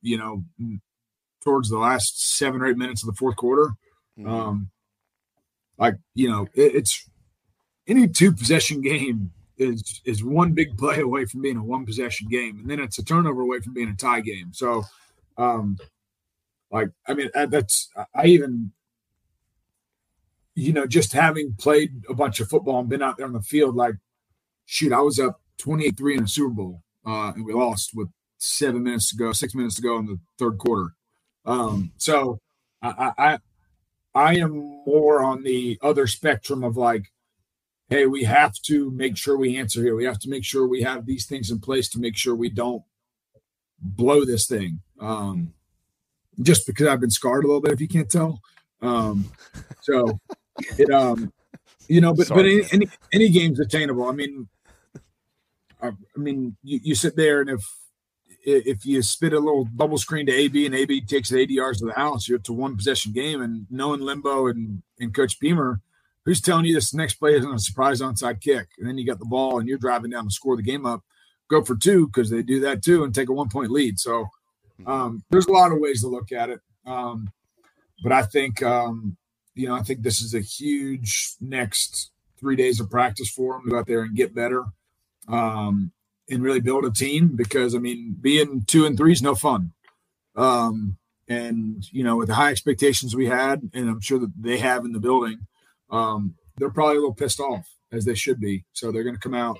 [0.01, 0.43] you know
[1.43, 3.73] towards the last seven or eight minutes of the fourth quarter.
[4.17, 4.29] Mm-hmm.
[4.29, 4.69] Um,
[5.77, 7.07] like you know, it, it's
[7.87, 12.27] any two possession game is is one big play away from being a one possession
[12.29, 14.51] game, and then it's a turnover away from being a tie game.
[14.53, 14.83] So,
[15.37, 15.77] um,
[16.71, 18.71] like I mean, that's I even,
[20.55, 23.41] you know, just having played a bunch of football and been out there on the
[23.41, 23.95] field, like,
[24.65, 27.91] shoot, I was up twenty eight three in a Super Bowl, uh, and we lost
[27.93, 30.93] with seven minutes to go, six minutes to go in the third quarter.
[31.45, 32.39] Um, so
[32.81, 33.39] I, I
[34.13, 34.51] I am
[34.85, 37.11] more on the other spectrum of like
[37.89, 39.95] hey, we have to make sure we answer here.
[39.95, 42.49] We have to make sure we have these things in place to make sure we
[42.49, 42.83] don't
[43.79, 44.81] blow this thing.
[44.99, 45.53] Um,
[46.41, 48.41] just because I've been scarred a little bit, if you can't tell.
[48.81, 49.31] Um,
[49.81, 50.19] so
[50.77, 51.31] it, um,
[51.87, 54.07] you know, but, but any, any, any game's attainable.
[54.07, 54.47] I mean,
[55.81, 57.75] I, I mean, you, you sit there and if,
[58.43, 61.79] if you spit a little bubble screen to AB and AB takes it 80 yards
[61.79, 63.41] to the house, you're to one possession game.
[63.41, 65.81] And knowing Lembo and, and Coach Beamer,
[66.23, 68.67] who's telling you this next play is on a surprise onside kick?
[68.77, 71.03] And then you got the ball and you're driving down to score the game up,
[71.49, 73.99] go for two because they do that too and take a one point lead.
[73.99, 74.27] So.
[74.85, 76.59] Um, there's a lot of ways to look at it.
[76.85, 77.31] Um,
[78.03, 79.17] but I think, um,
[79.55, 83.63] you know, I think this is a huge next three days of practice for them
[83.63, 84.65] to go out there and get better
[85.27, 85.91] um,
[86.29, 89.71] and really build a team because, I mean, being two and three is no fun.
[90.35, 90.97] Um,
[91.27, 94.85] and, you know, with the high expectations we had, and I'm sure that they have
[94.85, 95.47] in the building,
[95.89, 98.65] um, they're probably a little pissed off as they should be.
[98.73, 99.59] So they're going to come out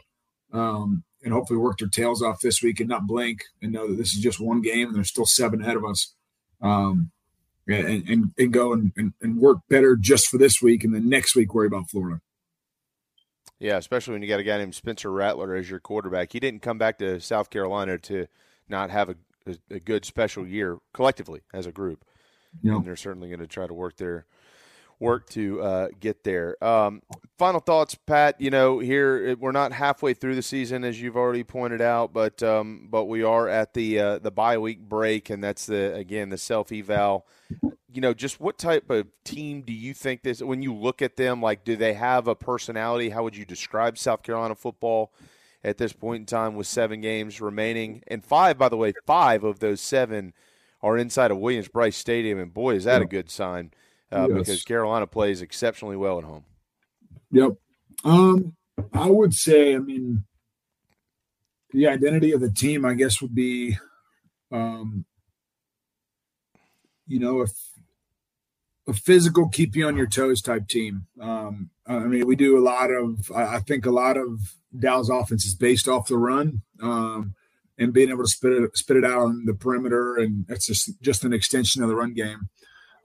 [0.54, 3.96] um, and hopefully work their tails off this week and not blink and know that
[3.96, 6.14] this is just one game and there's still seven ahead of us.
[6.62, 7.12] Um,
[7.68, 11.10] and, and, and go and, and, and work better just for this week and then
[11.10, 12.22] next week worry about Florida.
[13.60, 16.32] Yeah, especially when you got a guy named Spencer Rattler as your quarterback.
[16.32, 18.28] He didn't come back to South Carolina to
[18.70, 19.16] not have a,
[19.48, 22.06] a, a good special year collectively as a group.
[22.62, 22.76] Yeah.
[22.76, 24.26] And they're certainly going to try to work their
[25.00, 26.62] work to uh, get there.
[26.64, 27.02] Um,
[27.38, 28.40] final thoughts, Pat.
[28.40, 32.42] You know, here we're not halfway through the season, as you've already pointed out, but
[32.44, 36.30] um, but we are at the uh, the bye week break, and that's the again
[36.30, 37.26] the self eval.
[37.92, 40.42] You know, just what type of team do you think this?
[40.42, 43.10] When you look at them, like, do they have a personality?
[43.10, 45.12] How would you describe South Carolina football?
[45.64, 49.44] At this point in time, with seven games remaining, and five, by the way, five
[49.44, 50.34] of those seven
[50.84, 53.72] are inside of Williams Brice Stadium, and boy, is that a good sign
[54.12, 54.38] uh, Yes.
[54.38, 56.46] because Carolina plays exceptionally well at home.
[57.32, 57.52] Yep.
[58.04, 58.56] Um,
[58.94, 60.24] I would say, I mean,
[61.72, 63.78] the identity of the team, I guess, would be,
[64.52, 65.06] um,
[67.06, 67.52] you know, if
[68.88, 71.08] a physical, keep you on your toes type team.
[71.20, 75.46] Um, I mean, we do a lot of, I think a lot of Dow's offense
[75.46, 76.62] is based off the run.
[76.82, 77.36] Um,
[77.78, 81.00] and being able to spit it spit it out on the perimeter, and that's just
[81.02, 82.50] just an extension of the run game.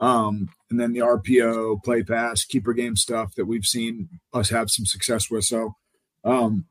[0.03, 4.69] Um, and then the RPO, play pass, keeper game stuff that we've seen us have
[4.69, 5.45] some success with.
[5.45, 5.77] So
[6.25, 6.67] um,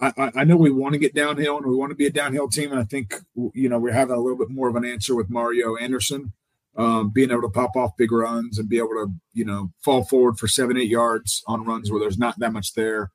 [0.00, 2.48] I, I- know we want to get downhill and we want to be a downhill
[2.48, 2.70] team.
[2.70, 3.14] And I think,
[3.52, 6.32] you know, we're having a little bit more of an answer with Mario Anderson,
[6.76, 10.04] um, being able to pop off big runs and be able to, you know, fall
[10.04, 13.10] forward for seven, eight yards on runs where there's not that much there.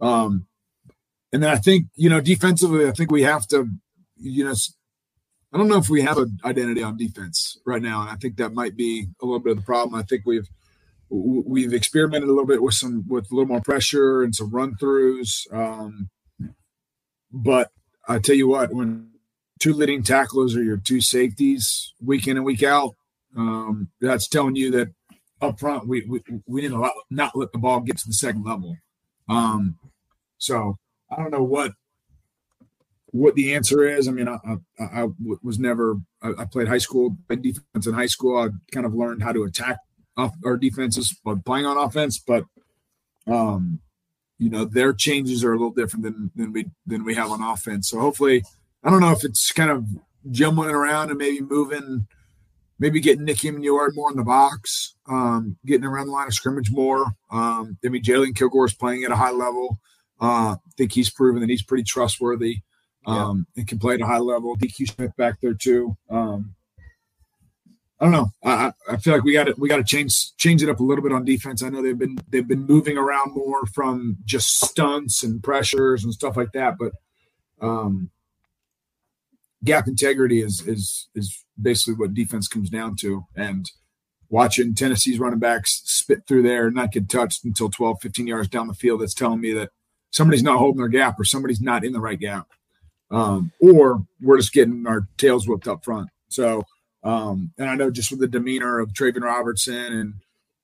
[0.00, 0.46] Um,
[1.32, 3.68] and then I think, you know, defensively, I think we have to,
[4.16, 4.54] you know,
[5.52, 8.36] I don't know if we have an identity on defense right now, and I think
[8.36, 10.00] that might be a little bit of the problem.
[10.00, 10.48] I think we've
[11.10, 14.76] we've experimented a little bit with some with a little more pressure and some run
[14.76, 15.52] throughs.
[15.52, 16.08] Um,
[17.32, 17.72] but
[18.08, 19.10] I tell you what, when
[19.58, 22.94] two leading tacklers are your two safeties week in and week out,
[23.36, 24.88] um, that's telling you that
[25.40, 28.44] up front we we, we need to not- let the ball get to the second
[28.44, 28.76] level.
[29.28, 29.78] Um,
[30.38, 30.76] so
[31.10, 31.72] I don't know what
[33.12, 34.08] what the answer is.
[34.08, 35.08] I mean, I
[35.42, 38.36] was never, I, I played high school, played defense in high school.
[38.36, 39.78] I kind of learned how to attack
[40.16, 42.44] off our defenses by playing on offense, but,
[43.26, 43.80] um,
[44.38, 47.42] you know, their changes are a little different than, than we, than we have on
[47.42, 47.88] offense.
[47.88, 48.42] So hopefully,
[48.82, 49.84] I don't know if it's kind of
[50.30, 52.06] jumbling around and maybe moving,
[52.78, 56.70] maybe getting Nick Emmanwori more in the box, um, getting around the line of scrimmage
[56.70, 57.04] more.
[57.30, 59.80] Um, I mean, Jalon Kilgore is playing at a high level.
[60.20, 62.62] Uh, I think he's proven that he's pretty trustworthy
[63.06, 64.56] um, and can play at a high level.
[64.56, 65.96] DQ Smith back there too.
[66.08, 66.54] Um,
[67.98, 68.30] I don't know.
[68.42, 70.80] I, I I feel like we got to we got to change change it up
[70.80, 71.62] a little bit on defense.
[71.62, 76.12] I know they've been they've been moving around more from just stunts and pressures and
[76.12, 76.92] stuff like that, but
[77.60, 78.10] um,
[79.64, 83.26] gap integrity is is is basically what defense comes down to.
[83.36, 83.70] And
[84.30, 88.48] watching Tennessee's running backs spit through there and not get touched until 12, 15 yards
[88.48, 89.70] down the field, that's telling me that
[90.10, 92.48] somebody's not holding their gap or somebody's not in the right gap
[93.10, 96.08] um, or we're just getting our tails whipped up front.
[96.28, 96.62] So,
[97.02, 100.14] um, and I know just with the demeanor of Travian Robinson and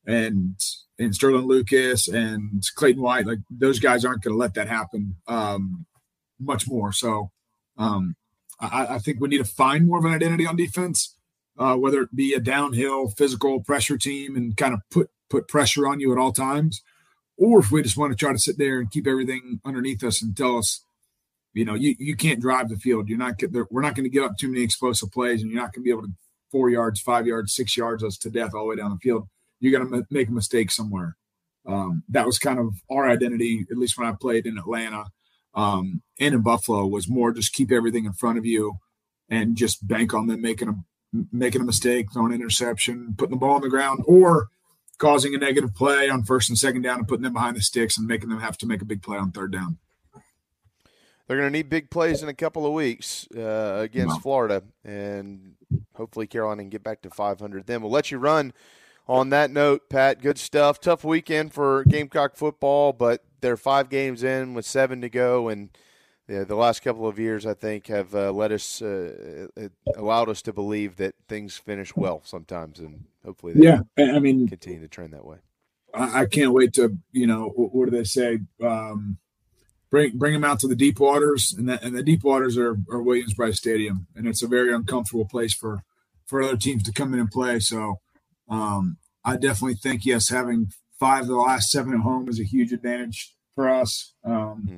[0.06, 0.60] and
[0.98, 5.16] and Sterling Lucas and Clayton White, like those guys aren't going to let that happen
[5.26, 5.86] um,
[6.38, 6.92] much more.
[6.92, 7.30] So,
[7.76, 8.14] um,
[8.60, 11.16] I, I think we need to find more of an identity on defense,
[11.58, 15.88] uh, whether it be a downhill physical pressure team and kind of put put pressure
[15.88, 16.82] on you at all times,
[17.36, 20.22] or if we just want to try to sit there and keep everything underneath us
[20.22, 20.84] and tell us
[21.56, 23.08] you know, you, you can't drive the field.
[23.08, 23.50] You're not get.
[23.52, 25.84] We're not going to give up too many explosive plays, and you're not going to
[25.84, 26.12] be able to
[26.52, 29.26] four yards, five yards, six yards us to death all the way down the field.
[29.58, 31.16] You're going to make a mistake somewhere.
[31.66, 35.06] Um, that was kind of our identity, at least when I played in Atlanta
[35.54, 38.74] um, and in Buffalo, was more just keep everything in front of you
[39.30, 40.74] and just bank on them making a
[41.32, 44.48] making a mistake, throwing an interception, putting the ball on the ground, or
[44.98, 47.96] causing a negative play on first and second down and putting them behind the sticks
[47.96, 49.78] and making them have to make a big play on third down.
[51.26, 55.54] They're going to need big plays in a couple of weeks uh, against Florida, and
[55.94, 57.66] hopefully Carolina can get back to 500.
[57.66, 58.52] Then we'll let you run
[59.08, 60.22] on that note, Pat.
[60.22, 60.80] Good stuff.
[60.80, 65.70] Tough weekend for Gamecock football, but they're five games in with seven to go, and
[66.28, 69.48] yeah, the last couple of years I think have uh, let us uh,
[69.96, 74.18] allowed us to believe that things finish well sometimes, and hopefully they Yeah, I I
[74.20, 75.38] mean, continue to trend that way.
[75.94, 78.40] I, I can't wait to you know what, what do they say?
[78.62, 79.18] Um,
[79.90, 82.76] bring bring them out to the deep waters, and that, and the deep waters are,
[82.90, 85.82] are Williams Brice Stadium, and it's a very uncomfortable place for
[86.26, 87.60] for other teams to come in and play.
[87.60, 88.00] So
[88.48, 92.44] um, I definitely think yes, having five of the last seven at home is a
[92.44, 94.12] huge advantage for us.
[94.24, 94.68] Um,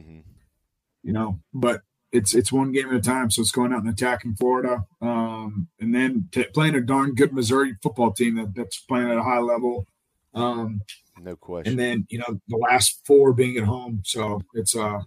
[1.05, 1.83] You know, but
[2.13, 5.69] it's it's one game at a time, so it's going out and attacking Florida, um,
[5.81, 9.23] and then t- playing a darn good Missouri football team that, that's playing at a
[9.23, 9.87] high level.
[10.35, 10.83] Um,
[11.23, 11.73] No question.
[11.73, 15.01] And then you know the last four being at home, so it's uh,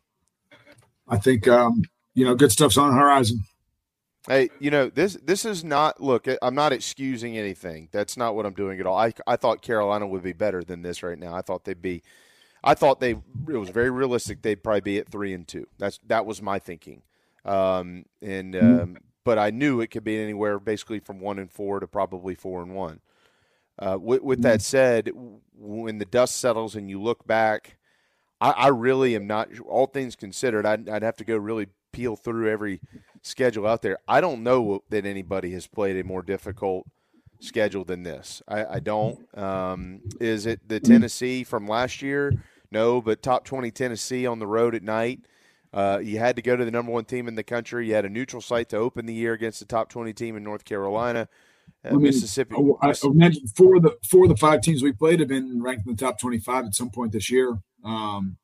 [1.08, 1.84] I think um,
[2.14, 3.44] you know good stuff's on the horizon.
[4.28, 5.18] Hey, you know this.
[5.24, 6.02] This is not.
[6.02, 7.90] Look, I'm not excusing anything.
[7.92, 8.98] That's not what I'm doing at all.
[8.98, 11.34] I I thought Carolina would be better than this right now.
[11.34, 12.04] I thought they'd be.
[12.64, 13.12] I thought they.
[13.12, 14.42] It was very realistic.
[14.42, 15.68] They'd probably be at three and two.
[15.80, 17.02] That's that was my thinking.
[17.46, 21.80] Um, and um, but I knew it could be anywhere basically from one and four
[21.80, 23.00] to probably four and one.
[23.82, 25.12] Uh, with, with that said,
[25.58, 27.78] when the dust settles and you look back,
[28.40, 29.50] I, I really am not.
[29.68, 32.80] All things considered, I'd, I'd have to go really peel through every
[33.24, 33.98] schedule out there.
[34.08, 36.88] I don't know that anybody has played a more difficult
[37.40, 38.42] schedule than this.
[38.48, 39.20] I, I don't.
[39.38, 42.34] Um, is it the Tennessee from last year?
[42.72, 45.22] No, but top 20 Tennessee on the road at night.
[45.74, 47.88] Uh, you had to go to the number one team in the country.
[47.88, 50.44] You had a neutral site to open the year against the top 20 team in
[50.44, 51.28] North Carolina.
[51.84, 52.56] Uh, I mean, Mississippi.
[52.82, 55.62] I, I mentioned four of the four of the five teams we played have been
[55.64, 57.58] ranked in the top twenty-five at some point this year.
[57.84, 58.38] Um,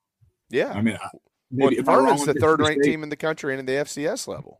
[0.49, 1.09] yeah, I mean, I-
[1.49, 4.59] well, maybe Furman's the third-ranked team in the country and in the FCS level.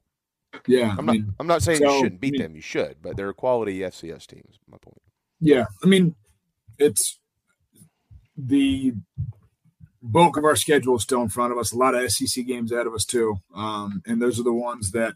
[0.68, 1.26] Yeah, I'm I not.
[1.40, 2.56] I'm not saying so, you shouldn't beat mean- them.
[2.56, 4.44] You should, but they're a quality FCS team.
[4.50, 5.02] Is my point.
[5.42, 6.16] Yeah, I mean,
[6.78, 7.20] it's
[8.38, 8.94] the
[10.02, 11.72] bulk of our schedule is still in front of us.
[11.74, 14.92] A lot of SEC games ahead of us too, um, and those are the ones
[14.92, 15.16] that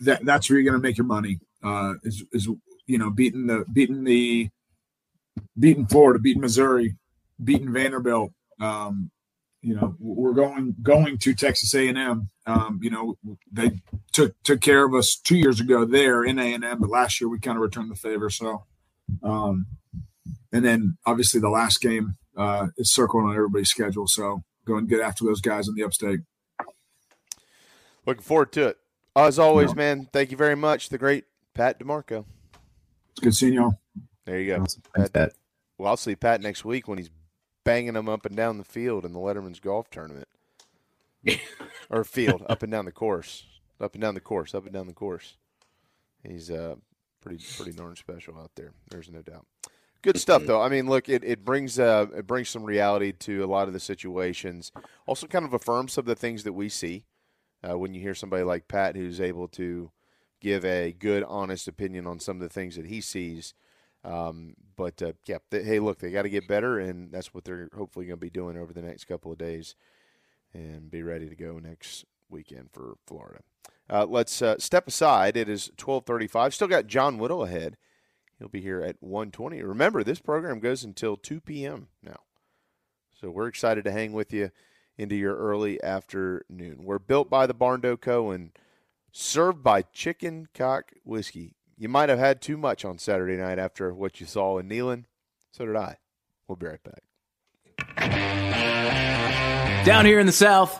[0.00, 1.40] that that's where you're going to make your money.
[1.62, 2.48] Uh, is is
[2.86, 4.50] you know beating the beating the
[5.58, 6.96] beating Florida, beating Missouri,
[7.42, 8.32] beating Vanderbilt.
[8.60, 9.10] Um,
[9.62, 12.30] you know, we're going going to Texas A and M.
[12.46, 13.16] Um, you know,
[13.50, 13.80] they
[14.12, 17.20] took took care of us two years ago there in A and M, but last
[17.20, 18.30] year we kind of returned the favor.
[18.30, 18.64] So,
[19.22, 19.66] um,
[20.52, 24.06] and then obviously the last game uh, is circling on everybody's schedule.
[24.06, 26.20] So go and get after those guys in the upstate.
[28.06, 28.76] Looking forward to it.
[29.16, 30.08] As always, man.
[30.12, 30.90] Thank you very much.
[30.90, 31.24] The great
[31.56, 32.26] Pat DiMarco.
[33.12, 33.80] It's good seeing y'all.
[34.26, 34.66] There you go.
[34.94, 35.32] Thanks, Pat.
[35.78, 37.08] Well, I'll see Pat next week when he's
[37.64, 40.28] banging them up and down the field in the Letterman's golf tournament.
[41.90, 43.44] or field, up and down the course.
[43.80, 45.36] Up and down the course, up and down the course.
[46.22, 46.76] He's uh
[47.22, 48.72] pretty pretty darn special out there.
[48.90, 49.46] There's no doubt.
[50.02, 50.60] Good stuff though.
[50.60, 53.72] I mean, look, it, it brings uh it brings some reality to a lot of
[53.72, 54.72] the situations.
[55.06, 57.04] Also kind of affirms some of the things that we see.
[57.68, 59.90] Uh, when you hear somebody like Pat who's able to
[60.40, 63.54] give a good, honest opinion on some of the things that he sees.
[64.04, 67.44] Um, but uh, yeah, they, hey, look, they got to get better, and that's what
[67.44, 69.74] they're hopefully going to be doing over the next couple of days,
[70.54, 73.40] and be ready to go next weekend for Florida.
[73.90, 75.36] Uh, let's uh, step aside.
[75.36, 76.54] It is twelve thirty-five.
[76.54, 77.76] Still got John Whittle ahead.
[78.38, 79.62] He'll be here at one twenty.
[79.62, 81.88] Remember, this program goes until two p.m.
[82.02, 82.20] now,
[83.20, 84.50] so we're excited to hang with you
[84.98, 86.84] into your early afternoon.
[86.84, 88.30] We're built by the Barndo Co.
[88.30, 88.50] and
[89.16, 91.54] served by Chicken Cock Whiskey.
[91.78, 95.04] You might have had too much on Saturday night after what you saw in Neyland.
[95.52, 95.96] So did I.
[96.46, 97.02] We'll be right back.
[99.84, 100.78] Down here in the South,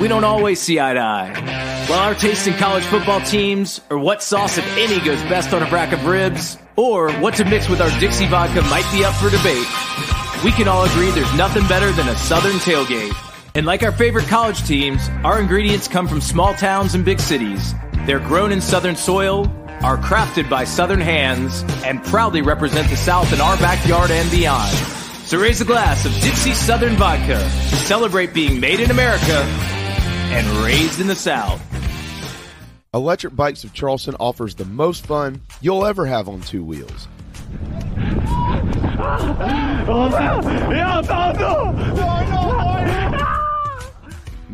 [0.00, 1.86] we don't always see eye to eye.
[1.88, 5.62] While our taste in college football teams, or what sauce, if any, goes best on
[5.62, 9.14] a rack of ribs, or what to mix with our Dixie vodka might be up
[9.14, 9.66] for debate,
[10.44, 13.31] we can all agree there's nothing better than a Southern tailgate.
[13.54, 17.74] And like our favorite college teams, our ingredients come from small towns and big cities.
[18.06, 19.46] They're grown in Southern soil,
[19.82, 24.74] are crafted by Southern hands, and proudly represent the South in our backyard and beyond.
[25.26, 29.44] So raise a glass of Dixie Southern Vodka to celebrate being made in America
[30.32, 31.60] and raised in the South.
[32.94, 37.06] Electric Bikes of Charleston offers the most fun you'll ever have on two wheels.
[39.84, 40.08] Oh,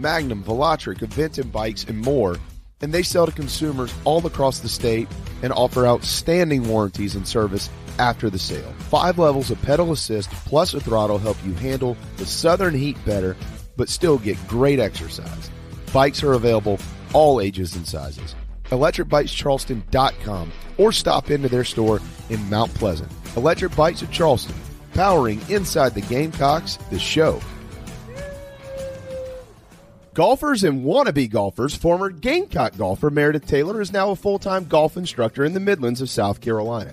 [0.01, 2.37] Magnum, Velotric, Aventon bikes, and more.
[2.81, 5.09] And they sell to consumers all across the state
[5.43, 7.69] and offer outstanding warranties and service
[7.99, 8.73] after the sale.
[8.91, 13.37] Five levels of pedal assist plus a throttle help you handle the southern heat better,
[13.77, 15.51] but still get great exercise.
[15.93, 16.79] Bikes are available
[17.13, 18.35] all ages and sizes.
[18.67, 22.01] ElectricBikesCharleston.com or stop into their store
[22.31, 23.11] in Mount Pleasant.
[23.37, 24.57] Electric Bikes of Charleston,
[24.95, 27.41] powering inside the Gamecocks, the show.
[30.19, 34.97] Golfers and wannabe golfers, former Gamecock golfer Meredith Taylor is now a full time golf
[34.97, 36.93] instructor in the Midlands of South Carolina.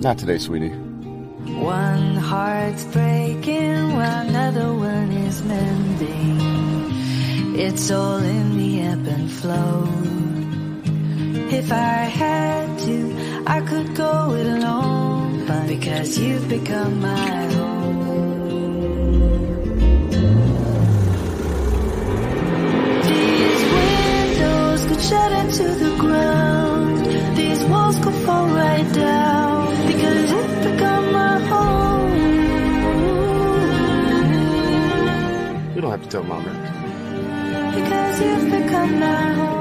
[0.00, 0.70] Not today, sweetie.
[0.70, 6.40] One heart's breaking while another one is mending.
[7.60, 9.86] It's all in the ebb and flow.
[11.52, 15.44] If I had to, I could go it alone.
[15.46, 18.40] But because you've become my home.
[23.04, 27.36] These windows could shut into the ground.
[27.36, 29.19] These walls could fall right down.
[36.12, 36.18] We
[38.68, 39.59] don't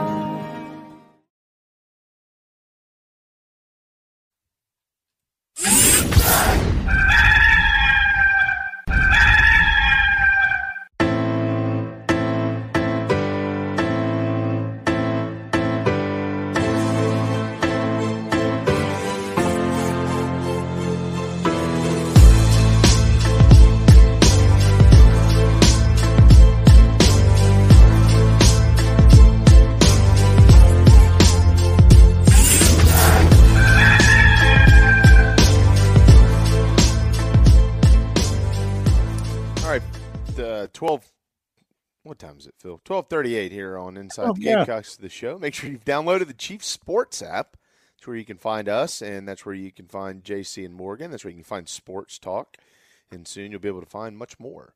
[42.60, 42.81] Phil?
[42.84, 44.56] Twelve thirty-eight here on Inside Oh, the yeah.
[44.57, 45.38] Gamecocks, the show.
[45.40, 47.57] Make sure you've downloaded the Chief Sports app.
[47.95, 51.11] That's where you can find us, and that's where you can find JC and Morgan.
[51.11, 52.57] That's where you can find Sports Talk,
[53.11, 54.73] and soon you'll be able to find much more.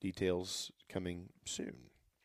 [0.00, 1.76] Details coming soon.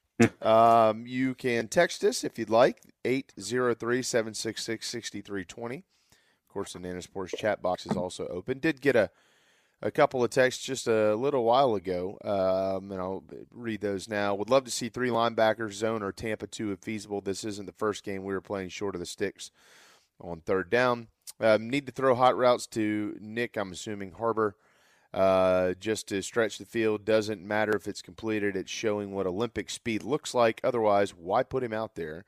[0.41, 5.77] um, you can text us if you'd like, 803 766 6320.
[5.77, 8.59] Of course, the Nana Sports chat box is also open.
[8.59, 9.11] Did get a
[9.81, 14.35] a couple of texts just a little while ago, um, and I'll read those now.
[14.35, 17.21] Would love to see three linebackers, zone or Tampa 2 if feasible.
[17.21, 19.51] This isn't the first game we were playing short of the sticks
[20.19, 21.07] on third down.
[21.39, 24.57] Um, need to throw hot routes to Nyck, I'm assuming Harbor,
[25.13, 27.05] uh, just to stretch the field.
[27.05, 30.59] Doesn't matter if it's completed, it's showing what Olympic speed looks like.
[30.63, 32.25] Otherwise, why put him out there?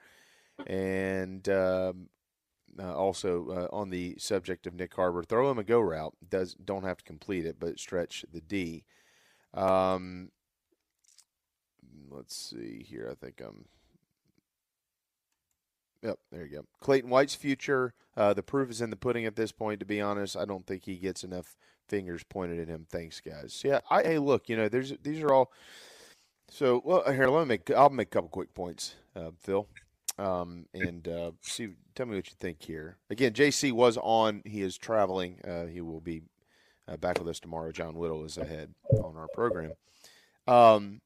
[0.65, 2.07] And um,
[2.79, 6.13] uh, also uh, on the subject of Nyck Harbor, throw him a go route.
[6.27, 8.85] Does don't have to complete it, but stretch the D.
[9.53, 10.31] Um,
[12.09, 13.09] let's see here.
[13.11, 13.65] I think I'm.
[16.03, 16.65] Yep, there you go.
[16.79, 17.93] Clayton White's future.
[18.17, 19.79] Uh, the proof is in the pudding at this point.
[19.79, 21.55] To be honest, I don't think he gets enough
[21.87, 22.87] fingers pointed at him.
[22.89, 23.61] Thanks, guys.
[23.63, 25.51] Yeah, I hey, look, you know, there's these are all.
[26.49, 27.69] So well, here, let me make.
[27.71, 29.67] I'll make a couple quick points, uh, Phil
[30.17, 31.69] um, and uh, see.
[31.95, 32.97] Tell me what you think here.
[33.09, 34.41] Again, JC was on.
[34.45, 35.39] He is traveling.
[35.45, 36.23] Uh, he will be
[36.87, 37.71] uh, back with us tomorrow.
[37.71, 38.73] John Whittle is ahead
[39.03, 39.73] on our program.
[40.47, 41.01] Um,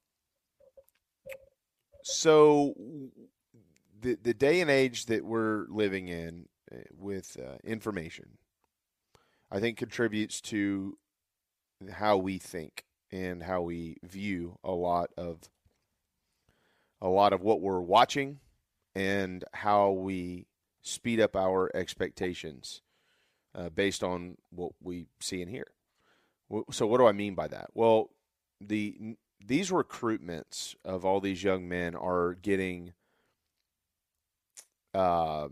[2.03, 2.73] so
[4.01, 8.37] the the day and age that we're living in uh, with uh, information,
[9.51, 10.97] I think contributes to
[11.91, 15.39] how we think and how we view a lot of
[17.01, 18.39] a lot of what we're watching
[18.95, 20.47] and how we
[20.81, 22.81] speed up our expectations
[23.53, 25.67] uh, based on what we see and hear.
[26.71, 27.69] So, what do I mean by that?
[27.73, 28.11] Well,
[28.61, 32.93] the these recruitments of all these young men are getting
[34.93, 35.47] uh,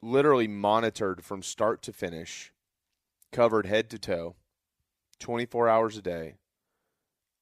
[0.00, 2.52] literally monitored from start to finish,
[3.32, 4.36] covered head to toe,
[5.18, 6.36] twenty four hours a day.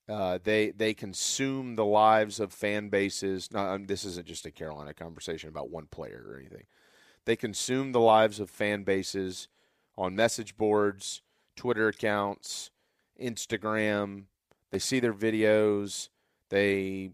[0.09, 3.49] Uh, they they consume the lives of fan bases.
[3.55, 6.65] Um, this isn't just a Carolina conversation about one player or anything.
[7.25, 9.49] They consume the lives of fan bases
[9.97, 11.23] on message boards,
[11.57, 12.71] Twitter accounts,
[13.21, 14.25] Instagram.
[14.71, 16.11] They see their videos.
[16.51, 17.13] They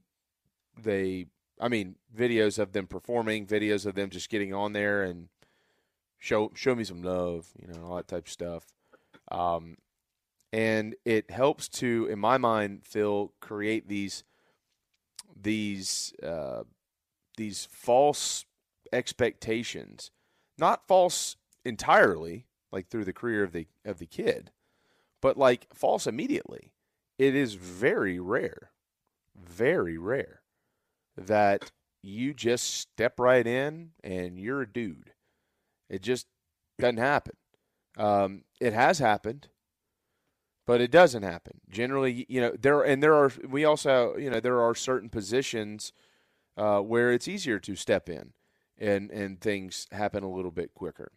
[0.77, 1.27] they
[1.61, 5.29] I mean videos of them performing, videos of them just getting on there and
[6.19, 8.67] show show me some love, you know, all that type of stuff.
[9.31, 9.77] Um,
[10.53, 14.25] and it helps to, in my mind, Phil, create these
[15.41, 16.65] these uh,
[17.37, 18.45] these false
[18.93, 20.11] expectations,
[20.59, 24.51] not false entirely, like through the career of the of the kid,
[25.21, 26.73] but like false immediately.
[27.19, 28.71] It is very rare,
[29.37, 30.41] very rare
[31.17, 31.71] that
[32.03, 35.13] you just step right in and you're a dude.
[35.91, 36.27] It just
[36.79, 37.35] doesn't happen.
[37.99, 39.49] Um, it has happened
[40.71, 44.39] but it doesn't happen generally you know there and there are we also you know
[44.39, 45.93] there are certain positions
[46.57, 48.33] uh, where it's easier to step in
[48.79, 51.11] and and things happen a little bit quicker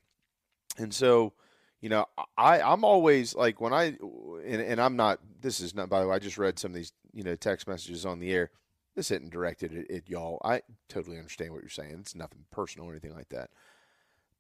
[0.80, 1.34] and so
[1.82, 2.04] you know
[2.36, 3.96] i i'm always like when i
[4.44, 6.76] and, and i'm not this is not by the way i just read some of
[6.76, 8.50] these you know text messages on the air
[8.96, 10.40] this isn't directed at, at y'all.
[10.44, 11.98] I totally understand what you're saying.
[12.00, 13.50] It's nothing personal or anything like that.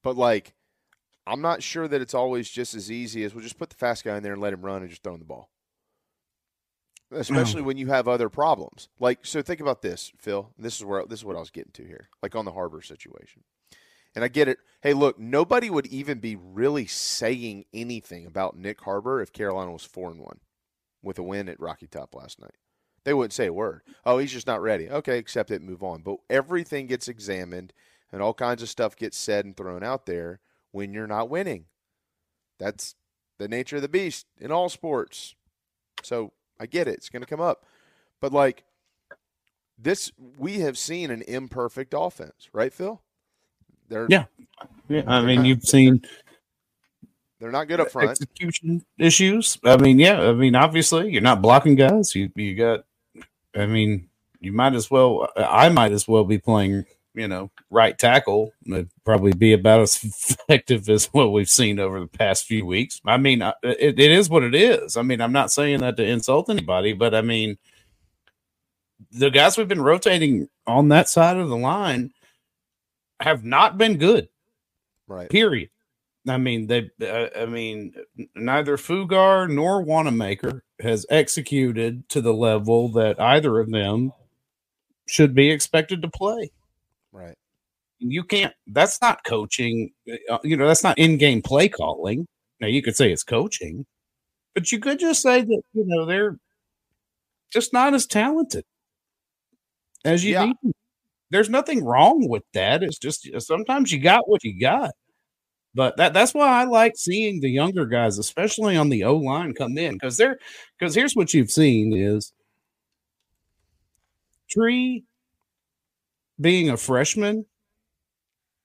[0.04, 0.54] But like,
[1.26, 4.04] I'm not sure that it's always just as easy as we'll just put the fast
[4.04, 5.50] guy in there and let him run and just throw him the ball.
[7.12, 7.68] Especially hmm.
[7.68, 8.90] when you have other problems.
[9.00, 10.50] Like, so think about this, Phil.
[10.58, 12.10] This is where this is what I was getting to here.
[12.22, 13.44] Like on the Harbor situation.
[14.16, 14.60] And I get it.
[14.82, 19.84] Hey, look, nobody would even be really saying anything about Nyck Harbor if Carolina was
[19.84, 20.40] four and one
[21.02, 22.56] with a win at Rocky Top last night.
[23.06, 23.82] They wouldn't say a word.
[24.06, 24.90] Oh, he's just not ready.
[24.90, 26.02] Okay, accept it, move on.
[26.02, 27.74] But everything gets examined
[28.12, 30.40] and all kinds of stuff gets said and thrown out there
[30.74, 31.66] when you're not winning.
[32.60, 32.96] That's
[33.40, 35.36] the nature of the beast in all sports.
[36.04, 36.96] So I get it.
[36.96, 37.66] It's going to come up.
[38.20, 38.66] But like
[39.78, 43.02] this, we have seen an imperfect offense, right, Phil?
[43.88, 44.26] They're Yeah.
[44.90, 45.04] Yeah.
[45.08, 46.04] I mean, you've seen
[47.40, 48.10] they're not good up front.
[48.10, 49.58] execution issues.
[49.66, 50.22] I mean, yeah.
[50.22, 52.16] I mean, obviously, you're not blocking guys.
[52.16, 52.86] You you got.
[53.54, 54.08] I mean,
[54.40, 55.28] you might as well.
[55.36, 56.86] I might as well be playing.
[57.16, 58.52] You know, right tackle.
[58.66, 63.00] It'd probably be about as effective as what we've seen over the past few weeks.
[63.06, 64.98] I mean, it, it is what it is.
[64.98, 67.58] I mean, I'm not saying that to insult anybody, but I mean,
[69.12, 72.12] the guys we've been rotating on that side of the line
[73.20, 74.28] have not been good.
[75.08, 75.30] Right.
[75.30, 75.70] Period.
[76.28, 76.90] I mean, they.
[77.02, 77.94] Uh, I mean,
[78.36, 84.14] neither Fugar nor Wannamaker has executed to the level that either of them
[85.06, 86.52] should be expected to play.
[87.14, 87.36] Right.
[88.00, 88.54] You can't.
[88.68, 89.92] That's not coaching.
[90.30, 92.28] uh, You know, that's not in-game play calling.
[92.60, 93.86] Now you could say it's coaching,
[94.56, 96.38] but you could just say that you know they're
[97.54, 98.66] just not as talented
[100.06, 100.46] as you Yeah.
[100.48, 100.74] need.
[101.32, 102.84] There's nothing wrong with that.
[102.84, 104.92] It's just sometimes you got what you got.
[105.76, 109.54] But that that's why I like seeing the younger guys, especially on the O line,
[109.54, 110.40] come in because they're
[110.80, 112.34] because here's what you've seen is
[114.50, 115.04] Tree
[116.40, 117.46] being a freshman,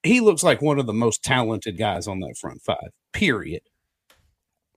[0.02, 2.90] he looks like one of the most talented guys on that front five.
[3.12, 3.62] Period.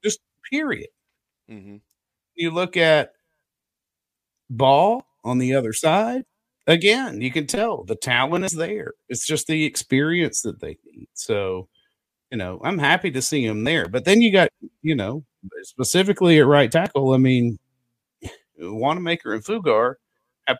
[0.03, 0.19] Just
[0.49, 0.89] period.
[1.49, 1.77] Mm-hmm.
[2.35, 3.11] You look at
[4.49, 6.23] Ball on the other side.
[6.67, 8.93] Again, you can tell the talent is there.
[9.09, 11.07] It's just the experience that they need.
[11.13, 11.69] So,
[12.29, 13.87] you know, I'm happy to see him there.
[13.87, 14.49] But then you got,
[14.81, 15.23] you know,
[15.63, 17.13] specifically at right tackle.
[17.13, 17.57] I mean,
[18.61, 19.95] Wannamaker and Fugar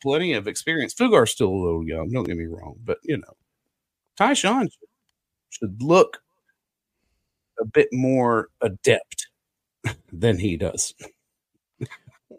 [0.01, 0.93] plenty of experience.
[0.93, 2.09] Fugar's still a little young.
[2.09, 3.35] Don't get me wrong, but you know,
[4.19, 4.67] Tyshawn
[5.49, 6.21] should look
[7.59, 9.27] a bit more adept
[10.11, 10.93] than he does.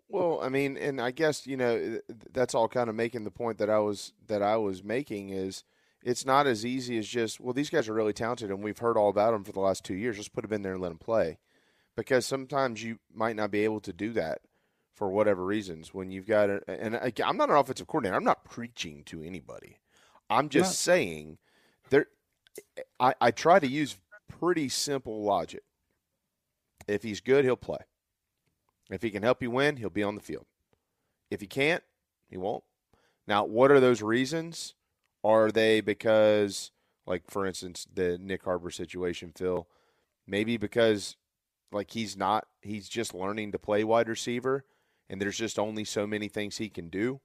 [0.09, 2.01] Well, I mean, and I guess you know
[2.33, 5.65] that's all kind of making the point that I was that I was making is
[6.05, 8.97] it's not as easy as just well these guys are really talented and we've heard
[8.99, 10.17] all about them for the last two years.
[10.19, 11.39] Just put them in there and let them play,
[11.97, 14.41] because sometimes you might not be able to do that
[14.95, 18.17] for whatever reasons when you've got a, and I, I'm not an offensive coordinator.
[18.17, 19.79] I'm not preaching to anybody.
[20.29, 21.39] I'm just Not- saying
[21.91, 22.07] there.
[23.01, 23.97] I, I try to use
[24.29, 25.63] pretty simple logic.
[26.87, 27.79] If he's good, he'll play.
[28.91, 30.47] If he can help you win, he'll be on the field.
[31.31, 31.83] If he can't,
[32.29, 32.65] he won't.
[33.27, 34.75] Now, what are those reasons?
[35.25, 36.73] Are they because,
[37.07, 39.67] like, for instance, the Nyck Harbor situation, Phil?
[40.27, 41.17] Maybe because,
[41.71, 44.65] like, he's not, he's just learning to play wide receiver,
[45.13, 47.21] and there's just only so many things he can do.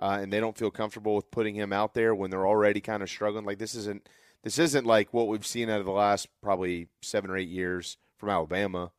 [0.00, 3.02] Uh, and they don't feel comfortable with putting him out there when they're already kind
[3.02, 3.44] of struggling.
[3.44, 4.08] Like, this isn't,
[4.42, 7.98] this isn't like what we've seen out of the last probably seven or eight years
[8.16, 8.90] from Alabama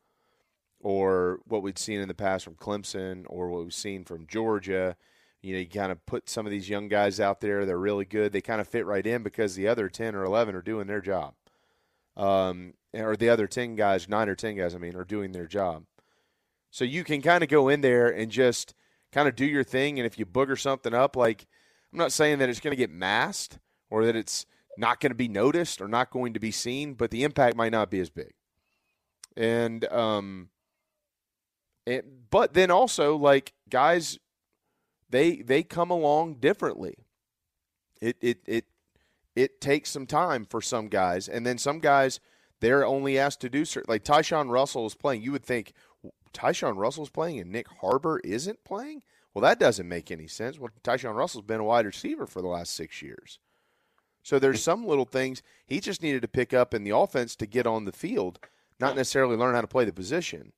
[0.78, 4.96] or what we'd seen in the past from Clemson or what we've seen from Georgia.
[5.42, 7.66] You know, you kind of put some of these young guys out there.
[7.66, 8.32] They're really good.
[8.32, 11.00] They kind of fit right in because the other 10 or 11 are doing their
[11.00, 11.34] job.
[12.16, 15.46] Um, or the other 10 guys, nine or 10 guys, I mean, are doing their
[15.46, 15.84] job.
[16.76, 18.74] So you can kind of go in there and just
[19.10, 19.98] kind of do your thing.
[19.98, 21.46] And if you booger something up, like,
[21.90, 23.58] I'm not saying that it's going to get masked
[23.88, 24.44] or that it's
[24.76, 27.72] not going to be noticed or not going to be seen, but the impact might
[27.72, 28.34] not be as big.
[29.38, 30.50] And, um,
[31.86, 34.18] and, but then also like guys
[35.08, 36.96] they they come along differently
[38.02, 38.66] it it it
[39.34, 42.20] it takes some time for some guys and then some guys
[42.60, 45.72] they're only asked to do certain like Tyshawn Russell is playing you would think
[46.36, 49.02] Tyshawn Russell's playing and Nyck Harbor isn't playing
[49.34, 52.48] well that doesn't make any sense well Tyshawn Russell's been a wide receiver for the
[52.48, 53.38] last 6 years
[54.22, 57.46] so there's some little things he just needed to pick up in the offense to
[57.46, 58.38] get on the field
[58.78, 60.52] not necessarily learn how to play the position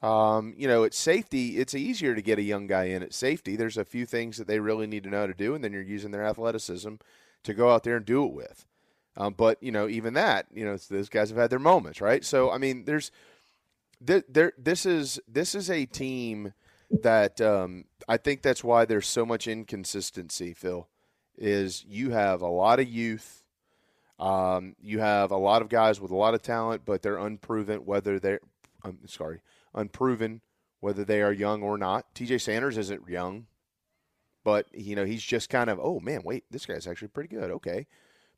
[0.00, 3.56] um, you know, at safety, it's easier to get a young guy in at safety.
[3.56, 5.72] There's a few things that they really need to know how to do, and then
[5.72, 6.94] you're using their athleticism
[7.42, 8.66] to go out there and do it with.
[9.16, 12.24] Um, but you know, even that, you know, those guys have had their moments, right?
[12.24, 13.10] So I mean, there's
[14.00, 16.52] there, this is this is a team
[16.90, 20.54] that um, I think that's why there's so much inconsistency.
[20.54, 20.88] Phil
[21.36, 23.44] is you have a lot of youth.
[24.18, 27.84] Um, you have a lot of guys with a lot of talent, but they're unproven
[27.84, 28.40] whether they're
[29.06, 29.40] sorry,
[29.74, 30.40] unproven
[30.80, 32.14] whether they are young or not.
[32.14, 33.46] TJ Sanders isn't young,
[34.44, 37.50] but you know he's just kind of oh man, wait, this guy's actually pretty good.
[37.50, 37.86] Okay,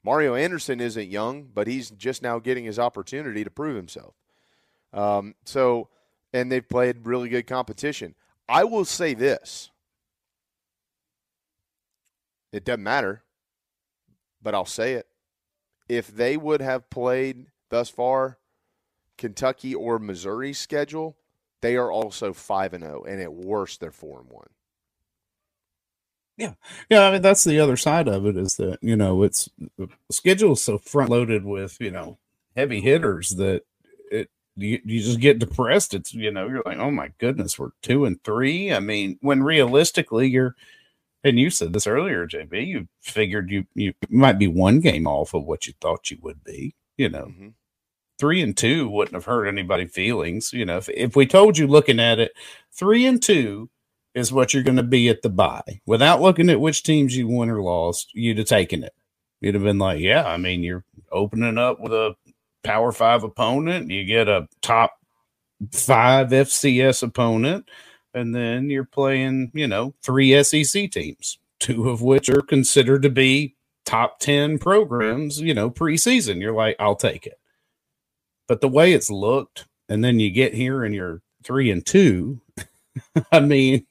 [0.02, 4.14] Mario Anderson isn't young, but he's just now getting his opportunity to prove himself.
[4.92, 5.88] Um, so,
[6.32, 8.14] and they've played really good competition.
[8.48, 9.70] I will say this:
[12.52, 13.22] it doesn't matter,
[14.42, 15.06] but I'll say it.
[15.88, 18.38] If they would have played thus far
[19.18, 21.16] Kentucky or Missouri's schedule,
[21.60, 24.48] they are also five and zero, and at worst, they're four and one.
[26.36, 26.54] Yeah,
[26.88, 27.02] yeah.
[27.02, 29.48] I mean, that's the other side of it is that you know it's
[30.10, 32.18] schedule is so front loaded with you know
[32.56, 33.62] heavy hitters that
[34.56, 35.94] you, you just get depressed.
[35.94, 38.72] It's you know you're like oh my goodness we're two and three.
[38.72, 40.54] I mean when realistically you're
[41.22, 42.66] and you said this earlier, JB.
[42.66, 46.42] You figured you you might be one game off of what you thought you would
[46.44, 46.74] be.
[46.96, 47.48] You know, Mm-hmm.
[48.18, 50.52] three and two wouldn't have hurt anybody' feelings.
[50.52, 52.32] You know, if if we told you looking at it,
[52.72, 53.70] three and two
[54.14, 57.28] is what you're going to be at the bye without looking at which teams you
[57.28, 58.92] won or lost, you'd have taken it.
[59.40, 62.14] You'd have been like, yeah, I mean, you're opening up with a
[62.64, 64.92] power five opponent, you get a top
[65.72, 67.68] five FCS opponent,
[68.14, 73.10] and then you're playing, you know, three SEC teams, two of which are considered to
[73.10, 76.40] be top 10 programs, you know, preseason.
[76.40, 77.38] You're like, I'll take it.
[78.48, 82.40] But the way it's looked, and then you get here and you're three and two,
[83.32, 83.86] I mean,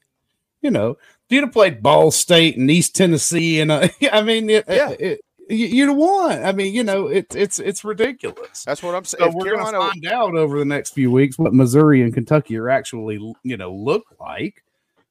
[0.61, 0.97] you know, if
[1.35, 4.89] you'd have played Ball State and East Tennessee, and uh, I mean, it, Yeah.
[4.99, 6.45] it, you- you'd have.
[6.45, 8.63] I mean, you know, it's it's it's ridiculous.
[8.63, 9.31] That's what I'm saying.
[9.31, 12.57] So we're going to find out over the next few weeks what Missouri and Kentucky
[12.57, 14.63] are actually, you know, look like.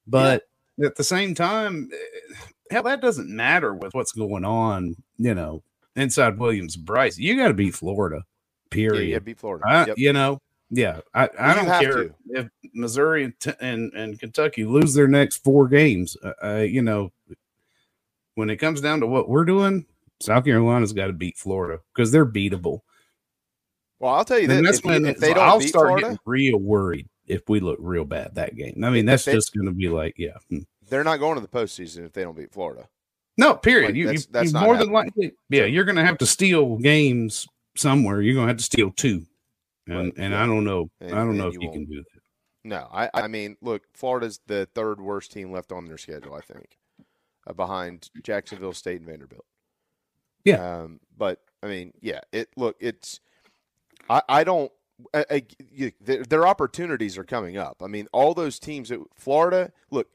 [0.07, 0.47] But
[0.83, 2.35] at the same time, eh,
[2.71, 5.61] hell, that doesn't matter with what's going on, you know,
[5.95, 7.17] inside Williams-Brice.
[7.17, 8.23] You got to beat Florida.
[8.69, 9.09] Period.
[9.09, 9.65] yeah, beat Florida.
[9.67, 9.97] I- Yep.
[9.97, 10.41] You know,
[10.71, 11.01] yeah.
[11.13, 12.13] I, I you don't care to.
[12.29, 16.15] if Missouri and, t- and and Kentucky lose their next four games.
[16.23, 17.11] Uh, uh, you know,
[18.35, 19.85] when it comes down to what we're doing,
[20.21, 22.81] South Carolina's got to beat Florida because they're beatable.
[23.99, 26.05] Well, I'll tell you And this: that's if, when if they don't I'll start Florida,
[26.07, 28.83] getting real worried if we look real bad that game.
[28.83, 30.59] I mean, that's they- just going to be like, yeah, hmm.
[30.89, 32.87] they're not going to the postseason if they don't beat Florida.
[33.37, 33.89] no, period.
[33.89, 36.17] Like, you, that's- you, that's you not more than likely, yeah, you're going to have
[36.19, 38.21] to steal games somewhere.
[38.21, 39.25] You're going to have to steal two,
[39.87, 42.21] and and I don't know, And- I don't know if you you can do that.
[42.65, 46.41] No, I, I mean, look, Florida's the third worst team left on their schedule, I
[46.41, 46.77] think,
[47.47, 49.45] uh, behind Jacksonville State and Vanderbilt.
[50.43, 50.81] Yeah.
[50.81, 53.19] Um, but I mean, yeah, it look, it's,
[54.09, 54.71] I, I don't,
[55.13, 57.81] I, I, you, their, their opportunities are coming up.
[57.83, 60.07] I mean, all those teams that Florida, look,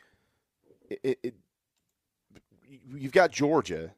[0.88, 1.34] it, it, it,
[2.94, 3.92] you've got Georgia,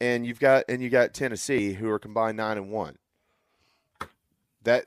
[0.00, 2.98] and you've got and you got Tennessee, who are combined nine and one.
[4.62, 4.86] That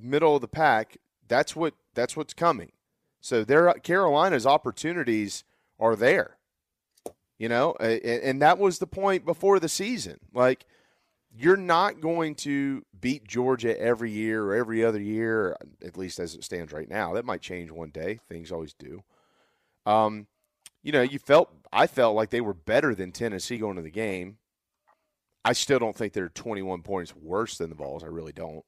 [0.00, 2.72] middle of the pack, that's what that's what's coming.
[3.20, 5.44] So their Carolina's opportunities
[5.78, 6.36] are there.
[7.38, 10.18] You know, and that was the point before the season.
[10.32, 10.64] Like
[11.34, 16.34] you're not going to beat Georgia every year or every other year, at least as
[16.34, 17.14] it stands right now.
[17.14, 18.20] That might change one day.
[18.28, 19.02] Things always do.
[19.86, 20.26] Um,
[20.82, 23.90] you know, you felt I felt like they were better than Tennessee going to the
[23.90, 24.36] game.
[25.44, 28.04] I still don't think they're 21 points worse than the Vols.
[28.04, 28.64] I really don't.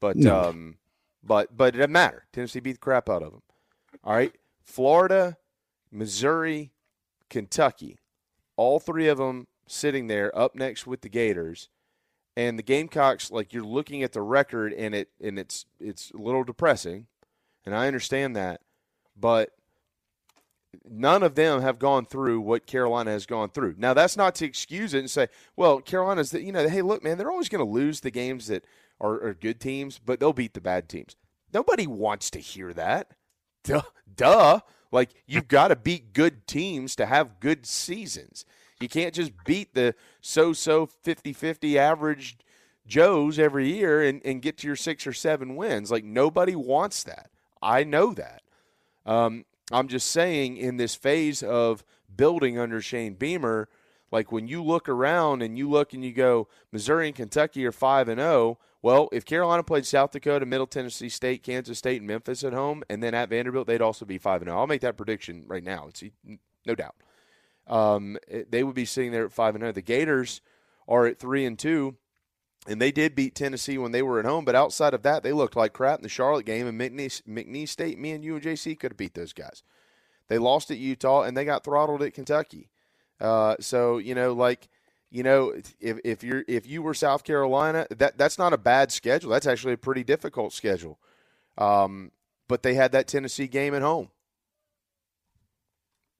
[0.00, 0.48] But No.
[0.48, 0.78] um,
[1.22, 2.24] but but it doesn't matter.
[2.32, 3.42] Tennessee beat the crap out of them.
[4.02, 5.36] All right, Florida,
[5.92, 6.72] Missouri,
[7.30, 7.96] Kentucky,
[8.56, 11.68] all three of them sitting there up next with the Gators,
[12.36, 13.30] and the Gamecocks.
[13.30, 17.06] Like you're looking at the record, and it and it's it's a little depressing,
[17.64, 18.60] and I understand that,
[19.16, 19.50] but
[20.88, 23.74] none of them have gone through what Carolina has gone through.
[23.78, 27.02] Now, that's not to excuse it and say, well, Carolina's, the, you know, hey, look,
[27.02, 28.64] man, they're always going to lose the games that
[29.00, 31.16] are, are good teams, but they'll beat the bad teams.
[31.52, 33.12] Nobody wants to hear that.
[33.64, 33.82] Duh.
[34.14, 34.60] duh.
[34.92, 38.44] Like, you've got to beat good teams to have good seasons.
[38.80, 42.38] You can't just beat the so so 50 50 average
[42.86, 45.90] Joes every year and, and get to your six or seven wins.
[45.90, 47.30] Like, nobody wants that.
[47.62, 48.42] I know that.
[49.06, 51.84] Um, I'm just saying, in this phase of
[52.16, 53.68] building under Shane Beamer,
[54.10, 57.72] like when you look around and you look and you go, Missouri and Kentucky are
[57.72, 58.58] five and zero.
[58.82, 62.82] Well, if Carolina played South Dakota, Middle Tennessee State, Kansas State, and Memphis at home,
[62.88, 64.58] and then at Vanderbilt, they'd also be five and zero.
[64.58, 65.88] I'll make that prediction right now.
[65.88, 66.02] It's
[66.64, 66.96] no doubt.
[67.66, 68.16] Um,
[68.48, 69.72] they would be sitting there at five and zero.
[69.72, 70.40] The Gators
[70.88, 71.96] are at three and two.
[72.66, 75.32] And they did beat Tennessee when they were at home, but outside of that, they
[75.32, 76.66] looked like crap in the Charlotte game.
[76.66, 79.62] And McNeese, McNeese State, me and you and JC could have beat those guys.
[80.28, 82.68] They lost at Utah and they got throttled at Kentucky.
[83.18, 84.68] Uh, so you know, like
[85.10, 88.92] you know, if if you're if you were South Carolina, that that's not a bad
[88.92, 89.30] schedule.
[89.30, 90.98] That's actually a pretty difficult schedule.
[91.58, 92.12] Um,
[92.48, 94.10] but they had that Tennessee game at home.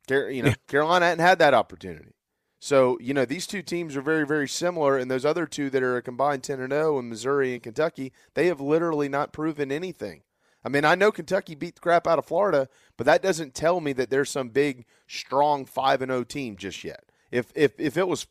[0.09, 2.15] You know, Carolina hadn't had that opportunity.
[2.63, 5.83] So, you know, these two teams are very, very similar, and those other two that
[5.83, 9.73] are a combined 10 and 0 in Missouri and Kentucky, they have literally not proven
[9.73, 10.23] anything.
[10.63, 12.69] I mean, I know Kentucky beat the crap out of Florida,
[12.99, 16.85] but that doesn't tell me that there's some big, strong 5 and 0 team just
[16.85, 17.05] yet.
[17.31, 18.27] If if if it was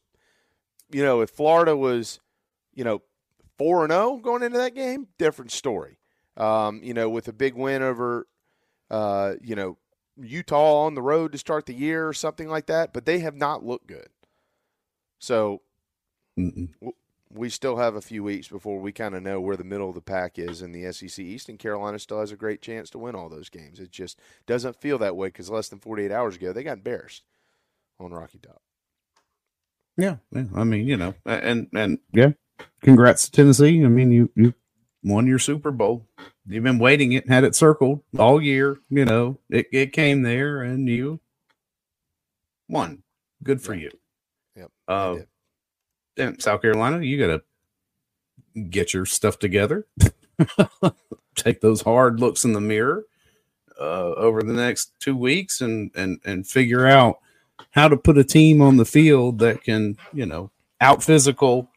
[0.92, 2.20] you know, if Florida was,
[2.74, 3.02] you know,
[3.58, 5.98] 4 and 0 going into that game, different story.
[6.38, 8.26] Um, you know, with a big win over
[8.90, 9.78] uh, you know,
[10.18, 13.36] Utah on the road to start the year or something like that, but they have
[13.36, 14.10] not looked good.
[15.20, 15.62] So
[16.82, 16.94] w-
[17.32, 19.96] we still have a few weeks before we kind of know where the middle of
[19.96, 22.98] the pack is in the SEC East, and Carolina still has a great chance to
[22.98, 23.80] win all those games.
[23.80, 27.24] It just doesn't feel that way because less than 48 hours ago, they got embarrassed
[28.00, 28.62] on Rocky Top.
[30.00, 30.46] Yeah, yeah.
[30.56, 32.32] I mean, you know, and and yeah,
[32.82, 33.84] congrats to Tennessee.
[33.84, 34.54] I mean, you you
[35.04, 36.08] won your Super Bowl.
[36.48, 38.80] You've been waiting it, had it circled all year.
[38.90, 41.20] You know, it it came there, and you
[42.70, 43.04] won.
[43.44, 43.92] Good for you.
[44.56, 44.72] Yep.
[44.88, 45.16] Uh,
[46.18, 47.42] and South Carolina, you got
[48.56, 49.86] to get your stuff together.
[51.36, 53.04] Take those hard looks in the mirror
[53.80, 57.20] uh, over the next two weeks, and and and figure out
[57.72, 61.70] how to put a team on the field that can, you know, out physical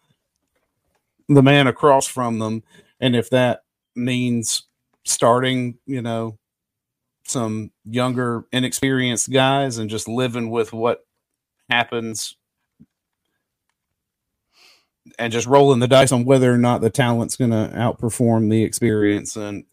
[1.29, 2.63] the man across from them.
[3.01, 3.65] And if that
[3.95, 4.65] means
[5.05, 6.39] starting, you know,
[7.25, 11.05] some younger, inexperienced guys and just living with what
[11.71, 12.37] happens
[15.19, 18.63] and just rolling the dice on whether or not the talent's going to outperform the
[18.63, 19.37] experience.
[19.37, 19.65] And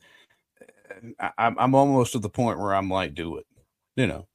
[1.19, 3.45] uh, I, I'm almost to the point where I'm like, do it,
[3.95, 4.27] you know.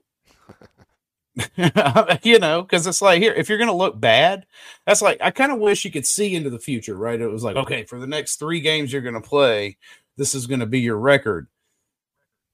[2.22, 4.46] you know, because it's like here, if you're going to look bad,
[4.86, 7.20] that's like I kind of wish you could see into the future, right?
[7.20, 9.76] It was like, okay, for the next three games you're going to play,
[10.16, 11.48] this is going to be your record,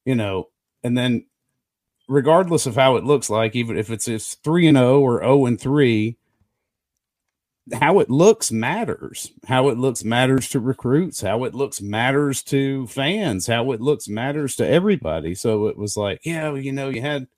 [0.05, 0.49] you know,
[0.83, 1.27] and then
[2.09, 5.47] regardless of how it looks like, even if it's it's three and zero or zero
[5.47, 6.17] and three,
[7.73, 9.31] how it looks matters.
[9.47, 11.21] How it looks matters to recruits.
[11.21, 13.47] How it looks matters to fans.
[13.47, 15.35] How it looks matters to everybody.
[15.35, 17.29] So it was like, yeah, you know, you had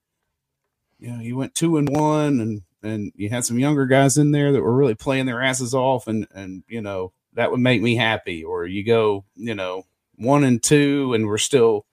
[1.02, 4.30] you know, you went two and one and and you had some younger guys in
[4.30, 7.82] there that were really playing their asses off and and you know, that would make
[7.82, 8.44] me happy.
[8.44, 9.82] Or you go, you know,
[10.14, 11.86] one and two and we're still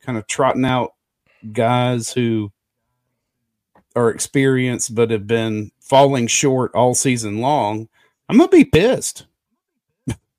[0.00, 0.94] kind of trotting out
[1.52, 2.50] guys who
[3.94, 7.90] are experienced but have been falling short all season long,
[8.30, 9.26] I'm gonna be pissed.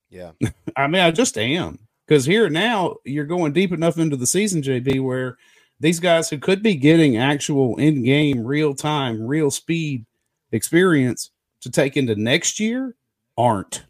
[0.10, 0.32] Yeah.
[0.76, 1.80] I mean, I just am.
[2.08, 5.38] Because here now you're going deep enough into the season, JB, where
[5.80, 10.06] these guys who could be getting actual in game, real time, real speed
[10.52, 11.32] experience
[11.62, 12.96] to take into next year
[13.38, 13.86] aren't.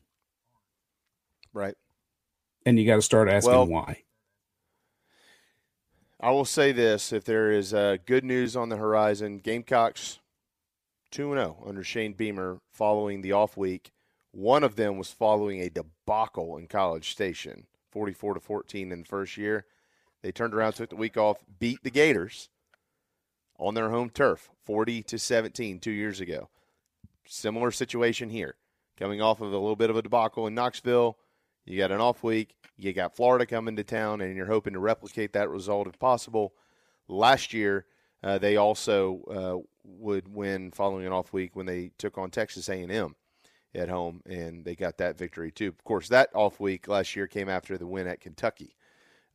[1.54, 1.76] Right.
[2.66, 4.04] And you got to start asking Well, why.
[6.20, 10.20] I will say this: if there is uh, good news on the horizon, Gamecocks
[11.12, 13.92] two and zero under Shane Beamer following the off week.
[14.32, 19.06] One of them was following a debacle in College Station, forty-four to fourteen in the
[19.06, 19.66] first year.
[20.28, 22.50] They turned around, took the week off, beat the Gators
[23.58, 26.50] on their home turf, forty to 17 two years ago.
[27.26, 28.56] Similar situation here,
[29.00, 31.18] coming off of a little bit of a debacle in Knoxville.
[31.64, 32.58] You got an off week.
[32.76, 36.52] You got Florida coming to town, and you're hoping to replicate that result if possible.
[37.08, 37.86] Last year,
[38.22, 42.68] uh, they also uh, would win following an off week when they took on Texas
[42.68, 43.16] A&M
[43.74, 45.70] at home, and they got that victory too.
[45.70, 48.76] Of course, that off week last year came after the win at Kentucky.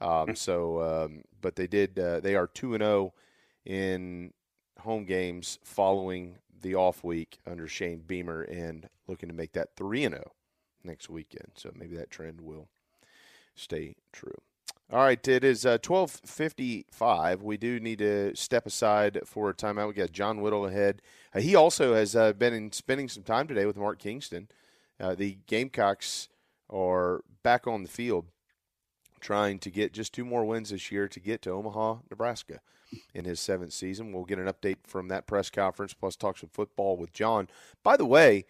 [0.03, 1.99] Um, so, um, but they did.
[1.99, 3.15] Uh, they are two and zero
[3.65, 4.33] in
[4.81, 10.05] home games following the off week under Shane Beamer, and looking to make that three
[10.05, 10.33] and zero
[10.85, 11.53] next weekend.
[11.55, 12.69] So maybe that trend will
[13.55, 14.41] stay true.
[14.93, 17.43] All right, it is uh, twelve fifty five.
[17.43, 19.89] We do need to step aside for a timeout.
[19.89, 21.01] We got John Whittle ahead.
[21.35, 24.49] Uh, he also has uh, been in spending some time today with Mark Kingston.
[25.01, 26.29] Uh, the Gamecocks
[26.69, 28.27] are back on the field,
[29.23, 32.61] trying to get just two more wins this year to get to Omaha, Nebraska,
[33.15, 34.13] in his seventh season.
[34.13, 37.49] We'll get an update from that press conference, plus talk some football with John.
[37.83, 38.45] By the way,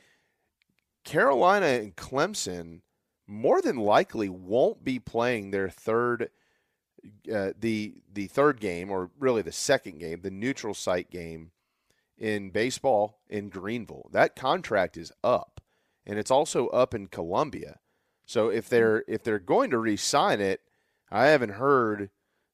[1.04, 2.80] Carolina and Clemson
[3.28, 6.30] more than likely won't be playing their third
[7.32, 11.50] uh, the the third game or really the second game, the neutral site game
[12.16, 14.08] in baseball in Greenville.
[14.12, 15.60] That contract is up.
[16.06, 17.78] and it's also up in Columbia.
[18.26, 20.60] So if they're if they're going to re-sign it,
[21.10, 22.10] I haven't heard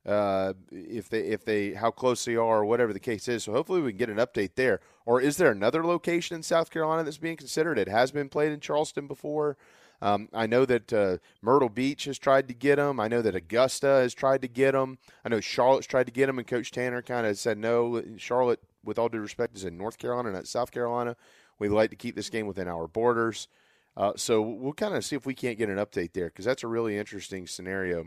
[0.07, 3.45] uh, if they if they how close they are or whatever the case is.
[3.45, 4.81] So hopefully we can get an update there.
[5.05, 7.78] Or is there another location in South Carolina that's being considered?
[7.78, 9.57] It has been played in Charleston before.
[10.01, 13.01] Um, I know that uh, Myrtle Beach has tried to get him.
[13.01, 14.99] I know that Augusta has tried to get him.
[15.24, 18.03] I know Charlotte's tried to get him, and Coach Tanner kind of said no.
[18.16, 21.16] Charlotte, with all due respect, is in North Carolina, not South Carolina.
[21.59, 23.49] We'd like to keep this game within our borders.
[23.98, 26.62] Uh, so we'll kind of see if we can't get an update there because that's
[26.62, 28.06] a really interesting scenario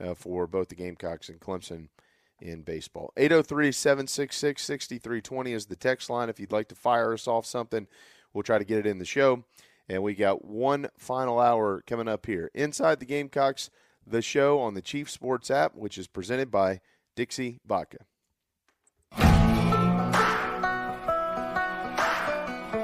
[0.00, 1.88] uh, for both the Gamecocks and Clemson
[2.40, 3.12] in baseball.
[3.16, 6.28] 803 766 6320 is the text line.
[6.28, 7.88] If you'd like to fire us off something,
[8.32, 9.44] we'll try to get it in the show.
[9.88, 12.50] And we got one final hour coming up here.
[12.54, 13.70] Inside the Gamecocks,
[14.06, 16.80] the show on the Chief Sports app, which is presented by
[17.16, 17.98] Dixie Vodka.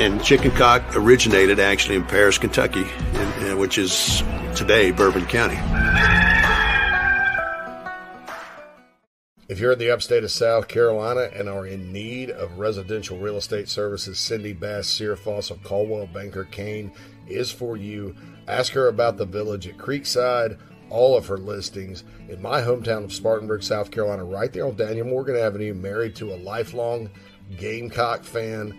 [0.00, 4.22] And chicken cock originated actually in Paris, Kentucky, in, in, which is
[4.54, 5.58] today Bourbon County.
[9.48, 13.38] If you're in the upstate of South Carolina and are in need of residential real
[13.38, 16.92] estate services, Cindy Bass, Searfoss of Coldwell Banker Caine
[17.26, 18.14] is for you.
[18.46, 20.58] Ask her about the village at Creekside,
[20.90, 25.08] all of her listings in my hometown of Spartanburg, South Carolina, right there on Daniel
[25.08, 27.10] Morgan Avenue, married to a lifelong
[27.56, 28.78] Gamecock fan.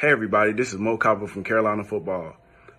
[0.00, 2.36] Hey everybody, this is Mo Copper from Carolina Football.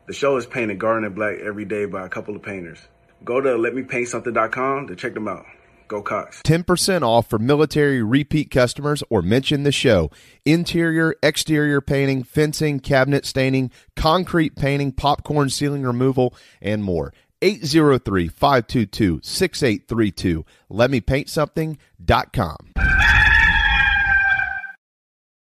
[0.07, 2.79] The show is painted garnet black every day by a couple of painters.
[3.25, 5.43] Go to letmepaintsomething.com to check them out.
[5.89, 6.41] Go Cocks.
[6.43, 10.09] 10% off for military repeat customers or mention the show.
[10.45, 17.13] Interior, exterior painting, fencing, cabinet staining, concrete painting, popcorn ceiling removal, and more.
[17.41, 20.45] 803 522 6832.
[20.71, 22.57] LetMePaintSomething.com.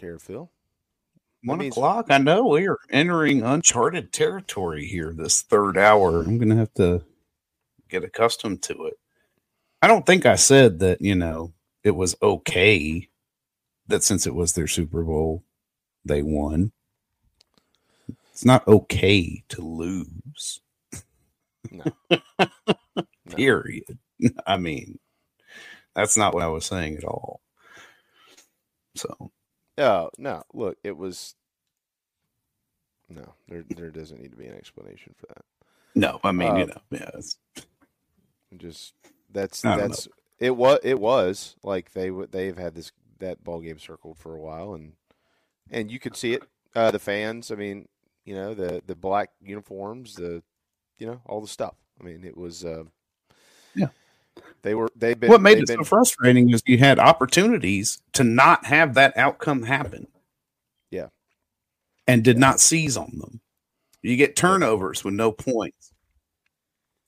[0.00, 0.50] One o'clock here, Phil.
[1.42, 2.06] One means- o'clock.
[2.10, 5.12] I know we are entering uncharted territory here.
[5.12, 7.04] This third hour, I'm going to have to
[7.88, 8.94] get accustomed to it.
[9.82, 11.00] I don't think I said that.
[11.00, 11.52] You know,
[11.82, 13.08] it was okay
[13.88, 15.44] that since it was their Super Bowl,
[16.04, 16.72] they won.
[18.32, 20.60] It's not okay to lose.
[23.30, 23.98] Period.
[24.46, 24.98] I mean,
[25.94, 27.40] that's not what I was saying at all.
[28.96, 29.30] So
[29.80, 30.42] No, no.
[30.52, 31.34] Look, it was.
[33.08, 35.44] No, there there doesn't need to be an explanation for that.
[35.94, 37.38] No, I mean, Uh, you know, yeah, it's,
[38.56, 38.92] Just
[39.32, 40.06] that's that's
[40.38, 44.40] it was it was like they they've had this that ball game circled for a
[44.40, 44.92] while and
[45.70, 46.42] and you could see it
[46.74, 47.86] uh, the fans I mean
[48.24, 50.42] you know the the black uniforms the
[50.98, 52.84] you know all the stuff I mean it was uh,
[53.74, 53.88] Yeah.
[54.62, 58.66] They were they've been what made it so frustrating is you had opportunities to not
[58.66, 60.06] have that outcome happen
[60.90, 61.08] yeah
[62.10, 63.40] and did not seize on them.
[64.02, 65.92] You get turnovers with no points.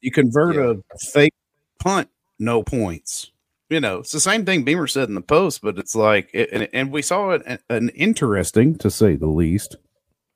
[0.00, 0.80] You convert a
[1.12, 1.34] fake
[1.80, 2.08] punt,
[2.38, 3.32] no points.
[3.68, 6.50] You know, it's the same thing Beamer said in the post, but it's like, it,
[6.52, 9.74] and, and we saw it, an interesting, to say the least,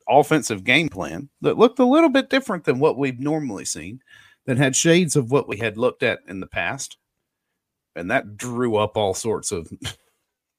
[0.09, 4.01] offensive game plan that looked a little bit different than what we've normally seen,
[4.47, 6.97] that had shades of what we had looked at in the past.
[7.97, 9.71] And that drew up all sorts of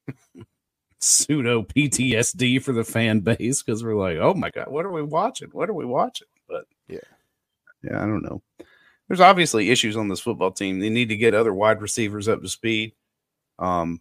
[0.98, 5.02] pseudo PTSD for the fan base because we're like, oh my god, what are we
[5.02, 5.48] watching?
[5.52, 6.28] What are we watching?
[6.48, 6.98] But yeah,
[7.82, 8.42] yeah, I don't know.
[9.06, 10.80] There's obviously issues on this football team.
[10.80, 12.92] They need to get other wide receivers up to speed.
[13.58, 14.00] Um,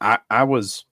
[0.00, 0.84] I I was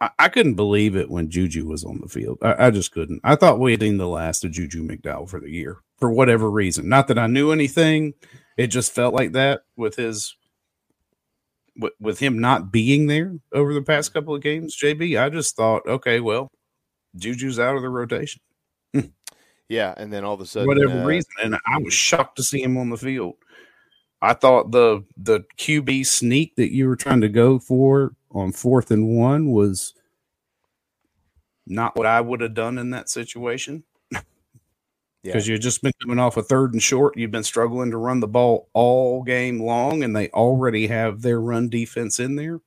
[0.00, 2.38] I, I couldn't believe it when Juju was on the field.
[2.42, 3.20] I, I just couldn't.
[3.24, 6.50] I thought we had seen the last of Juju McDowell for the year for whatever
[6.50, 6.88] reason.
[6.88, 8.14] Not that I knew anything.
[8.56, 10.34] It just felt like that with his
[11.78, 14.76] with, with him not being there over the past couple of games.
[14.82, 16.48] JB, I just thought, okay, well,
[17.16, 18.40] Juju's out of the rotation.
[19.68, 22.42] yeah and then all of a sudden whatever uh, reason, and I was shocked to
[22.42, 23.34] see him on the field.
[24.22, 28.90] I thought the the QB sneak that you were trying to go for on fourth
[28.90, 29.94] and one was
[31.66, 33.84] not what I would have done in that situation.
[35.32, 37.16] Because you've just been coming off a third and short.
[37.16, 41.40] You've been struggling to run the ball all game long, and they already have their
[41.40, 42.60] run defense in there.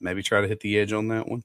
[0.00, 1.42] Maybe try to hit the edge on that one.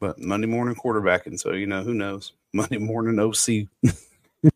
[0.00, 2.32] But Monday morning quarterbacking, so you know who knows.
[2.52, 3.68] Monday morning OC.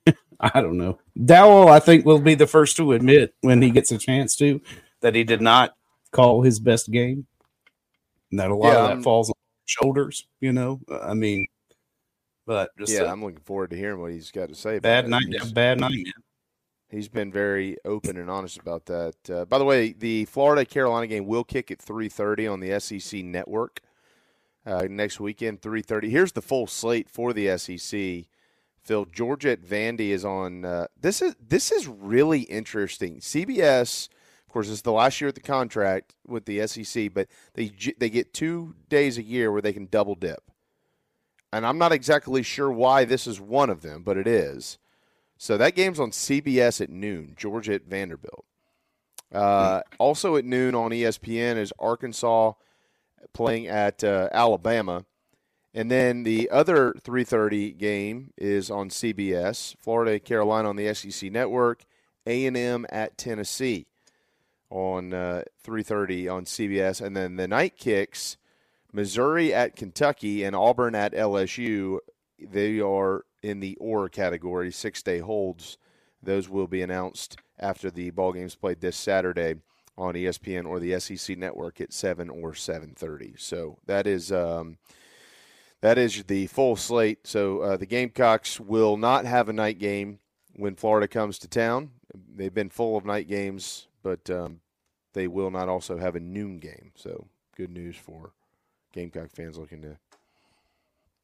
[0.41, 0.99] I don't know.
[1.23, 4.61] Dowell, I think, will be the first to admit when he gets a chance to
[5.01, 5.75] that he did not
[6.11, 7.27] call his best game.
[8.31, 9.35] And that a lot Yeah, of that I'm- um falls on
[9.67, 10.81] shoulders, you know.
[11.03, 11.47] I mean,
[12.47, 15.25] but just yeah I'm looking forward to hearing what he's got to say bad night,
[15.29, 16.13] He's- bad night, man.
[16.91, 19.15] He's been very open and honest about that.
[19.29, 23.25] Uh, by the way, the Florida Carolina game will kick at 3:30 on the SEC
[23.25, 23.81] network
[24.65, 25.61] uh, next weekend.
[25.61, 26.11] 3:30.
[26.11, 28.27] Here's the full slate for the SEC.
[28.81, 30.65] Phil Georgia at Vandy is on.
[30.65, 33.17] Uh, this is this is really interesting.
[33.19, 34.09] CBS,
[34.47, 38.11] of course, is the last year of the contract with the SEC, but they they
[38.11, 40.43] get two days a year where they can double dip,
[41.55, 44.77] and I'm not exactly sure why this is one of them, but it is.
[45.39, 48.45] So that game's on CBS at noon, Georgia at Vanderbilt.
[49.33, 52.53] Uh, also at noon on ESPN is Arkansas
[53.33, 55.05] playing at uh, Alabama.
[55.73, 61.85] And then the other 3:30 game is on CBS, Florida Carolina on the SEC network,
[62.27, 63.87] A&M at Tennessee
[64.71, 68.39] on uh, 3:30 on CBS and then the night kicks
[68.95, 71.99] Missouri at Kentucky and Auburn at LSU.
[72.39, 75.79] They are in the or category, six day holds.
[76.23, 79.57] Those will be announced after the ball games played this Saturday
[79.99, 83.35] on ESPN or the SEC network at seven or seven thirty.
[83.37, 84.79] So that is um,
[85.81, 87.27] that is the full slate.
[87.27, 90.21] So uh, the Gamecocks will not have a night game
[90.55, 91.91] when Florida comes to town.
[92.15, 94.61] They've been full of night games, but um,
[95.15, 96.93] they will not also have a noon game.
[96.95, 97.27] So
[97.57, 98.33] good news for
[98.95, 99.99] Gamecock fans looking to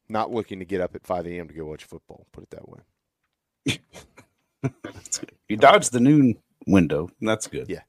[0.09, 1.47] not looking to get up at 5 a.m.
[1.47, 2.27] to go watch football.
[2.31, 2.79] Put it that way.
[5.49, 6.35] You dodged the noon
[6.65, 7.09] window.
[7.19, 7.67] That's good.
[7.67, 7.81] Yeah.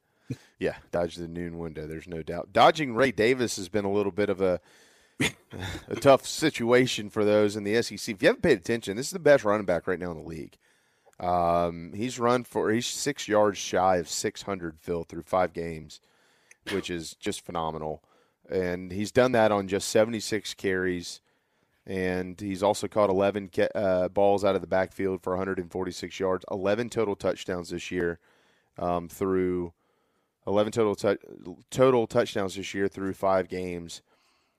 [0.58, 1.86] Yeah, dodge the noon window.
[1.86, 2.52] There's no doubt.
[2.52, 4.60] Dodging Ray Davis has been a little bit of a
[5.88, 8.16] a tough situation for those in the SEC.
[8.16, 10.28] If you haven't paid attention, this is the best running back right now in the
[10.28, 10.56] league.
[11.20, 16.00] Um, he's run for he's six yards shy of 600 Phil through five games,
[16.72, 18.02] which is just phenomenal.
[18.52, 21.22] And he's done that on just 76 carries,
[21.86, 26.90] and he's also caught 11 uh, balls out of the backfield for 146 yards, 11
[26.90, 28.18] total touchdowns this year
[28.78, 29.72] um, through
[30.46, 34.02] 11 total tou- total touchdowns this year through five games.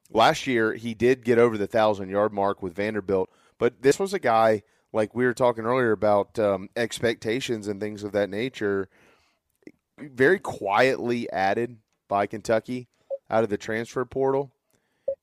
[0.09, 3.29] Last year, he did get over the thousand yard mark with Vanderbilt,
[3.59, 8.03] but this was a guy like we were talking earlier about um, expectations and things
[8.03, 8.89] of that nature.
[9.99, 12.87] Very quietly added by Kentucky
[13.29, 14.51] out of the transfer portal,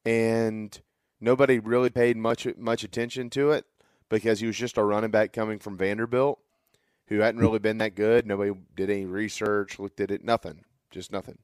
[0.05, 0.81] and
[1.21, 3.65] nobody really paid much much attention to it
[4.09, 6.39] because he was just a running back coming from Vanderbilt
[7.11, 7.47] who hadn't hmm.
[7.47, 8.27] really been that good.
[8.27, 11.39] Nobody did any research, looked at it, nothing, just nothing.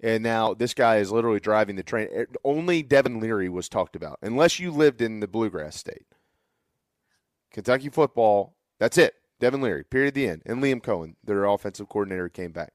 [0.00, 2.08] And now this guy is literally driving the train.
[2.42, 6.06] Only Devin Leary was talked about, unless you lived in the bluegrass state.
[7.52, 9.14] Kentucky football, that's it.
[9.38, 10.42] Devin Leary, period, the end.
[10.44, 12.72] And Liam Coen, their offensive coordinator, came back.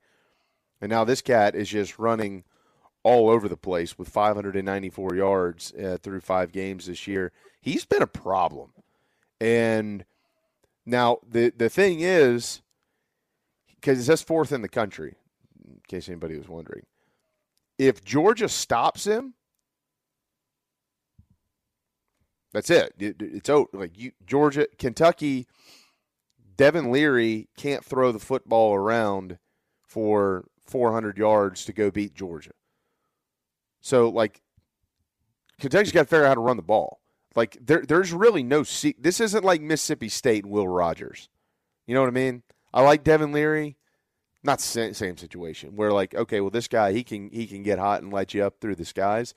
[0.79, 2.43] And now this cat is just running
[3.07, 7.31] all over the place with 594 yards uh, through five games this year.
[7.61, 8.73] He's been a problem.
[9.39, 10.03] And
[10.85, 12.61] now the the thing is,
[13.75, 15.15] because just fourth in the country,
[15.65, 16.83] in case anybody was wondering,
[17.77, 19.35] if Georgia stops him,
[22.51, 22.93] that's it.
[22.99, 23.67] it it's out.
[23.71, 25.47] Like you, Georgia, Kentucky,
[26.57, 29.37] Devin Leary can't throw the football around
[29.85, 32.51] for 400 yards to go beat Georgia.
[33.87, 34.41] So like
[35.61, 36.99] Kentucky's got to figure out how to run the ball.
[37.37, 38.63] Like there, there's really no.
[38.63, 41.29] Se- this isn't like Mississippi State and Will Rogers.
[41.85, 42.43] You know what I mean?
[42.73, 43.77] I like Devin Leary.
[44.43, 47.79] Not same, same situation where like okay, well this guy he can he can get
[47.79, 49.33] hot and light you up through the skies.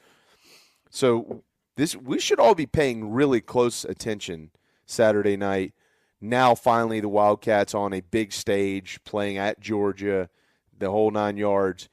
[0.91, 1.45] So
[1.77, 4.51] this we should all be paying really close attention
[4.85, 5.75] Saturday night.
[6.21, 10.29] Now finally the Wildcats on a big stage playing at Georgia,
[10.77, 11.89] the whole nine yards.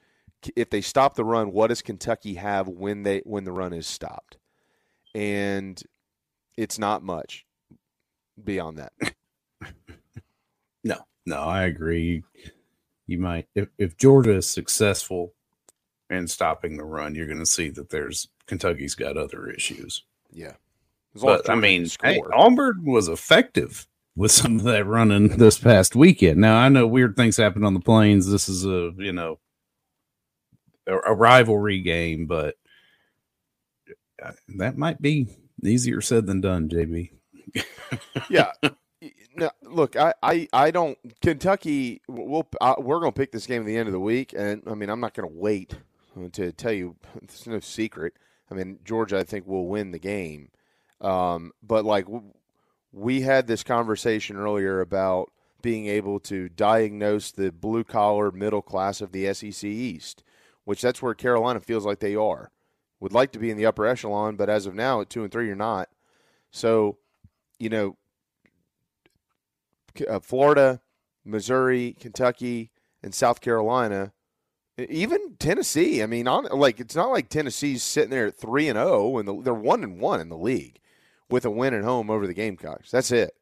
[0.55, 3.87] If they stop the run, what does Kentucky have when they when the run is
[3.87, 4.37] stopped?
[5.15, 5.81] And
[6.57, 7.45] it's not much
[8.43, 8.93] beyond that.
[10.83, 12.23] No, no, I agree.
[13.07, 15.33] You might if, if Georgia is successful
[16.09, 20.03] in stopping the run, you're going to see that there's Kentucky's got other issues.
[20.31, 20.53] Yeah,
[21.21, 26.39] but I mean, hey, Auburn was effective with some of that running this past weekend.
[26.39, 28.29] Now I know weird things happen on the plains.
[28.29, 29.39] This is a you know
[30.87, 32.55] a, rivalry game, but
[34.23, 35.27] uh, that might be
[35.63, 36.69] easier said than done.
[36.69, 37.11] JB.
[38.29, 38.51] yeah.
[39.35, 40.97] No, look, I, I, I don't.
[41.21, 44.33] Kentucky, we'll uh, we're going to pick this game at the end of the week,
[44.35, 45.75] and I mean, I'm not going to wait
[46.31, 46.95] to tell you.
[47.21, 48.13] It's no secret.
[48.49, 50.49] I mean, Georgia, I think will win the game,
[51.01, 52.07] um, but like
[52.91, 55.31] we had this conversation earlier about
[55.61, 60.23] being able to diagnose the blue collar middle class of the SEC East,
[60.67, 62.51] which that's where Carolina feels like they are.
[62.99, 65.31] Would like to be in the upper echelon, but as of now, at two and
[65.31, 65.87] three, you're not.
[66.51, 66.97] So,
[67.57, 67.95] you know,
[70.09, 70.81] uh, Florida,
[71.23, 72.71] Missouri, Kentucky,
[73.01, 74.11] and South Carolina,
[74.77, 76.03] even Tennessee.
[76.03, 79.45] I mean, on like it's not like Tennessee's sitting there at three and zero, and
[79.45, 80.81] they're one and one in the league
[81.29, 82.91] with a win at home over the Gamecocks.
[82.91, 83.37] That's it.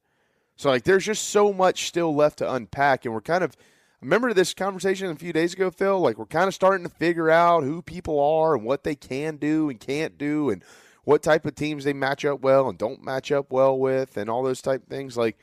[0.58, 3.58] So like, there's just so much still left to unpack, and we're kind of.
[4.06, 6.00] Remember this conversation a few days ago, Phil?
[6.00, 9.38] Like we're kind of starting to figure out who people are and what they can
[9.38, 10.64] do and can't do, and
[11.06, 14.30] what type of teams they match up well and don't match up well with, and
[14.30, 15.18] all those type things.
[15.18, 15.40] Like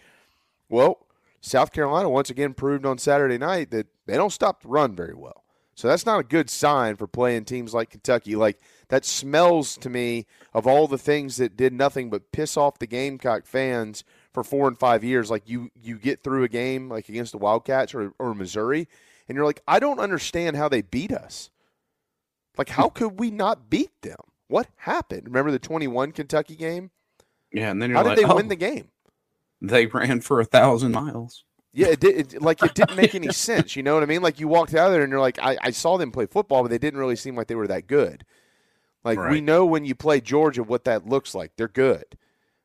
[0.69, 1.09] well,
[1.41, 5.15] South Carolina once again proved on Saturday night that they don't stop the run very
[5.15, 5.43] well.
[5.75, 8.37] So that's not a good sign for playing teams like Kentucky.
[8.37, 8.61] Like
[8.91, 10.25] that smells to me
[10.55, 14.69] of all the things that did nothing but piss off the Gamecock fans for four
[14.69, 15.31] and five years.
[15.31, 18.89] Like you you get through a game like against the Wildcats or, or Missouri,
[19.29, 21.51] and you're like, I don't understand how they beat us.
[22.59, 24.19] Like, how could we not beat them?
[24.49, 25.25] What happened?
[25.25, 26.91] Remember the 21 Kentucky game?
[27.51, 28.89] Yeah, and then you're how like, did they oh, win the game?
[29.63, 31.45] They ran for a thousand miles.
[31.73, 32.35] Yeah, it did.
[32.35, 33.77] It, like it didn't make any sense.
[33.77, 34.23] You know what I mean?
[34.23, 36.63] Like you walked out of there and you're like, I, I saw them play football,
[36.63, 38.25] but they didn't really seem like they were that good.
[39.05, 41.53] Like we know when you play Georgia what that looks like.
[41.57, 42.05] They're good.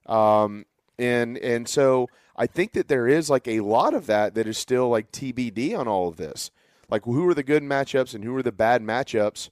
[0.05, 0.65] Um,
[0.99, 4.57] and and so I think that there is like a lot of that that is
[4.57, 6.51] still like TBD on all of this.
[6.89, 9.49] Like who are the good matchups and who are the bad matchups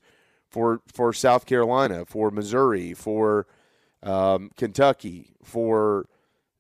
[0.50, 3.48] for for South Carolina, for Missouri, for
[4.04, 6.08] um, Kentucky, for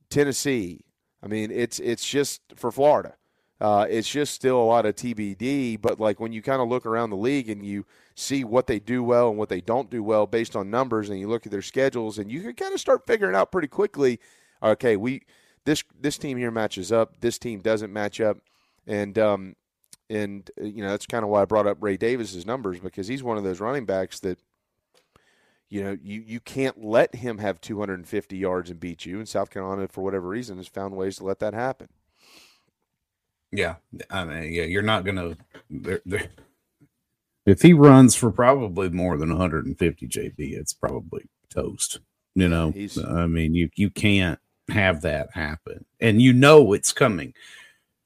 [0.09, 0.81] Tennessee.
[1.23, 3.15] I mean, it's it's just for Florida.
[3.61, 5.81] Uh, it's just still a lot of TBD.
[5.81, 7.85] But like when you kind of look around the league and you
[8.15, 11.19] see what they do well and what they don't do well based on numbers, and
[11.19, 14.19] you look at their schedules, and you can kind of start figuring out pretty quickly.
[14.71, 15.21] Okay, we
[15.65, 17.19] this this team here matches up.
[17.21, 18.37] This team doesn't match up,
[18.87, 19.55] and um,
[20.09, 23.07] and uh, you know that's kind of why I brought up Ray Davis's numbers because
[23.07, 24.39] he's one of those running backs that
[25.69, 29.17] you know, you, you can't let him have 250 yards and beat you.
[29.17, 31.89] And South Carolina, for whatever reason, has found ways to let that happen.
[33.51, 33.75] Yeah,
[34.09, 35.37] I mean, yeah, you're not gonna.
[35.69, 36.29] They're, they're,
[37.45, 41.99] if he runs for probably more than 150 JB, it's probably toast.
[42.33, 42.73] You know,
[43.07, 44.39] I mean, you you can't
[44.69, 47.33] have that happen, and you know it's coming.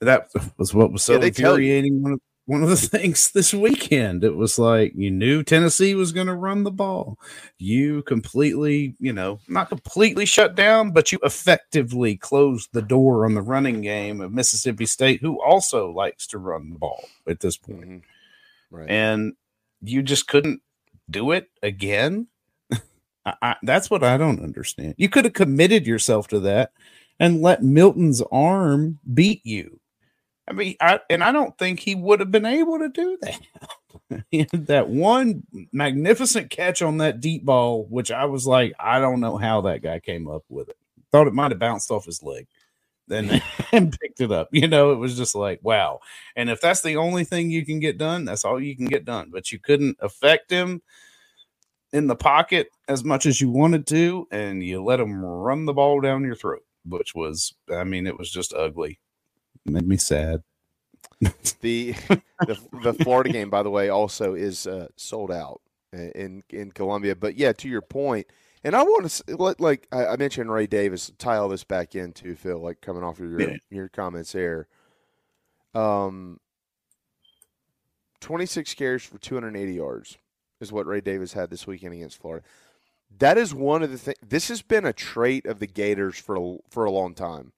[0.02, 1.74] That was what was so Yeah, they tell you.
[1.76, 2.02] infuriating.
[2.02, 6.12] One of, one of the things this weekend, it was like you knew Tennessee was
[6.12, 7.20] going to run the ball.
[7.58, 13.36] You completely, you know, not completely shut down, but you effectively closed the door on
[13.36, 17.58] the running game of Mississippi State, who also likes to run the ball at this
[17.58, 17.82] point.
[17.82, 18.76] Mm-hmm.
[18.76, 18.90] Right.
[18.90, 19.34] And
[19.82, 20.62] you just couldn't
[21.10, 22.28] do it again.
[23.26, 24.96] I, I, that's what I don't understand.
[24.98, 26.72] You could have committed yourself to that
[27.20, 29.80] and let Milton's arm beat you.
[30.48, 34.50] I mean, I, and I don't think he would have been able to do that.
[34.68, 39.38] that one magnificent catch on that deep ball, which I was like, I don't know
[39.38, 40.78] how that guy came up with it.
[41.12, 42.48] Thought it might have bounced off his leg
[43.10, 43.42] then
[43.74, 44.48] and picked it up.
[44.52, 46.00] You know, it was just like, wow.
[46.36, 49.04] And if that's the only thing you can get done, that's all you can get
[49.04, 49.30] done.
[49.32, 50.82] But you couldn't affect him
[51.92, 55.74] in the pocket as much as you wanted to, and you let them run the
[55.74, 59.00] ball down your throat, which was, I mean, it was just ugly.
[59.66, 60.44] It made me sad.
[61.62, 61.94] the,
[62.46, 65.62] the the Florida game, by the way, also is uh, sold out
[65.92, 67.16] in in Columbia.
[67.16, 68.28] But yeah, to your point,
[68.64, 72.36] and I want to let like I mentioned Ray Davis tie all this back into
[72.36, 73.58] Phil, like coming off of your yeah.
[73.70, 74.68] your comments there.
[75.74, 76.40] Um,
[78.22, 80.18] twenty six carries for two hundred eighty yards
[80.60, 82.46] is what Ray Davis had this weekend against Florida.
[83.18, 84.18] That is one of the things.
[84.28, 87.54] This has been a trait of the Gators for a, for a long time.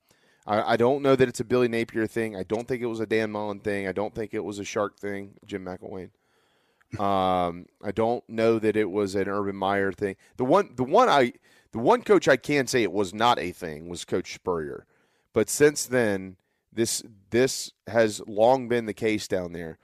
[0.48, 2.36] I, I, don't know that it's a Billy Napier thing.
[2.36, 3.88] I don't think it was a Dan Mullen thing.
[3.88, 5.34] I don't think it was a Shark thing.
[5.46, 6.10] Jim McElwain.
[7.00, 10.16] Um, I don't know that it was an Urban Meyer thing.
[10.38, 11.34] The one, the one I,
[11.72, 14.86] the one coach I can say it was not a thing was Coach Spurrier,
[15.32, 16.36] but since then,
[16.74, 19.78] this this has long been the case down there.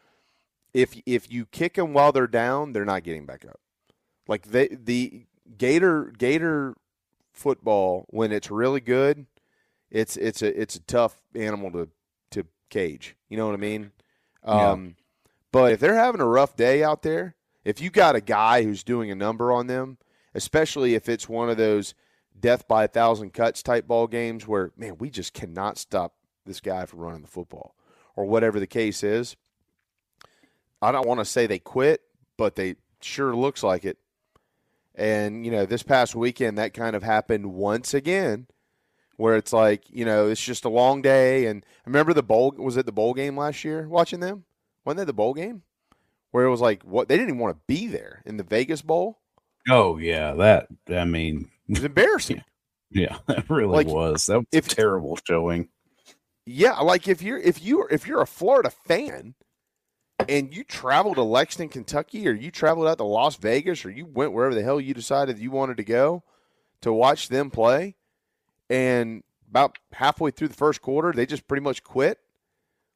[0.77, 3.59] If if you kick them while they're down, they're not getting back up.
[4.27, 5.25] Like they, the
[5.57, 6.75] Gator Gator
[7.33, 9.25] football when it's really good,
[9.89, 11.89] it's it's a it's a tough animal to
[12.31, 13.15] to cage.
[13.27, 13.91] You know what I mean?
[14.43, 15.03] Um, yeah.
[15.51, 17.35] But if they're having a rough day out there,
[17.65, 19.97] if you got a guy who's doing a number on them,
[20.35, 21.95] especially if it's one of those
[22.39, 26.13] death by a thousand cuts type ball games where man we just cannot stop
[26.45, 27.75] this guy from running the football
[28.15, 29.35] or whatever the case is.
[30.81, 32.01] I don't want to say they quit,
[32.37, 33.97] but they sure looks like it.
[34.95, 38.47] And you know, this past weekend that kind of happened once again
[39.17, 41.45] where it's like you know it's just a long day.
[41.45, 43.87] And I remember the bowl was it the bowl game last year?
[43.87, 44.45] Watching them,
[44.85, 45.63] wasn't that the bowl game
[46.31, 48.81] where it was like what they didn't even want to be there in the Vegas
[48.81, 49.19] Bowl.
[49.69, 52.43] Oh yeah, that I mean it was embarrassing.
[52.89, 54.27] Yeah, that really like, was.
[54.27, 55.67] That was if, a terrible showing.
[56.45, 59.35] Yeah, like if you're if you if you're a Florida fan
[60.27, 64.05] and you traveled to Lexington, Kentucky, or you traveled out to Las Vegas, or you
[64.05, 66.23] went wherever the hell you decided you wanted to go
[66.81, 67.95] to watch them play,
[68.69, 72.19] and about halfway through the first quarter, they just pretty much quit.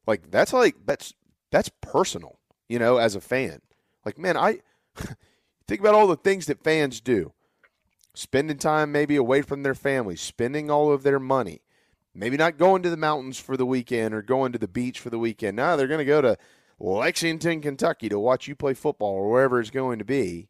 [0.07, 1.13] Like that's like that's
[1.51, 3.61] that's personal, you know, as a fan.
[4.05, 4.59] Like, man, I
[5.67, 7.33] think about all the things that fans do.
[8.13, 11.61] Spending time maybe away from their family, spending all of their money,
[12.13, 15.09] maybe not going to the mountains for the weekend or going to the beach for
[15.09, 15.55] the weekend.
[15.55, 16.37] Now they're going to go to
[16.81, 20.49] Lexington, Kentucky to watch you play football or wherever it's going to be.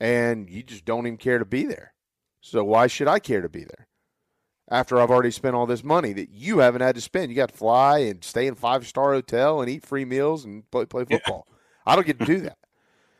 [0.00, 1.92] And you just don't even care to be there.
[2.40, 3.86] So why should I care to be there?
[4.70, 7.30] After I've already spent all this money that you haven't had to spend.
[7.30, 10.68] You got to fly and stay in five star hotel and eat free meals and
[10.70, 11.46] play, play football.
[11.46, 11.54] Yeah.
[11.86, 12.58] I don't get to do that.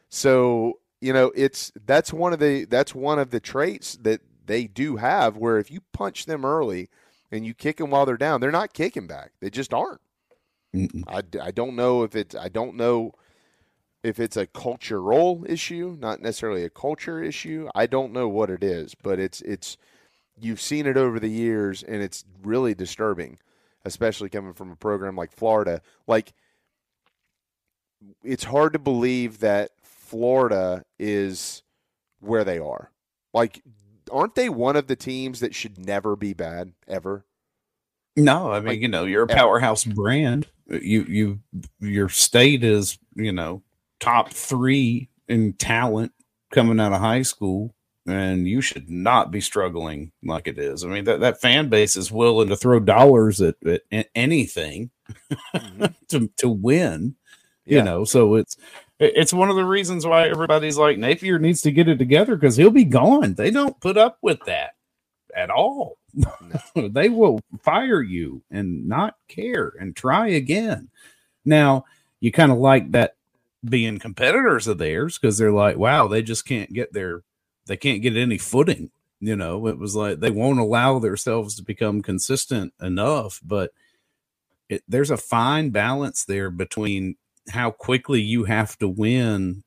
[0.08, 4.66] So, you know, it's that's one of the that's one of the traits that they
[4.66, 6.88] do have where if you punch them early
[7.30, 9.32] and you kick them while they're down, they're not kicking back.
[9.40, 10.00] They just aren't.
[10.74, 13.12] I, I don't know if it's I don't know
[14.02, 17.68] if it's a cultural issue, not necessarily a culture issue.
[17.74, 19.76] I don't know what it is, but it's it's
[20.40, 23.38] you've seen it over the years, and it's really disturbing,
[23.84, 25.82] especially coming from a program like Florida.
[26.06, 26.32] Like
[28.22, 31.62] it's hard to believe that Florida is
[32.20, 32.90] where they are.
[33.32, 33.62] Like,
[34.10, 37.24] aren't they one of the teams that should never be bad ever?
[38.16, 40.48] No, I mean, like, you know, you're a powerhouse brand.
[40.68, 41.40] You you
[41.80, 43.62] your state is, you know,
[44.00, 46.12] top 3 in talent
[46.52, 47.74] coming out of high school
[48.06, 50.84] and you should not be struggling like it is.
[50.84, 53.54] I mean, that, that fan base is willing to throw dollars at,
[53.92, 54.90] at anything
[55.54, 55.86] mm-hmm.
[56.08, 57.16] to to win.
[57.64, 57.78] Yeah.
[57.78, 58.56] You know, so it's
[58.98, 62.56] it's one of the reasons why everybody's like Napier needs to get it together because
[62.56, 63.34] he'll be gone.
[63.34, 64.72] They don't put up with that
[65.34, 65.96] at all.
[66.14, 66.32] No.
[66.88, 70.90] they will fire you and not care and try again.
[71.44, 71.84] Now,
[72.20, 73.16] you kind of like that
[73.64, 77.22] being competitors of theirs because they're like, wow, they just can't get their,
[77.66, 78.90] they can't get any footing.
[79.20, 83.70] You know, it was like they won't allow themselves to become consistent enough, but
[84.68, 87.16] it, there's a fine balance there between
[87.48, 89.62] how quickly you have to win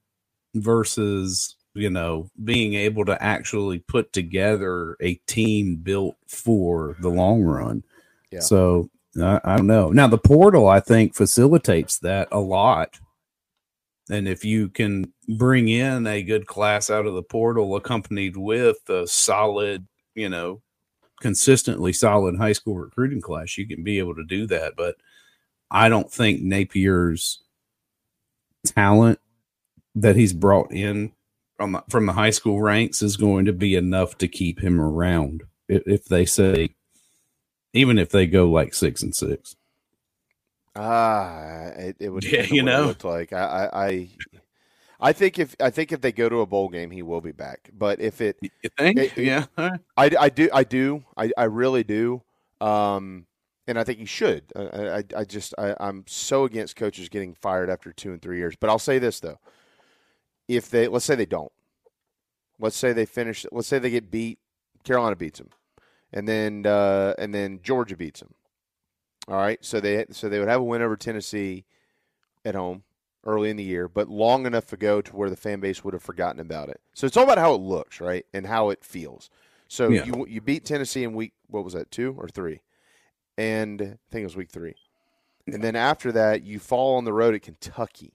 [0.53, 7.43] versus you know, being able to actually put together a team built for the long
[7.43, 7.83] run.
[8.31, 8.39] Yeah.
[8.39, 8.89] So
[9.21, 9.91] I, I don't know.
[9.91, 12.99] Now the portal, I think, facilitates that a lot.
[14.09, 18.77] And if you can bring in a good class out of the portal accompanied with
[18.89, 20.61] a solid, you know,
[21.19, 24.75] consistently solid high school recruiting class, you can be able to do that.
[24.77, 24.95] But
[25.69, 27.41] I don't think Napier's
[28.65, 29.19] talent
[29.95, 31.11] that he's brought in
[31.57, 34.79] from the, from the high school ranks is going to be enough to keep him
[34.79, 35.43] around.
[35.67, 36.75] If, if they say,
[37.73, 39.55] even if they go like six and six.
[40.75, 42.23] Ah, it, it would.
[42.23, 42.93] Yeah, you know.
[43.03, 44.09] like I, I, I,
[44.99, 47.31] I think if I think if they go to a bowl game, he will be
[47.31, 47.69] back.
[47.73, 51.83] But if it, you think, it- yeah, I, I do, I do, I, I really
[51.83, 52.21] do.
[52.59, 53.25] Um,
[53.67, 54.43] and I think he should.
[54.55, 58.37] I, I, I just, I, I'm so against coaches getting fired after two and three
[58.37, 58.55] years.
[58.59, 59.39] But I'll say this though:
[60.47, 61.51] if they, let's say they don't,
[62.59, 64.39] let's say they finish, let's say they get beat,
[64.83, 65.49] Carolina beats them,
[66.13, 68.33] and then, uh, and then Georgia beats them.
[69.27, 71.65] All right, so they, so they would have a win over Tennessee
[72.43, 72.83] at home
[73.25, 75.95] early in the year, but long enough to go to where the fan base would
[75.95, 76.79] have forgotten about it.
[76.93, 79.31] So it's all about how it looks, right, and how it feels.
[79.67, 80.05] So Yeah.
[80.05, 82.61] you you beat Tennessee in week what was that two or three,
[83.35, 84.75] and I think it was week three,
[85.47, 88.13] and then after that you fall on the road at Kentucky.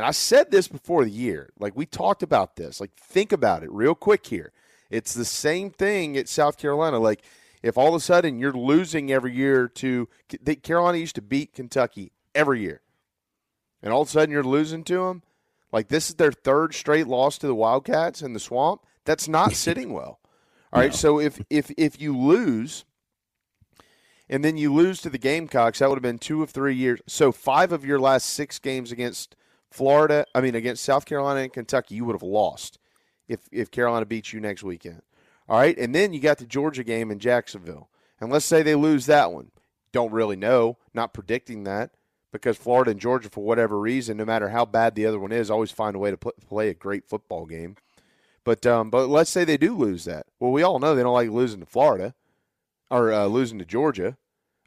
[0.00, 2.80] And I said this before the year, like we talked about this.
[2.80, 4.50] Like think about it real quick here.
[4.88, 6.98] It's the same thing at South Carolina.
[6.98, 7.22] Like
[7.62, 10.08] if all of a sudden you're losing every year to
[10.40, 12.80] they, Carolina used to beat Kentucky every year,
[13.82, 15.22] and all of a sudden you're losing to them,
[15.70, 18.86] like this is their third straight loss to the Wildcats in the swamp.
[19.04, 20.18] That's not sitting well.
[20.72, 22.86] All right, so if if if you lose,
[24.30, 27.02] and then you lose to the Gamecocks, that would have been two of three years.
[27.06, 29.36] So five of your last six games against
[29.70, 32.78] Florida, I mean against South Carolina and Kentucky, you would have lost
[33.28, 35.02] if if Carolina beats you next weekend.
[35.48, 37.88] All right, and then you got the Georgia game in Jacksonville,
[38.20, 39.50] and let's say they lose that one.
[39.92, 41.90] Don't really know, not predicting that
[42.32, 45.50] because Florida and Georgia, for whatever reason, no matter how bad the other one is,
[45.50, 47.76] always find a way to pl- play a great football game.
[48.44, 50.26] But um, but let's say they do lose that.
[50.38, 52.14] Well, we all know they don't like losing to Florida
[52.90, 54.16] or uh, losing to Georgia.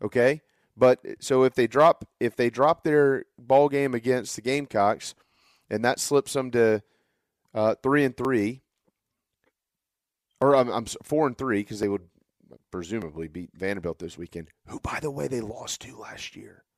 [0.01, 0.41] Okay,
[0.75, 5.13] but so if they drop if they drop their ball game against the Gamecocks,
[5.69, 6.81] and that slips them to
[7.53, 8.61] uh, three and three,
[10.41, 12.10] or I'm, I'm four and three because they would
[12.71, 14.49] presumably beat Vanderbilt this weekend.
[14.68, 16.63] Who, by the way, they lost to last year.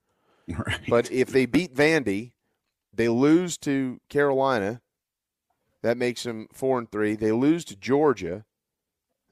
[0.48, 0.82] Right.
[0.88, 2.34] But if they beat Vandy,
[2.94, 4.80] they lose to Carolina.
[5.82, 7.16] That makes them four and three.
[7.16, 8.46] They lose to Georgia,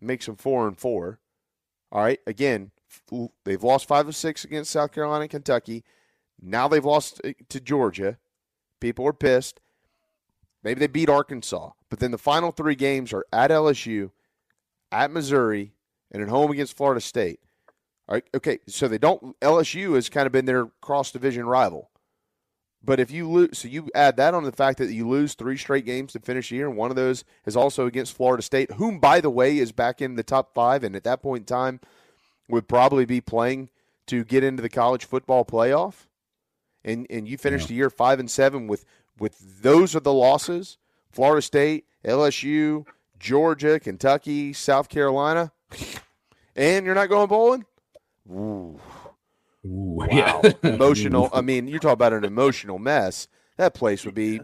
[0.01, 1.19] makes them four and four.
[1.91, 2.19] All right.
[2.25, 2.71] Again,
[3.43, 5.83] they've lost five of six against South Carolina and Kentucky.
[6.41, 8.17] Now they've lost uh, to Georgia.
[8.79, 9.59] People are pissed.
[10.63, 14.11] Maybe they beat Arkansas, but then the final three games are at LSU,
[14.91, 15.73] at Missouri,
[16.11, 17.39] and at home against Florida State.
[18.07, 19.39] All right, okay, so they don't.
[19.41, 21.89] LSU has kind of been their cross division rival.
[22.85, 25.55] But if you lose, so you add that on the fact that you lose three
[25.57, 28.73] straight games to finish the year, and one of those is also against Florida State,
[28.73, 31.45] whom, by the way, is back in the top five, and at that point in
[31.45, 31.79] time
[32.49, 33.69] would probably be playing
[34.07, 36.07] to get into the college football playoff.
[36.83, 38.85] And and you finish the year five and seven with
[39.17, 40.77] with those are the losses:
[41.11, 42.85] Florida State, LSU,
[43.19, 45.53] Georgia, Kentucky, South Carolina,
[46.55, 47.65] and you're not going bowling.
[48.29, 48.79] Ooh.
[49.63, 50.07] Wow.
[50.11, 50.51] yeah.
[50.63, 51.29] emotional.
[51.33, 53.29] I mean, you're talking about an emotional mess.
[53.57, 54.41] That place would be,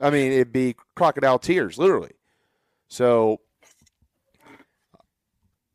[0.00, 2.12] I mean, it'd be crocodile tears, literally.
[2.88, 3.40] So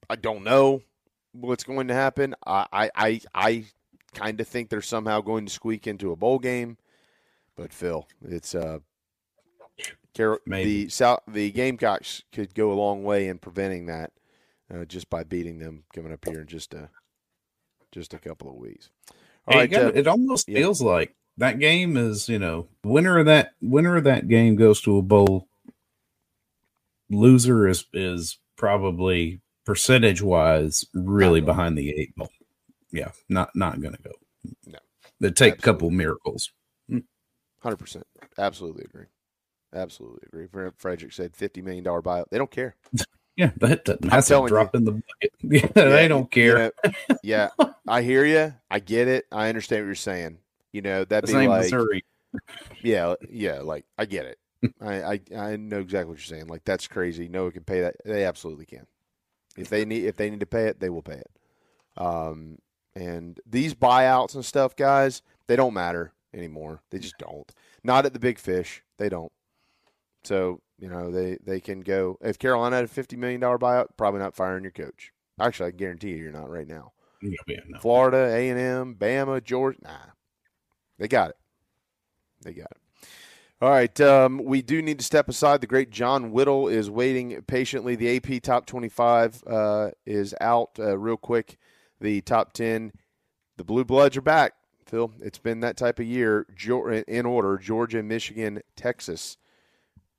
[0.10, 0.82] I don't know
[1.40, 2.36] what's going to happen.
[2.46, 3.66] I, I, I,
[4.14, 6.78] kind of think they're somehow going to squeak into a bowl game.
[7.56, 8.80] But Phil, it's uh,
[10.14, 14.12] the South, the Gamecocks could go a long way in preventing that
[14.74, 16.90] uh, just by beating them coming up here in just a
[17.92, 18.90] just a couple of weeks.
[19.48, 20.60] All Hey, right, it, got- uh, it almost yeah.
[20.60, 24.82] feels like that game is, you know, winner of that winner of that game goes
[24.82, 25.48] to a bowl.
[27.10, 32.30] Loser is is probably percentage wise really behind the eight ball.
[32.92, 34.12] Yeah, not not gonna go.
[34.66, 34.80] No,
[35.20, 36.52] they take a couple miracles.
[36.90, 37.04] Mm.
[37.62, 38.08] Hundred percent,
[38.40, 39.06] absolutely agree,
[39.76, 40.72] absolutely agree.
[40.78, 42.26] Frederick said fifty million dollar buyout.
[42.32, 42.76] They don't care.
[43.40, 44.80] Yeah, that doesn't, that's a drop you.
[44.80, 45.32] in the bucket.
[45.76, 46.72] Yeah, they don't you care.
[46.84, 47.50] know, yeah,
[47.88, 48.52] I hear you.
[48.72, 49.26] I get it.
[49.32, 50.40] I understand what you're saying.
[50.74, 52.04] You know that'd This be like, Missouri.
[52.82, 53.60] yeah, yeah.
[53.62, 54.40] Like I get it.
[54.82, 56.48] I, I I know exactly what you're saying.
[56.48, 57.28] Like that's crazy.
[57.28, 57.98] No one can pay that.
[58.04, 58.88] They absolutely can.
[59.58, 61.32] If they need if they need to pay it, they will pay it.
[61.98, 62.60] Um,
[62.96, 66.82] and these buyouts and stuff, guys, they don't matter anymore.
[66.90, 67.52] They just don't.
[67.84, 68.84] Not at the big fish.
[68.98, 69.32] They don't.
[70.24, 72.18] So you know they they can go.
[72.22, 75.12] If Carolina had a fifty million dollar buyout, probably not firing your coach.
[75.40, 76.94] Actually, I guarantee you, you're not right now.
[77.22, 77.80] Yeah, yeah, no.
[77.80, 80.12] Florida, A and M, Bama, Georgia, nah,
[80.98, 81.38] they got it.
[82.44, 82.78] They got it.
[83.60, 85.62] All right, um, we do need to step aside.
[85.62, 87.96] The great John Whittle is waiting patiently.
[87.96, 91.58] The AP top 25 uh, is out uh, real quick.
[92.00, 92.92] The top 10,
[93.58, 94.54] the Blue Bloods are back.
[94.86, 96.46] Phil, it's been that type of year.
[97.08, 99.38] In order, Georgia, Michigan, Texas,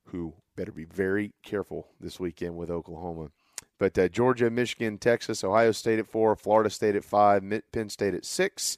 [0.07, 3.29] who better be very careful this weekend with Oklahoma.
[3.77, 8.15] But uh, Georgia, Michigan, Texas, Ohio State at four, Florida State at five, Penn State
[8.15, 8.77] at six,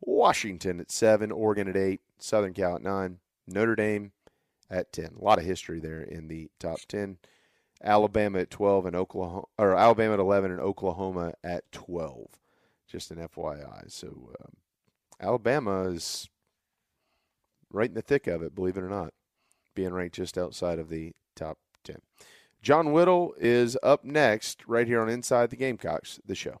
[0.00, 4.12] Washington at seven, Oregon at eight, Southern Cal at nine, Notre Dame
[4.70, 5.16] at 10.
[5.18, 7.18] A lot of history there in the top 10.
[7.82, 12.26] Alabama at 12 and Oklahoma or Alabama at 11 and Oklahoma at 12.
[12.88, 13.90] Just an FYI.
[13.90, 14.52] So um,
[15.20, 16.28] Alabama is
[17.70, 19.12] right in the thick of it, believe it or not,
[19.74, 21.98] being ranked just outside of the top 10.
[22.62, 26.60] John Whittle is up next right here on Inside the Gamecocks, the show.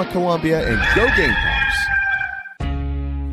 [0.00, 1.99] Signarama Columbia, and go Gamecocks!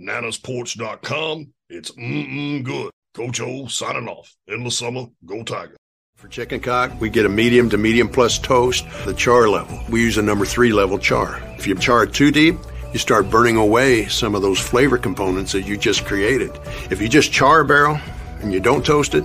[0.00, 1.52] nanasporch.com.
[1.68, 2.90] It's mm-mm good.
[3.14, 4.34] Coach O signing off.
[4.48, 5.76] Endless summer, go Tiger.
[6.16, 9.78] For chicken cock, we get a medium to medium plus toast, the char level.
[9.90, 11.40] We use a number three level char.
[11.58, 12.56] If you char too deep,
[12.92, 16.52] you start burning away some of those flavor components that you just created.
[16.90, 17.98] If you just char a barrel
[18.40, 19.24] and you don't toast it,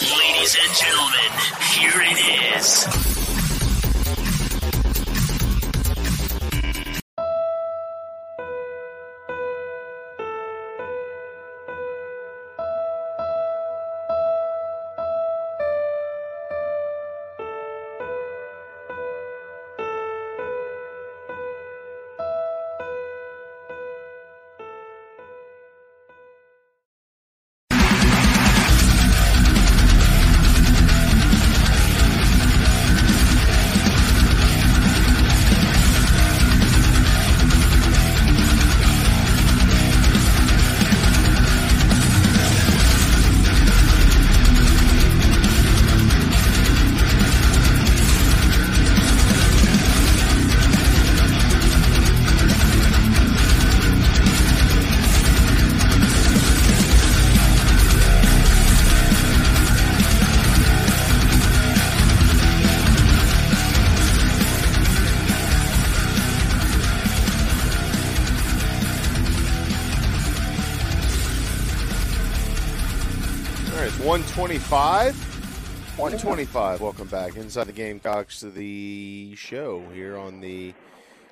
[0.00, 1.30] Ladies and gentlemen,
[1.76, 3.39] here it is.
[74.70, 75.98] 125.
[75.98, 76.80] 125.
[76.80, 80.74] Welcome back inside the Gamecocks to the show here on the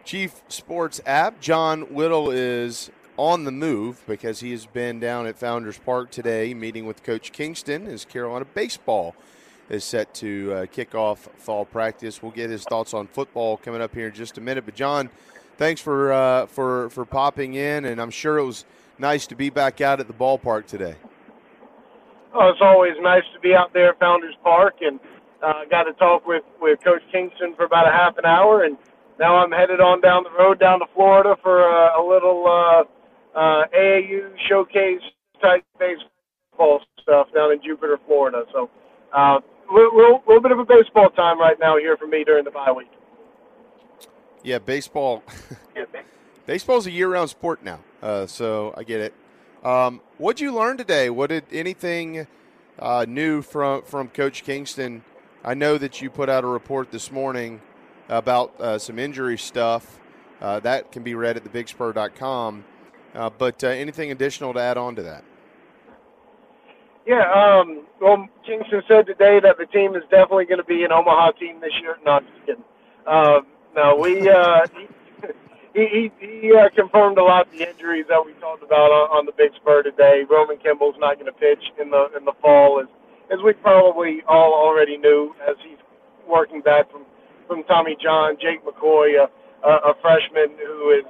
[0.04, 1.40] Chief Sports app.
[1.40, 6.52] John Whittle is on the move because he has been down at Founders Park today
[6.52, 9.14] meeting with Coach Kingston as Carolina baseball
[9.70, 12.20] is set to uh, kick off fall practice.
[12.20, 14.64] We'll get his thoughts on football coming up here in just a minute.
[14.64, 15.10] But John,
[15.58, 18.64] thanks for uh, for for popping in, and I'm sure it was
[18.98, 20.96] nice to be back out at the ballpark today.
[22.34, 25.00] Oh, it's always nice to be out there at Founders Park, and
[25.42, 28.76] uh, got to talk with with Coach Kingston for about a half an hour, and
[29.18, 33.38] now I'm headed on down the road down to Florida for uh, a little uh,
[33.38, 35.02] uh, AAU showcase
[35.40, 38.44] type baseball stuff down in Jupiter, Florida.
[38.52, 38.70] So,
[39.12, 39.40] uh,
[39.72, 42.50] little, little, little bit of a baseball time right now here for me during the
[42.50, 42.90] bye week.
[44.42, 45.22] Yeah, baseball.
[46.46, 49.12] Baseball's a year-round sport now, uh, so I get it.
[49.64, 51.10] Um, what'd you learn today?
[51.10, 52.26] What did anything
[52.78, 55.02] uh, new from from Coach Kingston?
[55.44, 57.60] I know that you put out a report this morning
[58.08, 59.98] about uh, some injury stuff.
[60.40, 62.64] Uh, that can be read at thebigspur.com.
[63.14, 65.24] Uh, but uh, anything additional to add on to that?
[67.06, 70.92] Yeah, um, well, Kingston said today that the team is definitely going to be an
[70.92, 71.96] Omaha team this year.
[72.04, 72.64] No, I'm just kidding.
[73.06, 74.66] Um, no, we uh,
[75.74, 79.18] he he, he uh, confirmed a lot of the injuries that we talked about on,
[79.18, 80.24] on the Big Spur today.
[80.28, 82.88] Roman Kimball's not going to pitch in the in the fall, as
[83.32, 85.78] as we probably all already knew, as he's
[86.28, 87.04] working back from
[87.46, 89.28] from Tommy John, Jake McCoy, a,
[89.66, 91.06] a, a freshman who is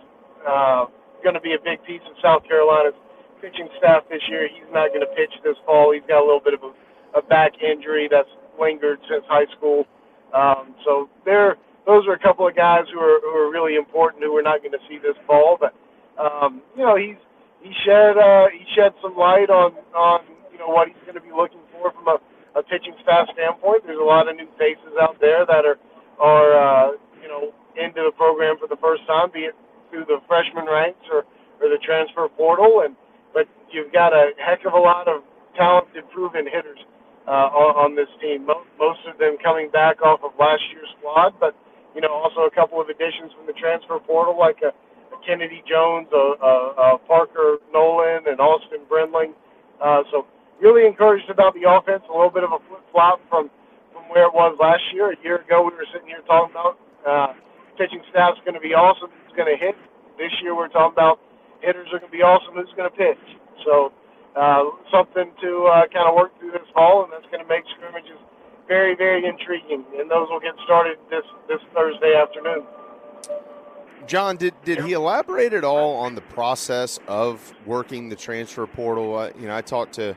[0.47, 0.87] uh,
[1.23, 2.95] going to be a big piece of South Carolina's
[3.43, 4.49] pitching staff this year.
[4.49, 5.93] He's not going to pitch this fall.
[5.93, 9.87] He's got a little bit of a, a back injury that's lingered since high school.
[10.35, 11.57] Um, so there
[11.89, 14.61] those are a couple of guys who are who are really important who we're not
[14.61, 15.57] going to see this fall.
[15.57, 15.73] But
[16.21, 17.17] um, you know, he's
[17.65, 21.25] he shed uh, he shed some light on on you know what he's going to
[21.25, 22.17] be looking for from a,
[22.61, 23.89] a pitching staff standpoint.
[23.89, 25.81] There's a lot of new faces out there that are
[26.21, 26.89] are uh,
[27.25, 29.57] you know into the program for the first time, be it
[29.89, 31.25] through the freshman ranks or
[31.65, 32.85] or the transfer portal.
[32.85, 32.93] And
[33.33, 35.25] but you've got a heck of a lot of
[35.57, 36.85] talented, proven hitters
[37.25, 38.45] uh, on, on this team.
[38.45, 41.57] Most, most of them coming back off of last year's squad, but
[41.99, 45.67] you know, also a couple of additions from the transfer portal, like a, a Kennedy
[45.67, 46.55] Jones, a, a,
[46.95, 49.35] a Parker Nolan, and Austin Brindling.
[49.83, 50.23] Uh, so
[50.63, 52.07] really encouraged about the offense.
[52.07, 53.51] A little bit of a flip flop from
[53.91, 55.11] from where it was last year.
[55.11, 57.35] A year ago, we were sitting here talking about uh,
[57.75, 59.11] pitching staff's going to be awesome.
[59.11, 59.75] Who's going to hit?
[60.23, 61.19] This year, we're talking about
[61.67, 62.55] hitters are going to be awesome.
[62.55, 63.19] Who's going to pitch?
[63.67, 63.91] So
[64.39, 67.67] uh, something to uh, kind of work through this fall, and that's going to make
[67.75, 68.23] scrimmages
[68.69, 72.65] very, very intriguing, and those will get started this this Thursday afternoon.
[74.07, 79.17] John, did, did he elaborate at all on the process of working the transfer portal?
[79.17, 80.17] Uh, you know, I talked to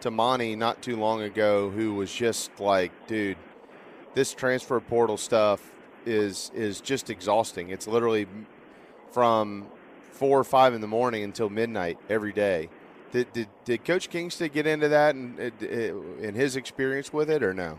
[0.00, 3.38] to Monty not too long ago, who was just like, "Dude,
[4.14, 5.72] this transfer portal stuff
[6.04, 7.70] is is just exhausting.
[7.70, 8.26] It's literally
[9.12, 9.66] from
[10.12, 12.68] four or five in the morning until midnight every day."
[13.14, 17.54] Did, did, did Coach Kingston get into that and in his experience with it, or
[17.54, 17.78] no?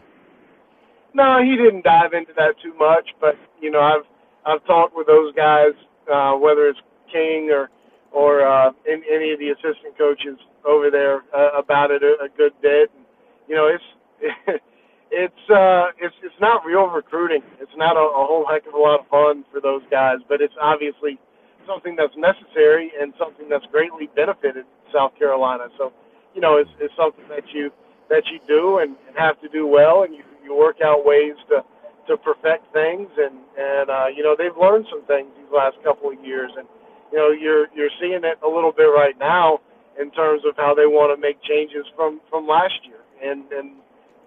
[1.14, 3.10] No, he didn't dive into that too much.
[3.20, 4.06] But you know, I've
[4.46, 5.74] I've talked with those guys,
[6.10, 6.80] uh, whether it's
[7.12, 7.70] King or
[8.14, 12.30] or uh, in, any of the assistant coaches over there uh, about it a, a
[12.38, 12.90] good bit.
[12.96, 13.04] And,
[13.50, 13.84] you know, it's
[15.12, 17.42] it's uh, it's it's not real recruiting.
[17.60, 20.40] It's not a, a whole heck of a lot of fun for those guys, but
[20.40, 21.20] it's obviously
[21.68, 24.64] something that's necessary and something that's greatly benefited
[24.96, 25.68] South Carolina.
[25.78, 25.92] So,
[26.34, 27.72] you know, it's, it's something that you
[28.10, 31.36] that you do and, and have to do well, and you you work out ways
[31.50, 31.64] to
[32.08, 33.10] to perfect things.
[33.18, 36.68] And and uh, you know, they've learned some things these last couple of years, and
[37.12, 39.60] you know, you're you're seeing it a little bit right now
[40.00, 43.02] in terms of how they want to make changes from from last year.
[43.24, 43.78] And and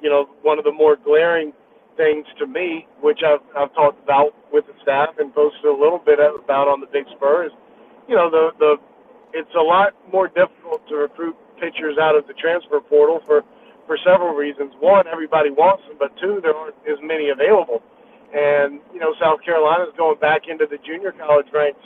[0.02, 1.52] you know, one of the more glaring
[1.96, 5.98] things to me, which I've I've talked about with the staff and posted a little
[5.98, 7.52] bit about on the Big Spur, is
[8.08, 8.76] you know the the
[9.32, 13.44] it's a lot more difficult to recruit pitchers out of the transfer portal for
[13.86, 14.72] for several reasons.
[14.80, 17.82] One, everybody wants them, but two, there aren't as many available.
[18.34, 21.80] And you know, South Carolina is going back into the junior college ranks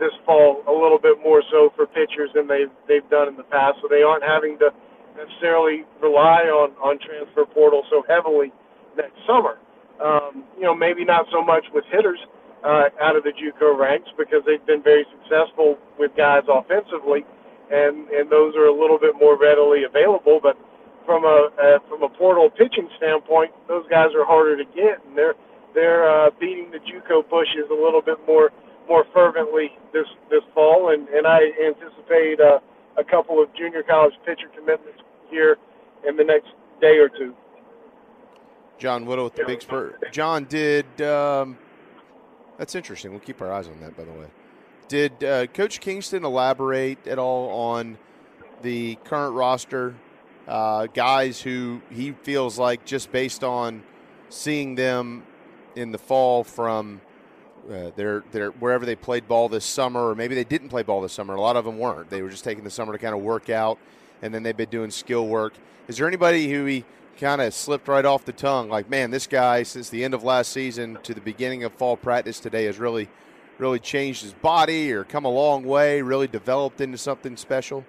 [0.00, 3.46] this fall a little bit more so for pitchers than they've they've done in the
[3.48, 3.78] past.
[3.82, 4.72] So they aren't having to
[5.16, 8.52] necessarily rely on on transfer portal so heavily
[8.96, 9.58] next summer.
[10.02, 12.18] Um, you know, maybe not so much with hitters
[12.64, 17.24] uh, out of the JUCO ranks because they've been very successful with guys offensively,
[17.70, 20.40] and and those are a little bit more readily available.
[20.42, 20.56] But
[21.04, 25.16] from a uh, from a portal pitching standpoint, those guys are harder to get, and
[25.16, 25.34] they're
[25.74, 28.50] they're uh, beating the JUCO bushes a little bit more
[28.88, 32.60] more fervently this this fall, and and I anticipate uh,
[32.98, 35.00] a couple of junior college pitcher commitments
[35.30, 35.56] here
[36.06, 36.48] in the next
[36.80, 37.34] day or two.
[38.78, 39.96] John Whittle with the Big Spur.
[40.10, 41.56] John, did um,
[42.62, 43.10] that's interesting.
[43.10, 44.26] We'll keep our eyes on that, by the way.
[44.86, 47.98] Did uh, Coach Kingston elaborate at all on
[48.62, 49.96] the current roster
[50.46, 53.82] uh, guys who he feels like just based on
[54.28, 55.24] seeing them
[55.74, 57.00] in the fall from
[57.68, 61.00] uh, their their wherever they played ball this summer, or maybe they didn't play ball
[61.00, 61.34] this summer.
[61.34, 62.10] A lot of them weren't.
[62.10, 63.76] They were just taking the summer to kind of work out
[64.22, 65.54] and then they've been doing skill work.
[65.88, 66.84] Is there anybody who he
[67.18, 68.68] kind of slipped right off the tongue?
[68.68, 71.96] Like, man, this guy since the end of last season to the beginning of fall
[71.96, 73.08] practice today has really,
[73.58, 77.84] really changed his body or come a long way, really developed into something special.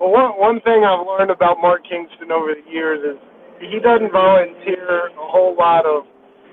[0.00, 3.16] Well, one one thing I've learned about Mark Kingston over the years is
[3.60, 6.04] he doesn't volunteer a whole lot of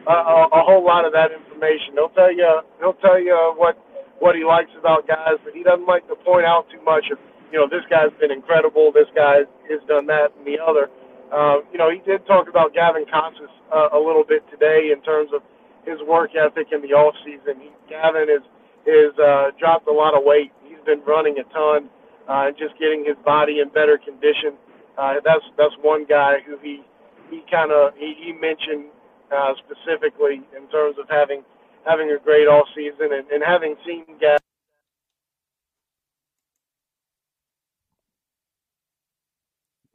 [0.08, 1.94] uh, a whole lot of that information.
[1.94, 3.78] He'll tell you he'll tell you what
[4.20, 7.20] what he likes about guys, but he doesn't like to point out too much of
[7.52, 10.90] you know this guy's been incredible, this guy has done that and the other.
[11.34, 15.02] Uh, you know, he did talk about Gavin Casas uh, a little bit today in
[15.03, 15.42] terms of
[15.90, 17.58] his work ethic in the off season.
[17.62, 18.45] He, Gavin is
[18.86, 20.53] is uh, dropped a lot of weight.
[20.70, 21.90] He's been running a ton
[22.30, 24.56] uh, and just getting his body in better condition.
[25.00, 26.86] Uh, that's that's one guy who he
[27.32, 28.94] he kind of he, he mentioned
[29.34, 31.44] uh, specifically in terms of having
[31.90, 34.40] having a great off season and, and having seen guys.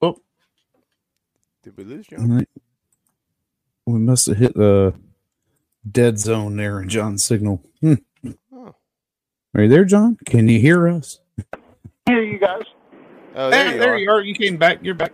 [0.02, 0.16] Oh,
[1.62, 2.20] did we lose John?
[2.20, 2.48] All right.
[3.86, 4.94] We must have hit the
[5.90, 7.62] dead zone there in John's signal.
[7.80, 7.94] Hmm.
[8.52, 8.74] Oh.
[9.54, 10.18] Are you there, John?
[10.26, 11.20] Can you hear us?
[12.06, 12.62] Hear you guys.
[13.34, 14.20] Oh, there, you, there you are.
[14.20, 14.80] You came back.
[14.82, 15.12] You're back.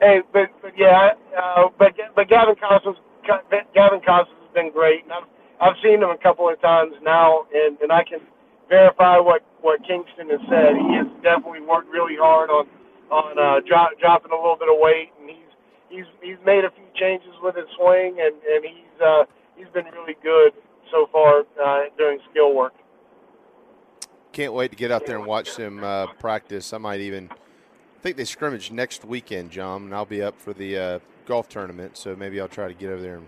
[0.00, 5.12] Hey, but, but yeah, uh, but but Gavin Casas Gavin Casas has been great, and
[5.12, 5.28] I've
[5.60, 8.20] I've seen him a couple of times now, and and I can
[8.68, 10.76] verify what what Kingston has said.
[10.76, 12.68] He has definitely worked really hard on
[13.10, 15.50] on uh, drop, dropping a little bit of weight, and he's
[15.88, 19.24] he's he's made a few changes with his swing, and and he's uh,
[19.56, 20.52] he's been really good
[20.90, 22.74] so far uh, doing skill work.
[24.32, 26.72] Can't wait to get out there and watch them uh, practice.
[26.72, 27.28] I might even
[27.98, 31.48] I think they scrimmage next weekend, John, and I'll be up for the uh, golf
[31.48, 33.26] tournament, so maybe I'll try to get over there and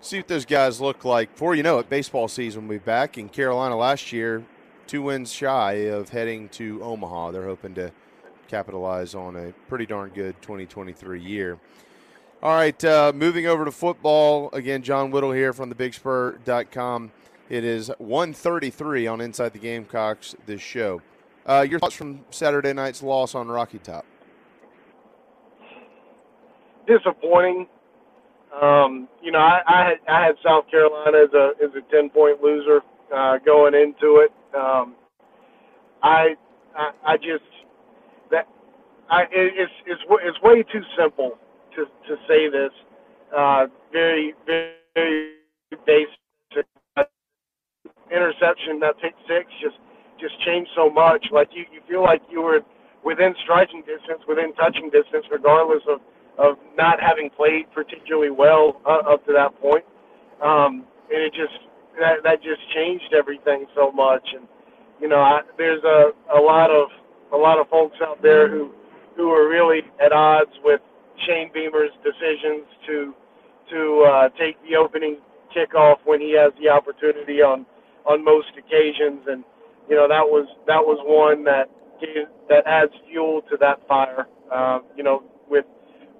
[0.00, 1.32] see what those guys look like.
[1.32, 3.18] Before you know it, baseball season will be back.
[3.18, 4.42] In Carolina last year,
[4.86, 7.32] two wins shy of heading to Omaha.
[7.32, 7.92] They're hoping to
[8.48, 11.58] capitalize on a pretty darn good 2023 year.
[12.42, 14.50] All right, uh, moving over to football.
[14.52, 17.10] Again, John Whittle here from the thebigspur.com.
[17.48, 21.00] It is 1:33 on Inside the Gamecocks, this show.
[21.46, 24.04] Uh, your thoughts from Saturday night's loss on Rocky Top?
[26.86, 27.66] Disappointing.
[28.60, 32.08] Um, you know, I, I had I had South Carolina as a as a ten
[32.10, 32.80] point loser
[33.14, 34.32] uh, going into it.
[34.54, 34.94] Um,
[36.02, 36.34] I,
[36.76, 37.44] I I just
[39.14, 41.38] I it's it's it's way too simple
[41.76, 42.72] to to say this.
[43.36, 45.34] Uh, very very,
[45.86, 46.18] basic
[48.10, 49.78] interception that pick six just
[50.20, 51.26] just changed so much.
[51.30, 52.60] Like you, you feel like you were
[53.04, 56.00] within striking distance, within touching distance, regardless of
[56.38, 59.84] of not having played particularly well uh, up to that point.
[60.42, 61.54] Um, and it just
[62.00, 64.26] that that just changed everything so much.
[64.34, 64.48] And
[65.00, 66.88] you know, I, there's a a lot of
[67.32, 68.72] a lot of folks out there who
[69.16, 70.80] who are really at odds with
[71.26, 73.14] Shane Beamer's decisions to
[73.70, 75.18] to uh, take the opening
[75.56, 77.66] kickoff when he has the opportunity on
[78.04, 79.44] on most occasions and
[79.88, 81.68] you know that was that was one that
[82.00, 84.26] gave, that adds fuel to that fire.
[84.52, 85.64] Uh, you know, with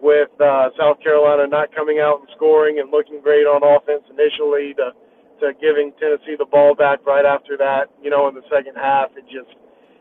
[0.01, 4.75] with uh, South Carolina not coming out and scoring and looking great on offense initially,
[4.75, 4.93] to
[5.41, 7.91] to giving Tennessee the ball back right after that.
[8.03, 9.51] You know, in the second half, it just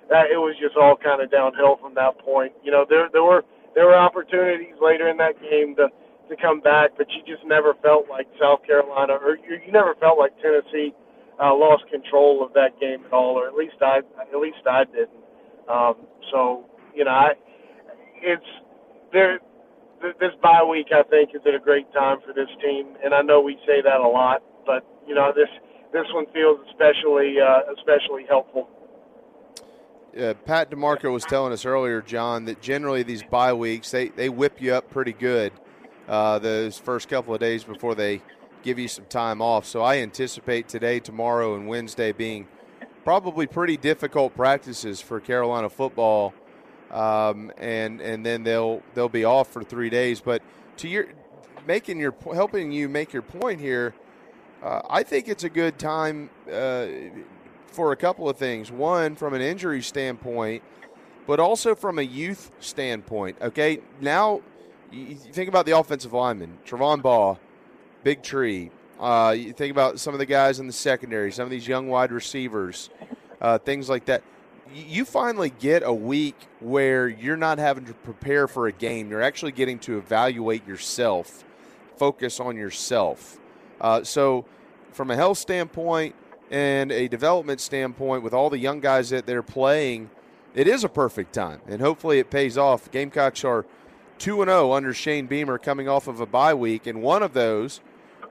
[0.10, 2.54] that it was just all kind of downhill from that point.
[2.64, 3.44] You know, there there were
[3.76, 5.90] there were opportunities later in that game to
[6.30, 9.96] to come back, but you just never felt like South Carolina or you, you never
[10.00, 10.94] felt like Tennessee
[11.42, 14.86] uh, lost control of that game at all, or at least I at least I
[14.86, 15.24] didn't.
[15.70, 15.96] Um,
[16.32, 16.66] so
[16.96, 17.34] you know, I
[18.22, 18.52] it's
[19.14, 19.40] there.
[20.02, 23.14] Th- this bye week, I think, is at a great time for this team, and
[23.14, 25.50] I know we say that a lot, but you know, this
[25.94, 28.70] this one feels especially uh, especially helpful.
[30.18, 34.30] Uh, Pat DiMarco was telling us earlier, John, that generally these bye weeks they, they
[34.30, 35.52] whip you up pretty good
[36.08, 38.22] uh, those first couple of days before they
[38.62, 39.66] give you some time off.
[39.66, 42.48] So I anticipate today, tomorrow, and Wednesday being
[43.04, 46.34] probably pretty difficult practices for Carolina football,
[46.92, 50.22] um, and and then they'll they'll be off for three days.
[50.22, 50.44] But
[50.78, 51.08] to your
[51.66, 53.96] making your helping you make your point here,
[54.62, 56.86] uh, I think it's a good time uh,
[57.74, 58.72] for a couple of things.
[58.72, 60.64] One, from an injury standpoint,
[61.26, 63.38] but also from a youth standpoint.
[63.42, 64.42] Okay, now
[64.92, 67.38] you think about the offensive lineman, Trovon Baugh,
[68.04, 68.72] Big Tree.
[69.00, 71.88] Uh, you think about some of the guys in the secondary, some of these young
[71.88, 72.90] wide receivers,
[73.42, 74.24] uh, things like that.
[74.74, 79.10] You finally get a week where you're not having to prepare for a game.
[79.10, 81.44] You're actually getting to evaluate yourself,
[81.98, 83.40] focus on yourself.
[83.82, 84.46] Uh, so,
[84.92, 86.16] from a health standpoint
[86.54, 90.10] and a development standpoint, with all the young guys that they're playing,
[90.54, 92.92] it is a perfect time, and hopefully it pays off.
[92.92, 93.66] Gamecocks are
[94.20, 97.34] two and zero under Shane Beamer, coming off of a bye week, and one of
[97.34, 97.82] those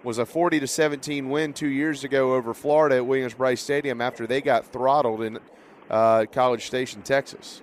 [0.04, 4.00] was a forty to seventeen win two years ago over Florida at Williams Brice Stadium
[4.00, 5.40] after they got throttled in
[5.90, 7.60] uh, College Station, Texas.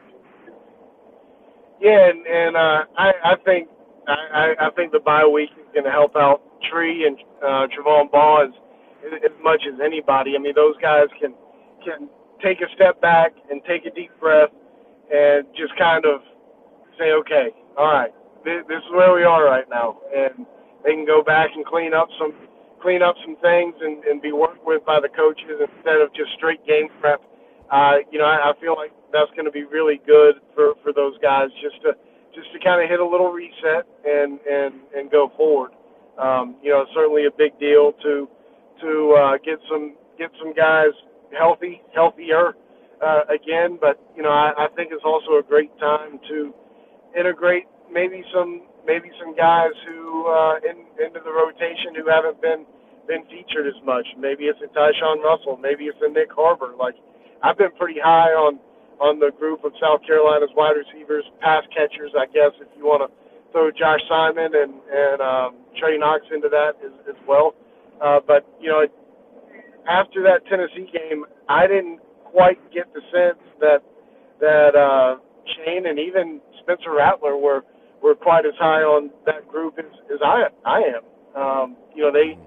[1.81, 3.69] Yeah, and, and uh, I, I think
[4.07, 8.11] I, I think the bye week is going to help out Tree and uh, Trovon
[8.11, 8.53] Baugh as,
[9.06, 10.36] as much as anybody.
[10.36, 11.34] I mean, those guys can
[11.84, 12.10] can
[12.44, 14.50] take a step back and take a deep breath
[15.11, 16.22] and just kind of
[16.98, 18.11] say, okay, all right,
[18.44, 20.45] this, this is where we are right now, and
[20.84, 22.34] they can go back and clean up some
[22.82, 26.32] clean up some things and, and be worked with by the coaches instead of just
[26.38, 27.19] straight game prep.
[27.69, 30.94] Uh, you know, I, I feel like that's going to be really good for, for
[30.94, 31.92] those guys just to
[32.34, 35.72] just to kind of hit a little reset and and and go forward.
[36.18, 38.28] Um, you know, certainly a big deal to
[38.82, 40.93] to uh, get some get some guys
[41.38, 42.53] healthy, healthier
[43.01, 43.77] uh, again.
[43.80, 46.53] But you know, I, I think it's also a great time to
[47.17, 52.66] integrate maybe some maybe some guys who uh, in, into the rotation who haven't been
[53.08, 54.06] been featured as much.
[54.17, 55.58] Maybe it's a Tyshawn Russell.
[55.58, 56.74] Maybe it's a Nyck Harbor.
[56.77, 56.95] Like
[57.41, 58.59] I've been pretty high on
[58.99, 62.11] on the group of South Carolina's wide receivers, pass catchers.
[62.19, 63.09] I guess if you want to
[63.51, 67.56] throw Josh Simon and and um, Trey Knox into that as, as well.
[68.28, 68.86] But you know,
[69.90, 73.80] after that Tennessee game, I didn't quite get the sense that
[74.40, 75.18] that uh,
[75.56, 77.64] Shane and even Spencer Rattler were
[78.02, 81.03] were quite as high on that group as, as I I am.
[81.36, 82.38] Um, you know, they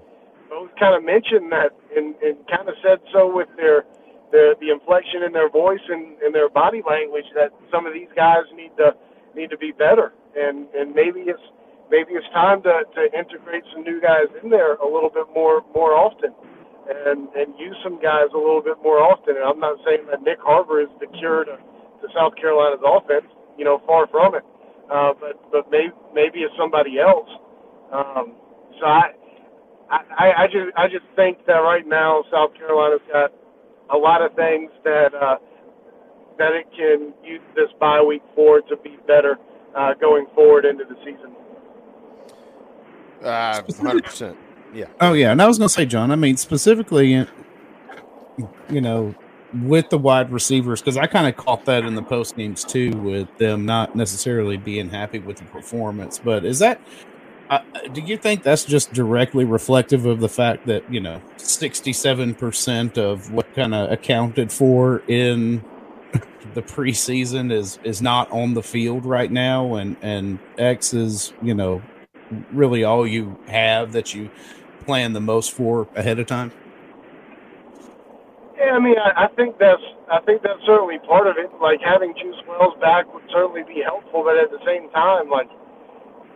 [0.49, 3.85] both kind of mentioned that and, and kind of said so with their
[4.31, 8.09] their the inflection in their voice and, and their body language that some of these
[8.15, 8.95] guys need to
[9.35, 10.13] need to be better.
[10.35, 11.41] And and maybe it's
[11.93, 15.61] maybe it's time to, to integrate some new guys in there a little bit more
[15.77, 16.33] more often
[16.89, 19.37] and and use some guys a little bit more often.
[19.37, 23.29] And I'm not saying that Nyck Harbor is the cure to, to South Carolina's offense.
[23.57, 24.43] You know, far from it.
[24.89, 27.29] Uh, but but maybe maybe it's somebody else.
[27.93, 28.33] Um,
[28.81, 29.13] so I,
[29.91, 33.31] I I just I just think that right now South Carolina's got
[33.93, 35.37] a lot of things that uh,
[36.39, 39.37] that it can use this bye week for to be better
[39.77, 41.35] uh, going forward into the season.
[43.23, 44.37] Uh, hundred percent.
[44.73, 44.85] Yeah.
[44.99, 46.11] Oh yeah, and I was going to say, John.
[46.11, 47.27] I mean, specifically,
[48.69, 49.15] you know,
[49.61, 52.91] with the wide receivers, because I kind of caught that in the post games too,
[52.91, 56.19] with them not necessarily being happy with the performance.
[56.19, 56.81] But is that?
[57.49, 57.59] Uh,
[57.91, 62.97] do you think that's just directly reflective of the fact that you know sixty-seven percent
[62.97, 65.63] of what kind of accounted for in
[66.55, 71.53] the preseason is is not on the field right now, and and X is you
[71.53, 71.81] know
[72.51, 74.29] really all you have that you
[74.85, 76.51] plan the most for ahead of time?
[78.57, 81.49] Yeah, I mean, I, I think that's I think that's certainly part of it.
[81.61, 85.49] Like having Juice Wells back would certainly be helpful, but at the same time, like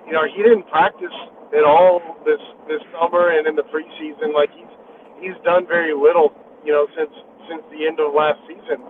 [0.06, 1.14] you know, he didn't practice
[1.56, 4.34] at all this this summer and in the preseason.
[4.34, 4.72] Like he's
[5.20, 6.34] he's done very little,
[6.66, 7.12] you know, since
[7.50, 8.84] since the end of last season,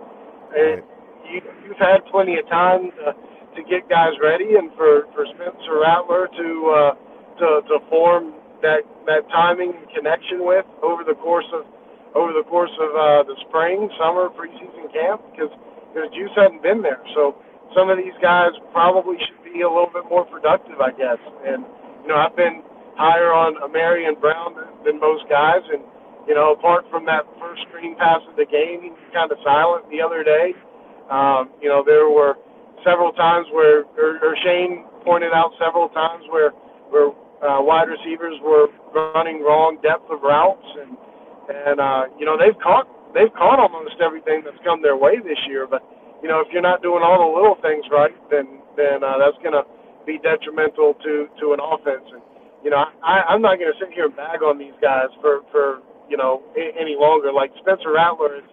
[0.56, 0.82] and
[1.30, 3.14] you, you've had plenty of time to,
[3.58, 6.92] to get guys ready and for for Spencer Rattler to uh,
[7.42, 11.66] to to form that that timing and connection with over the course of
[12.14, 15.50] over the course of uh, the spring, summer, preseason camp because
[15.90, 17.02] because Juice hadn't been there.
[17.18, 17.34] So
[17.74, 21.18] some of these guys probably should be a little bit more productive, I guess.
[21.42, 21.66] And
[22.06, 22.62] you know, I've been
[22.94, 25.82] higher on Ahmarean Brown than, than most guys, and
[26.30, 29.38] you know, apart from that first screen pass of the game, he was kind of
[29.42, 30.54] silent the other day.
[31.10, 32.36] Um, you know, there were
[32.88, 36.56] several times where, or, or Shane pointed out several times where
[36.88, 37.12] where
[37.44, 38.72] uh, wide receivers were
[39.12, 40.96] running wrong depth of routes, and
[41.52, 45.38] and uh, you know they've caught they've caught almost everything that's come their way this
[45.46, 45.68] year.
[45.68, 45.84] But
[46.24, 49.36] you know if you're not doing all the little things right, then then uh, that's
[49.44, 49.68] going to
[50.08, 52.08] be detrimental to to an offense.
[52.08, 52.24] And
[52.64, 55.44] you know I, I'm not going to sit here and bag on these guys for
[55.52, 57.30] for you know any longer.
[57.32, 58.48] Like Spencer Rattler is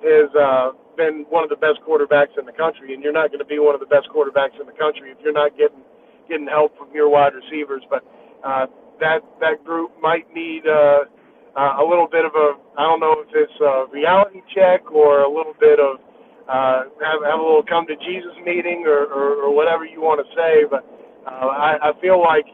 [0.00, 3.40] is uh, been one of the best quarterbacks in the country, and you're not going
[3.40, 5.80] to be one of the best quarterbacks in the country if you're not getting
[6.28, 7.80] getting help from your wide receivers.
[7.88, 8.04] But
[8.44, 8.68] uh,
[9.00, 11.08] that that group might need uh,
[11.56, 15.24] uh, a little bit of a I don't know if it's a reality check or
[15.24, 15.96] a little bit of
[16.44, 20.20] uh, have, have a little come to Jesus meeting or, or, or whatever you want
[20.20, 20.68] to say.
[20.68, 20.84] But
[21.24, 22.44] uh, I, I feel like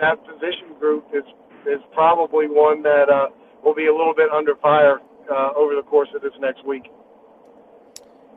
[0.00, 1.28] that position group is
[1.68, 3.28] is probably one that uh,
[3.64, 4.98] will be a little bit under fire
[5.28, 6.88] uh, over the course of this next week.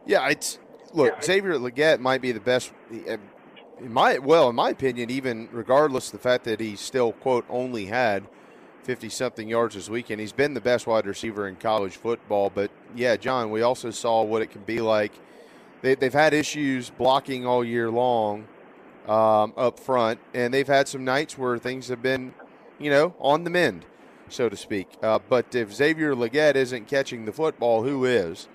[0.05, 0.59] Yeah, it's
[0.93, 1.21] look yeah.
[1.21, 2.71] Xavier Legette might be the best
[3.79, 7.45] in my well, in my opinion, even regardless of the fact that he still quote
[7.49, 8.27] only had
[8.83, 12.49] fifty something yards this weekend, he's been the best wide receiver in college football.
[12.49, 15.13] But yeah, John, we also saw what it can be like
[15.81, 18.47] they, they've had issues blocking all year long
[19.07, 22.33] um, up front, and they've had some nights where things have been,
[22.79, 23.85] you know, on the mend,
[24.27, 24.89] so to speak.
[25.01, 28.47] Uh, but if Xavier Legette isn't catching the football, who is?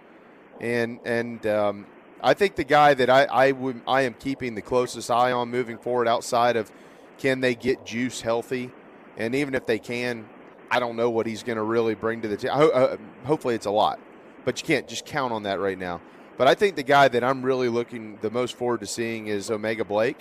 [0.61, 1.87] And and um,
[2.23, 5.51] I think the guy that I I, would, I am keeping the closest eye on
[5.51, 6.71] moving forward, outside of
[7.19, 8.71] can they get Juice healthy,
[9.17, 10.29] and even if they can,
[10.71, 12.51] I don't know what he's going to really bring to the team.
[12.53, 14.01] Uh, hopefully, it's a lot,
[14.45, 16.01] but you can't just count on that right now.
[16.37, 19.51] But I think the guy that I'm really looking the most forward to seeing is
[19.51, 20.19] O'Mega Blake.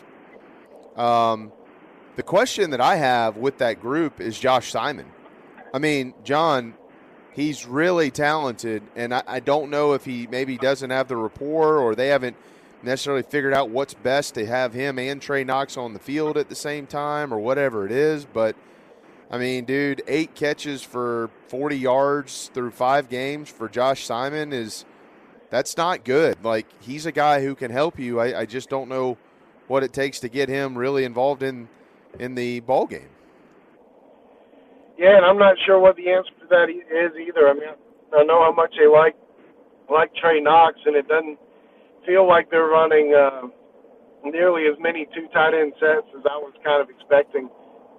[0.96, 1.52] Um,
[2.16, 5.08] the question that I have with that group is Josh Simon.
[5.74, 6.76] I mean, John,
[7.34, 11.78] he's really talented, and I, I don't know if he maybe doesn't have the rapport
[11.78, 12.36] or they haven't
[12.84, 16.50] necessarily figured out what's best to have him and Trey Knox on the field at
[16.50, 18.26] the same time or whatever it is.
[18.26, 18.56] But
[19.32, 24.86] I mean, dude, eight catches for 40 yards through five games for Josh Simon is
[25.50, 26.44] that's not good.
[26.44, 28.20] Like he's a guy who can help you.
[28.20, 29.18] I, I just don't know
[29.68, 31.70] what it takes to get him really involved in
[32.20, 33.10] in the ball game.
[35.04, 37.52] Yeah, and I'm not sure what the answer to that is either.
[37.52, 37.76] I mean,
[38.16, 39.20] I know how much they like
[39.92, 41.40] like Trey Knox, and it doesn't
[42.08, 43.52] feel like they're running uh,
[44.24, 47.50] nearly as many two tight end sets as I was kind of expecting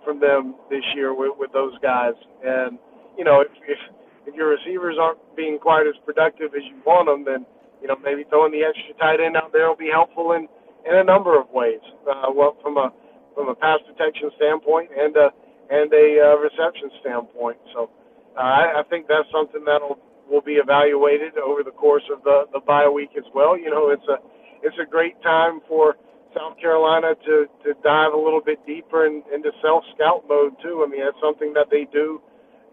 [0.04, 2.16] from them this year with, with those guys.
[2.44, 2.78] And
[3.18, 3.80] you know, if, if
[4.26, 7.44] if your receivers aren't being quite as productive as you want them, then
[7.84, 10.48] you know maybe throwing the extra tight end out there will be helpful in
[10.88, 11.84] in a number of ways.
[12.08, 12.92] Uh, well, from a
[13.36, 15.28] from a pass protection standpoint and a
[15.70, 17.58] and a uh, reception standpoint.
[17.74, 17.90] So
[18.36, 19.98] uh, I, I think that's something that'll
[20.30, 23.58] will be evaluated over the course of the the bye week as well.
[23.58, 24.18] You know, it's a
[24.62, 25.96] it's a great time for
[26.34, 30.84] South Carolina to to dive a little bit deeper in, into self scout mode too.
[30.86, 32.20] I mean, that's something that they do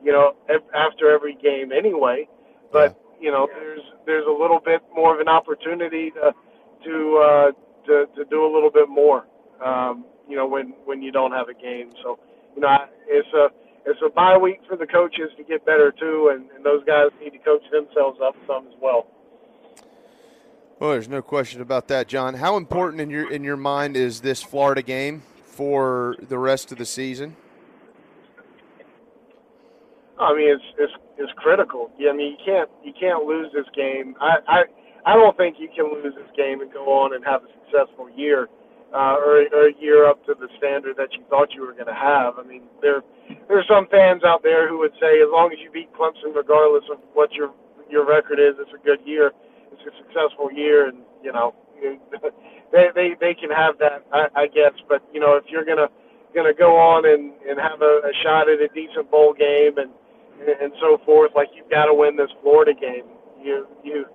[0.03, 0.33] you know,
[0.73, 2.27] after every game anyway.
[2.71, 6.33] But you know, there's there's a little bit more of an opportunity to
[6.85, 7.51] to uh,
[7.87, 9.27] to, to do a little bit more.
[9.63, 11.91] Um, you know, when when you don't have a game.
[12.03, 12.19] So
[12.55, 13.47] you know, it's a
[13.85, 17.07] it's a bye week for the coaches to get better too, and, and those guys
[17.21, 19.07] need to coach themselves up some as well.
[20.79, 22.35] Well, there's no question about that, John.
[22.35, 26.77] How important in your in your mind is this Florida game for the rest of
[26.77, 27.35] the season?
[30.19, 31.91] I mean, it's it's it's critical.
[31.97, 34.15] Yeah, I mean, you can't you can't lose this game.
[34.19, 34.63] I I
[35.05, 38.09] I don't think you can lose this game and go on and have a successful
[38.09, 38.47] year,
[38.93, 41.87] uh, or or a year up to the standard that you thought you were going
[41.91, 42.39] to have.
[42.39, 43.01] I mean, there
[43.47, 46.83] there's some fans out there who would say as long as you beat Clemson, regardless
[46.91, 47.51] of what your
[47.89, 49.31] your record is, it's a good year.
[49.71, 51.55] It's a successful year, and you know
[52.71, 54.73] they they they can have that, I, I guess.
[54.87, 55.89] But you know, if you're gonna
[56.35, 59.91] gonna go on and and have a, a shot at a decent bowl game and
[60.41, 61.31] and so forth.
[61.35, 63.05] Like you've got to win this Florida game.
[63.41, 64.05] You you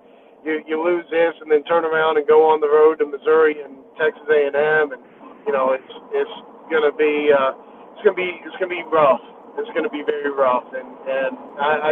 [0.43, 3.61] you you lose this and then turn around and go on the road to Missouri
[3.63, 5.01] and Texas A&M, and
[5.45, 6.35] you know it's it's
[6.71, 7.53] gonna be uh,
[7.93, 9.21] it's gonna be it's gonna be rough.
[9.57, 11.71] It's gonna be very rough, and and I,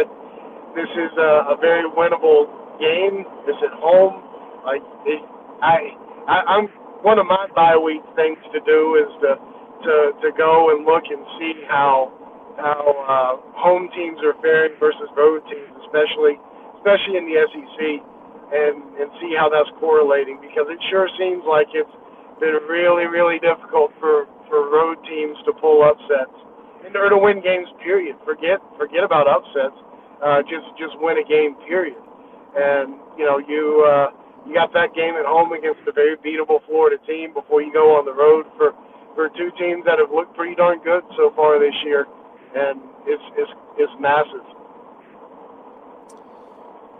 [0.76, 2.48] this is a, a very winnable
[2.80, 3.24] game.
[3.48, 4.22] It's at home.
[4.66, 5.20] Like it,
[5.62, 5.94] I,
[6.28, 6.66] I I'm
[7.02, 9.30] one of my bye week things to do is to
[9.84, 12.12] to to go and look and see how
[12.58, 16.36] how uh, home teams are faring versus road teams, especially
[16.80, 17.80] especially in the SEC,
[18.52, 21.90] and and see how that's correlating because it sure seems like it's
[22.38, 26.34] been really really difficult for for road teams to pull upsets
[26.84, 27.66] and or to win games.
[27.82, 28.16] Period.
[28.24, 29.76] Forget forget about upsets.
[30.22, 31.56] Uh, just just win a game.
[31.66, 31.98] Period.
[32.56, 33.84] And you know you.
[33.86, 34.10] Uh,
[34.46, 37.98] you got that game at home against a very beatable Florida team before you go
[37.98, 38.78] on the road for
[39.18, 42.06] for two teams that have looked pretty darn good so far this year
[42.56, 44.46] and it's it's it's massive.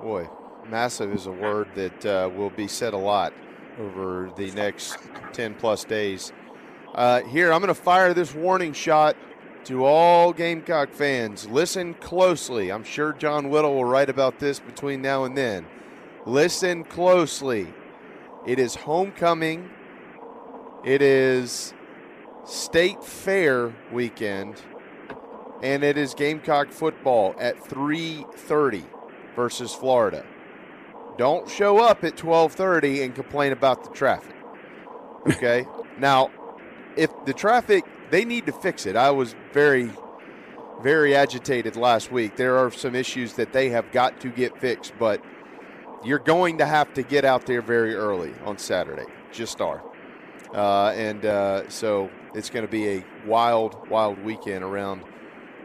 [0.03, 0.29] Boy,
[0.71, 3.33] massive is a word that uh, will be said a lot
[3.79, 4.99] over the next
[5.33, 6.33] ten plus days.
[6.95, 9.17] Uh, here, I'm going to fire this warning shot
[9.65, 11.47] to all Gamecock fans.
[11.49, 12.71] Listen closely.
[12.71, 15.67] I'm sure John Whittle will write about this between now and then.
[16.25, 17.73] Listen closely.
[18.47, 19.69] It is homecoming.
[20.85, 21.75] It is
[22.45, 24.63] state fair weekend
[25.63, 28.85] and it is Gamecock football at 3:30
[29.35, 30.25] versus Florida.
[31.19, 34.37] Don't show up at 12:30 and complain about the traffic.
[35.27, 35.67] Okay?
[35.99, 36.31] now,
[36.97, 38.97] if the traffic they need to fix it.
[38.97, 39.91] I was very
[40.83, 42.37] very agitated last week.
[42.37, 45.25] There are some issues that they have got to get fixed, but
[46.05, 49.07] you're going to have to get out there very early on Saturday.
[49.33, 49.83] Just are.
[50.55, 55.03] Uh, and uh, so it's going to be a wild, wild weekend around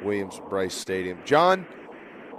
[0.02, 1.20] Williams-Brice Stadium.
[1.26, 1.66] John,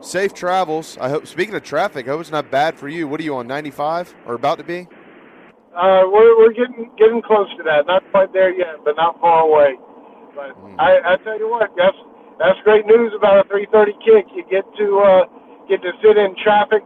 [0.03, 0.99] safe travels.
[1.01, 1.27] I hope.
[1.27, 3.09] Speaking of traffic, I hope it's not bad for you.
[3.09, 4.89] What are you on 95 or about to be?
[5.75, 7.87] Uh, we're we're getting getting close to that.
[7.87, 9.77] Not quite there yet, but not far away.
[10.35, 11.97] But I, I tell you what, that's
[12.39, 14.27] that's great news about a 3:30 kick.
[14.35, 15.25] You get to uh,
[15.69, 16.83] get to sit in traffic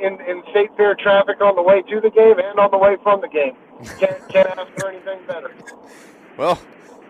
[0.00, 2.96] in in state fair traffic on the way to the game and on the way
[3.02, 3.56] from the game.
[3.98, 5.52] Can't can't ask for anything better.
[6.38, 6.58] Well,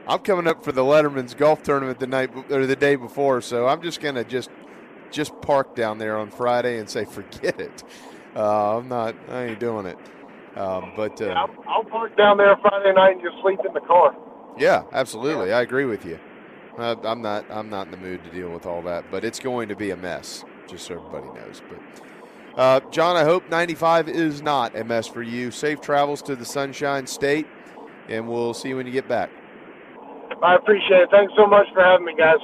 [0.08, 3.68] I'm coming up for the Letterman's golf tournament the night or the day before, so
[3.68, 4.50] I'm just gonna just
[5.12, 7.84] just park down there on Friday and say forget it.
[8.34, 9.14] Uh, I'm not.
[9.28, 9.98] I ain't doing it.
[10.56, 13.80] Um, but uh, I'll, I'll park down there Friday night and just sleep in the
[13.80, 14.14] car.
[14.58, 16.18] yeah, absolutely, I agree with you.
[16.78, 17.44] I'm not.
[17.50, 19.90] I'm not in the mood to deal with all that, but it's going to be
[19.90, 21.62] a mess, just so everybody knows.
[21.68, 25.50] But uh, John, I hope 95 is not a mess for you.
[25.50, 27.46] Safe travels to the Sunshine State,
[28.08, 29.30] and we'll see you when you get back.
[30.42, 31.10] I appreciate it.
[31.10, 32.38] Thanks so much for having me, guys.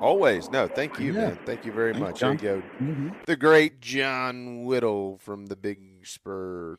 [0.00, 0.50] Always.
[0.50, 1.38] No, thank you, man.
[1.44, 2.20] Thank you very Thanks, much.
[2.20, 2.62] There you go.
[2.82, 3.08] Mm-hmm.
[3.26, 6.78] The great John Whittle from the BigSpur.com.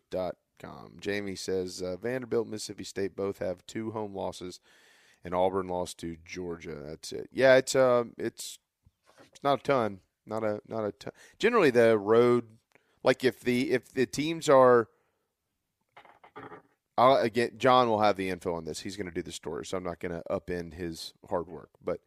[0.99, 4.59] Jamie says uh, Vanderbilt, Mississippi State both have two home losses,
[5.23, 6.75] and Auburn lost to Georgia.
[6.85, 7.29] That's it.
[7.31, 8.59] Yeah, it's um, it's
[9.31, 9.99] it's not a ton.
[10.25, 11.13] Not a not a ton.
[11.39, 12.45] Generally, the road,
[13.03, 14.87] like if the if the teams are.
[16.97, 18.79] I'll, again, John will have the info on this.
[18.79, 21.71] He's going to do the story, so I'm not going to upend his hard work.
[21.83, 21.99] But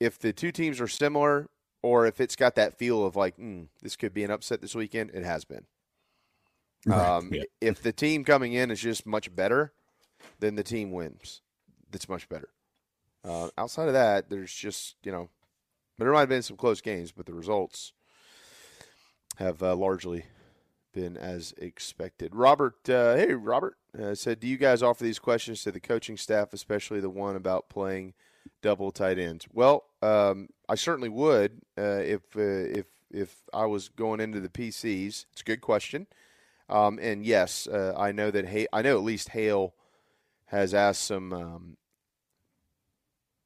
[0.00, 1.48] if the two teams are similar,
[1.82, 4.74] or if it's got that feel of like, mm, this could be an upset this
[4.74, 5.64] weekend, it has been.
[6.86, 7.44] Right, Um, yeah.
[7.60, 9.72] If the team coming in is just much better,
[10.38, 11.42] then the team wins.
[11.90, 12.48] That's much better.
[13.24, 15.28] Uh, outside of that, there's just you know,
[15.96, 17.92] but there might have been some close games, but the results
[19.36, 20.24] have uh, largely
[20.92, 22.34] been as expected.
[22.34, 26.16] Robert, uh, hey Robert, uh, said, do you guys offer these questions to the coaching
[26.16, 28.14] staff, especially the one about playing
[28.62, 29.46] double tight ends?
[29.52, 34.48] Well, um, I certainly would uh, if uh, if if I was going into the
[34.48, 35.26] PCs.
[35.32, 36.06] It's a good question,
[36.68, 39.74] um, and yes, uh, I know that hay- I know at least Hale
[40.46, 41.32] has asked some.
[41.32, 41.76] Um,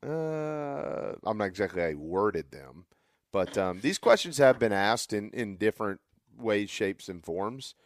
[0.05, 2.87] uh, I'm not exactly how he worded them,
[3.31, 6.01] but um, these questions have been asked in, in different
[6.37, 7.77] ways, shapes, and forms.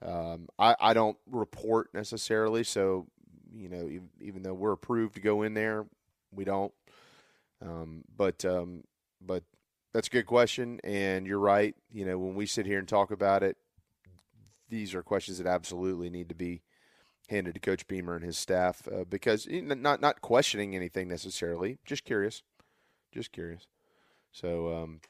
[0.00, 3.06] Um, I, I don't report necessarily, so
[3.52, 5.86] you know, even, even though we're approved to go in there,
[6.36, 6.72] we don't.
[7.62, 8.84] Um, but um,
[9.20, 9.42] but
[9.92, 11.74] that's a good question, and you're right.
[11.90, 13.56] You know, when we sit here and talk about it,
[14.68, 16.62] these are questions that absolutely need to be
[17.28, 22.04] handed to Coach Beamer and his staff uh, because not not questioning anything necessarily, just
[22.04, 22.42] curious,
[23.12, 23.66] just curious.
[24.32, 25.00] So um,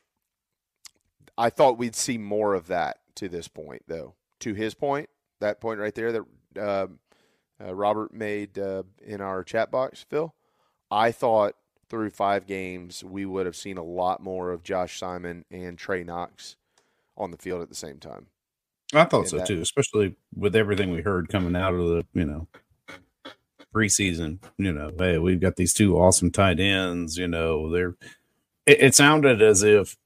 [1.37, 4.15] I thought we'd see more of that to this point, though.
[4.41, 5.09] To his point,
[5.41, 6.23] that point right there that
[6.59, 7.01] um
[7.61, 10.35] uh, Robert made uh, in our chat box, Phil.
[10.91, 11.55] I thought
[11.89, 16.05] through five games we would have seen a lot more of Josh Simon and Trey
[16.05, 16.57] Knox
[17.17, 18.27] on the field at the same time.
[18.95, 22.07] I thought And so that- too, especially with everything we heard coming out of the,
[22.15, 22.49] you know,
[23.75, 24.39] preseason.
[24.59, 27.17] You know, hey, we've got these two awesome tight ends.
[27.17, 27.95] You know, they're.
[28.65, 29.97] It, it sounded as if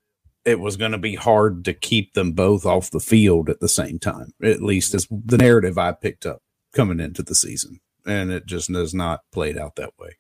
[0.45, 3.69] it was going to be hard to keep them both off the field at the
[3.69, 4.33] same time.
[4.43, 6.43] At least is the narrative I picked up
[6.73, 10.17] coming into the season, and it just has not played out that way.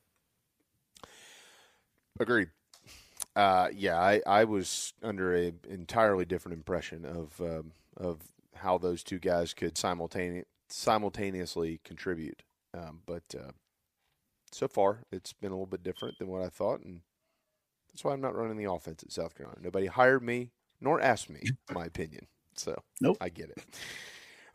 [2.20, 2.48] Agreed.
[3.34, 8.18] Uh, yeah, I, I was under a entirely different impression of um, of
[8.56, 12.42] how those two guys could simultane- simultaneously contribute.
[12.74, 13.52] Um, but uh,
[14.52, 17.00] so far, it's been a little bit different than what I thought, and
[17.90, 19.60] that's why I'm not running the offense at South Carolina.
[19.62, 20.50] Nobody hired me
[20.80, 21.42] nor asked me
[21.72, 23.16] my opinion, so nope.
[23.20, 23.64] I get it.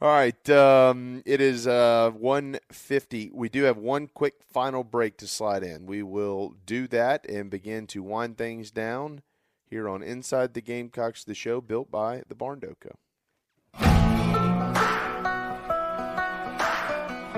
[0.02, 3.32] All right, um, it is uh, 150.
[3.34, 5.86] We do have one quick final break to slide in.
[5.86, 9.22] We will do that and begin to wind things down
[9.70, 12.62] here on Inside the Gamecocks, the show built by the Barn.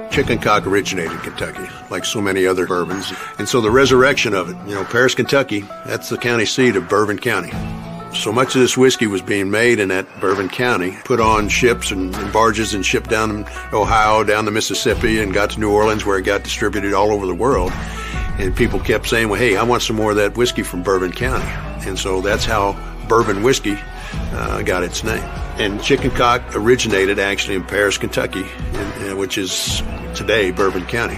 [0.09, 3.13] Chicken cock originated in Kentucky, like so many other bourbons.
[3.37, 6.89] And so the resurrection of it, you know, Paris, Kentucky, that's the county seat of
[6.89, 7.51] Bourbon County.
[8.13, 11.91] So much of this whiskey was being made in that Bourbon County, put on ships
[11.91, 16.17] and, barges and shipped down Ohio, down the Mississippi, and got to New Orleans where
[16.17, 17.71] it got distributed all over the world.
[18.39, 21.11] And people kept saying, well, hey, I want some more of that whiskey from Bourbon
[21.11, 21.45] County.
[21.87, 22.73] And so that's how
[23.07, 23.77] bourbon whiskey
[24.33, 25.23] uh, got its name.
[25.57, 29.81] And chicken cock originated actually in Paris, Kentucky, in, uh, which is
[30.15, 31.17] today Bourbon County.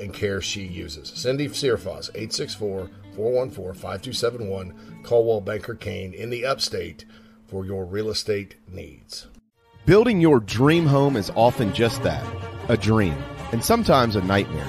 [0.00, 1.12] and care she uses.
[1.14, 7.04] Cindy Searfoss, 864 414 5271, Coldwell Banker Caine in the upstate
[7.46, 9.26] for your real estate needs.
[9.86, 12.24] Building your dream home is often just that
[12.68, 13.16] a dream,
[13.52, 14.68] and sometimes a nightmare.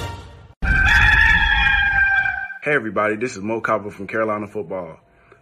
[2.63, 4.99] Hey everybody, this is Mo Copper from Carolina Football.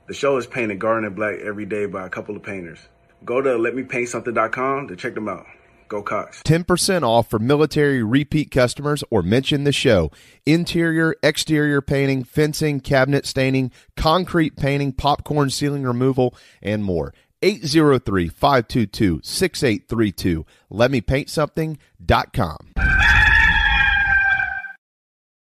[0.08, 2.80] The show is painted garnet black every day by a couple of painters.
[3.26, 5.46] Go to letmepaintsomething.com to check them out.
[5.90, 6.42] Go Cocks.
[6.44, 10.12] 10% off for military repeat customers or mention the show.
[10.46, 17.14] Interior, exterior painting, fencing, cabinet staining, concrete painting, popcorn ceiling removal, and more.
[17.42, 20.46] 803 522 6832.
[20.72, 22.99] LetMePaintSomething.com.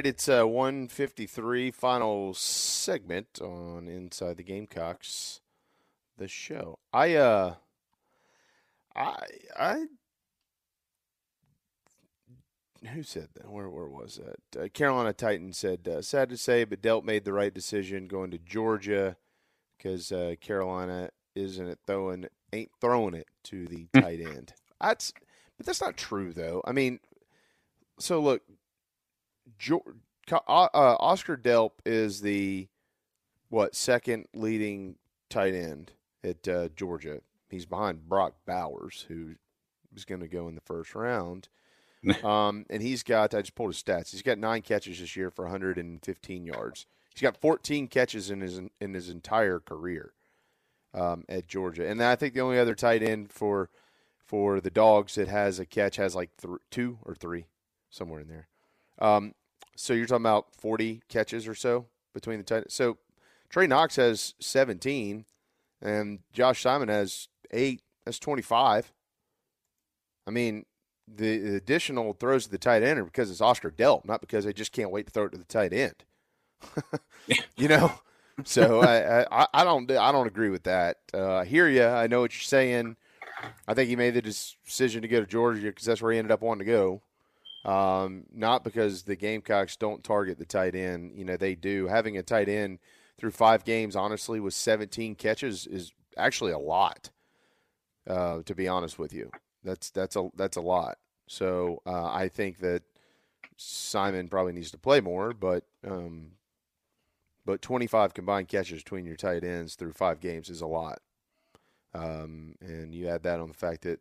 [0.00, 5.42] Right, it's uh, 153, final segment on Inside the Gamecocks,
[6.16, 6.78] the show.
[6.90, 7.56] I, uh,
[8.96, 9.16] I,
[9.58, 9.84] I,
[12.94, 13.50] who said that?
[13.50, 14.58] Where, where was that?
[14.58, 18.30] Uh, Carolina Titan said, uh, sad to say, but Delp made the right decision going
[18.30, 19.18] to Georgia
[19.76, 24.54] because uh, Carolina isn't it throwing, ain't throwing it to the tight end.
[24.80, 25.12] That's,
[25.58, 26.62] but that's not true though.
[26.64, 27.00] I mean,
[27.98, 28.40] so look,
[30.32, 32.68] Oscar Delp is the
[33.48, 34.96] what second leading
[35.28, 37.20] tight end at uh, Georgia.
[37.48, 39.34] He's behind Brock Bowers, who
[39.92, 41.48] was going to go in the first round.
[42.24, 44.10] um, and he's got I just pulled his stats.
[44.10, 46.86] He's got nine catches this year for 115 yards.
[47.12, 50.12] He's got 14 catches in his in his entire career
[50.94, 51.86] um, at Georgia.
[51.86, 53.68] And I think the only other tight end for
[54.24, 57.46] for the Dogs that has a catch has like th- two or three
[57.90, 58.48] somewhere in there.
[58.98, 59.34] Um,
[59.80, 62.70] so you're talking about 40 catches or so between the tight.
[62.70, 62.98] So
[63.48, 65.24] Trey Knox has 17,
[65.80, 67.80] and Josh Simon has eight.
[68.04, 68.92] That's 25.
[70.26, 70.66] I mean,
[71.08, 74.52] the, additional throws to the tight end are because it's Oscar Delp, not because they
[74.52, 76.04] just can't wait to throw it to the tight end.
[77.56, 77.92] you know,
[78.44, 80.98] so I, I I don't I don't agree with that.
[81.14, 81.84] Uh, I hear you.
[81.84, 82.96] I know what you're saying.
[83.66, 86.32] I think he made the decision to go to Georgia because that's where he ended
[86.32, 87.02] up wanting to go.
[87.64, 91.12] Um, not because the Gamecocks don't target the tight end.
[91.14, 91.86] You know, they do.
[91.88, 92.78] Having a tight end
[93.18, 97.10] through five games, honestly, with 17 catches is actually a lot.
[98.06, 99.30] Uh, to be honest with you,
[99.62, 100.96] that's that's a that's a lot.
[101.28, 102.82] So uh, I think that
[103.56, 106.32] Simon probably needs to play more, but um,
[107.44, 111.00] but 25 combined catches between your tight ends through five games is a lot.
[111.94, 114.00] Um, and you add that on the fact that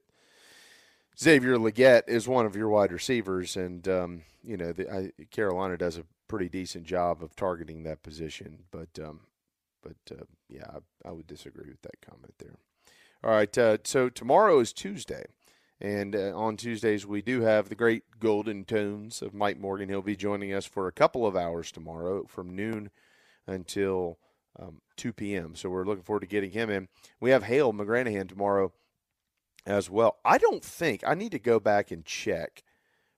[1.22, 5.78] Xavier Legette is one of your wide receivers, and um, you know the, I, Carolina
[5.78, 8.60] does a pretty decent job of targeting that position.
[8.72, 9.22] But um,
[9.84, 12.56] but uh, yeah, I, I, would disagree with that comment there.
[13.22, 15.26] All right, uh, so tomorrow is Tuesday,
[15.82, 19.90] and uh, on Tuesdays we do have the great golden tones of Mike Morgan.
[19.90, 22.92] He'll be joining us for a couple of hours tomorrow, from noon
[23.46, 24.20] until
[24.58, 25.56] um, 2 p.m.
[25.56, 26.88] So we're looking forward to getting him in.
[27.20, 28.72] We have Hale McGranahan tomorrow
[29.66, 30.18] as well.
[30.26, 32.64] I don't think I need to go back and check,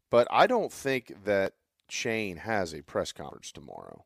[0.09, 1.53] but I don't think that
[1.89, 4.05] Shane has a press conference tomorrow.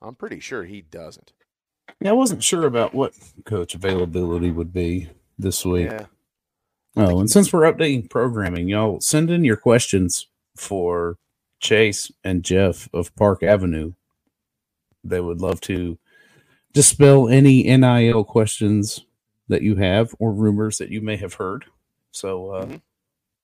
[0.00, 1.32] I'm pretty sure he doesn't.
[2.00, 5.90] Yeah, I wasn't sure about what coach availability would be this week.
[5.90, 6.06] Yeah.
[6.96, 11.18] Oh, and since we're updating programming, y'all send in your questions for
[11.60, 13.94] Chase and Jeff of Park Avenue.
[15.02, 15.98] They would love to
[16.72, 19.04] dispel any NIL questions
[19.48, 21.64] that you have or rumors that you may have heard.
[22.12, 22.76] So uh, Mm-hmm.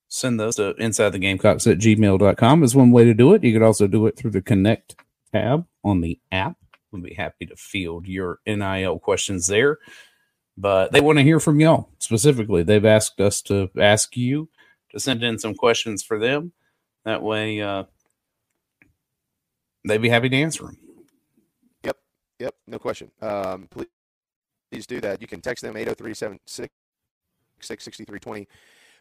[0.07, 3.43] send those to inside the gamecocks at gmail.com is one way to do it.
[3.43, 4.95] You could also do it through the connect
[5.33, 6.57] tab on the app.
[6.91, 9.77] We'll be happy to field your NIL questions there.
[10.57, 12.63] But they want to hear from y'all specifically.
[12.63, 14.49] They've asked us to ask you
[14.91, 16.51] to send in some questions for them.
[17.05, 17.85] That way, uh,
[19.87, 20.77] they'd be happy to answer them.
[21.83, 21.97] Yep.
[22.39, 22.55] Yep.
[22.67, 23.11] No question.
[23.21, 23.87] Um, please,
[24.71, 25.21] please do that.
[25.21, 28.47] You can text them 803 6320.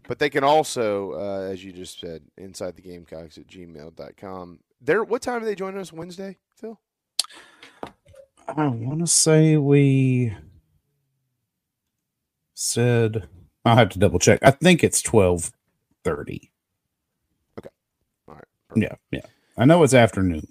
[0.08, 4.58] But they can also, uh, as you just said, inside the gamecocks at gmail.com.
[4.80, 6.80] There, what time are they joining us Wednesday, Phil?
[8.48, 10.34] I want to say we
[12.54, 13.28] said
[13.64, 14.40] I'll have to double check.
[14.42, 15.52] I think it's twelve
[16.02, 16.50] thirty.
[17.58, 17.68] Okay.
[18.26, 18.44] All right.
[18.74, 19.20] Yeah, yeah.
[19.56, 20.48] I know it's afternoon.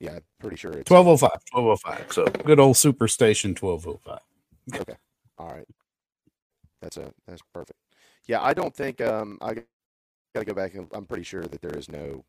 [0.00, 1.30] Yeah, I'm pretty sure it's 1205.
[1.52, 2.12] 1205.
[2.12, 4.20] So good old superstation 1205.
[4.74, 4.96] Okay.
[5.38, 5.66] All right.
[6.82, 7.78] That's a that's perfect.
[8.26, 9.64] Yeah, I don't think um I got
[10.40, 12.24] to go back and I'm pretty sure that there is no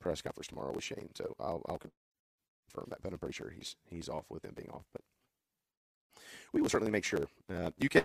[0.00, 1.78] press conference tomorrow with Shane, so I'll I'll
[2.58, 3.02] confirm that.
[3.02, 4.84] But I'm pretty sure he's he's off with him being off.
[4.92, 5.02] But
[6.52, 8.04] we will certainly make sure uh, you can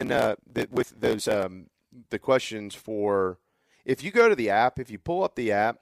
[0.00, 1.66] and uh, that with those um
[2.10, 3.38] the questions for
[3.84, 5.78] if you go to the app, if you pull up the app,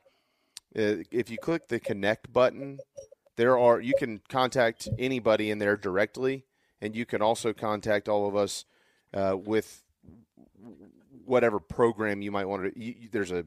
[0.75, 2.79] if you click the connect button,
[3.37, 6.45] there are you can contact anybody in there directly,
[6.81, 8.65] and you can also contact all of us
[9.15, 9.83] uh, with
[11.25, 12.81] whatever program you might want to.
[12.81, 13.47] You- there's a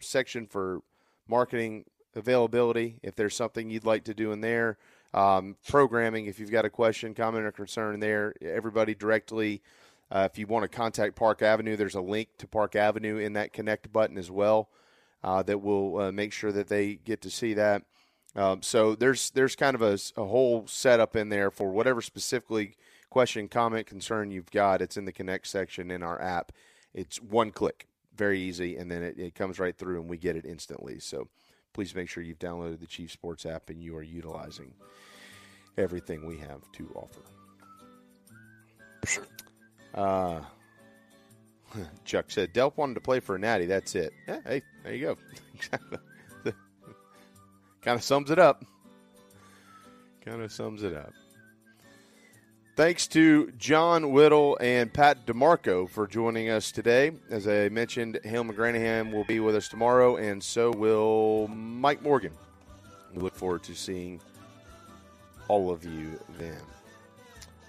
[0.00, 0.82] section for
[1.28, 1.84] marketing
[2.14, 2.98] availability.
[3.02, 4.78] If there's something you'd like to do in there,
[5.14, 6.26] um, programming.
[6.26, 9.62] If you've got a question, comment, or concern there, everybody directly.
[10.10, 13.32] Uh, if you want to contact Park Avenue, there's a link to Park Avenue in
[13.32, 14.68] that connect button as well.
[15.24, 17.82] Uh, that will uh, make sure that they get to see that.
[18.34, 22.74] Um, so there's there's kind of a, a, whole setup in there for whatever specifically
[23.10, 24.80] question, comment, concern you've got.
[24.80, 26.50] It's in the connect section in our app.
[26.94, 27.86] It's one click,
[28.16, 30.98] very easy, and then it, it comes right through, and we get it instantly.
[30.98, 31.28] So
[31.72, 34.72] please make sure you've downloaded the Chief Sports app and you are utilizing
[35.78, 37.22] everything we have to offer.
[39.94, 40.40] Uh,
[42.04, 43.66] Chuck said Delp wanted to play for a natty.
[43.66, 44.12] That's it.
[44.26, 45.18] Yeah, hey, there you go.
[47.82, 48.64] kind of sums it up.
[50.24, 51.12] Kind of sums it up.
[52.74, 57.12] Thanks to John Whittle and Pat DiMarco for joining us today.
[57.28, 62.32] As I mentioned, Hale McGranahan will be with us tomorrow, and so will Mike Morgan.
[63.14, 64.22] We look forward to seeing
[65.48, 66.56] all of you then.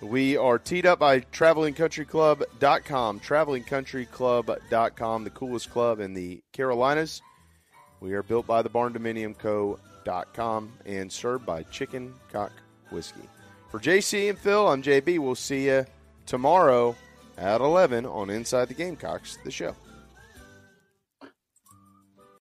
[0.03, 3.19] We are teed up by travelingcountryclub.com.
[3.21, 7.21] Travelingcountryclub.com, the coolest club in the Carolinas.
[8.01, 12.51] We are built by the barndominiumco.com and served by Chicken Cock
[12.91, 13.27] Whiskey.
[13.69, 15.19] For JC and Phil, I'm JB.
[15.19, 15.85] We'll see you
[16.25, 16.97] tomorrow
[17.37, 19.73] at 11 on Inside the Gamecocks, the show.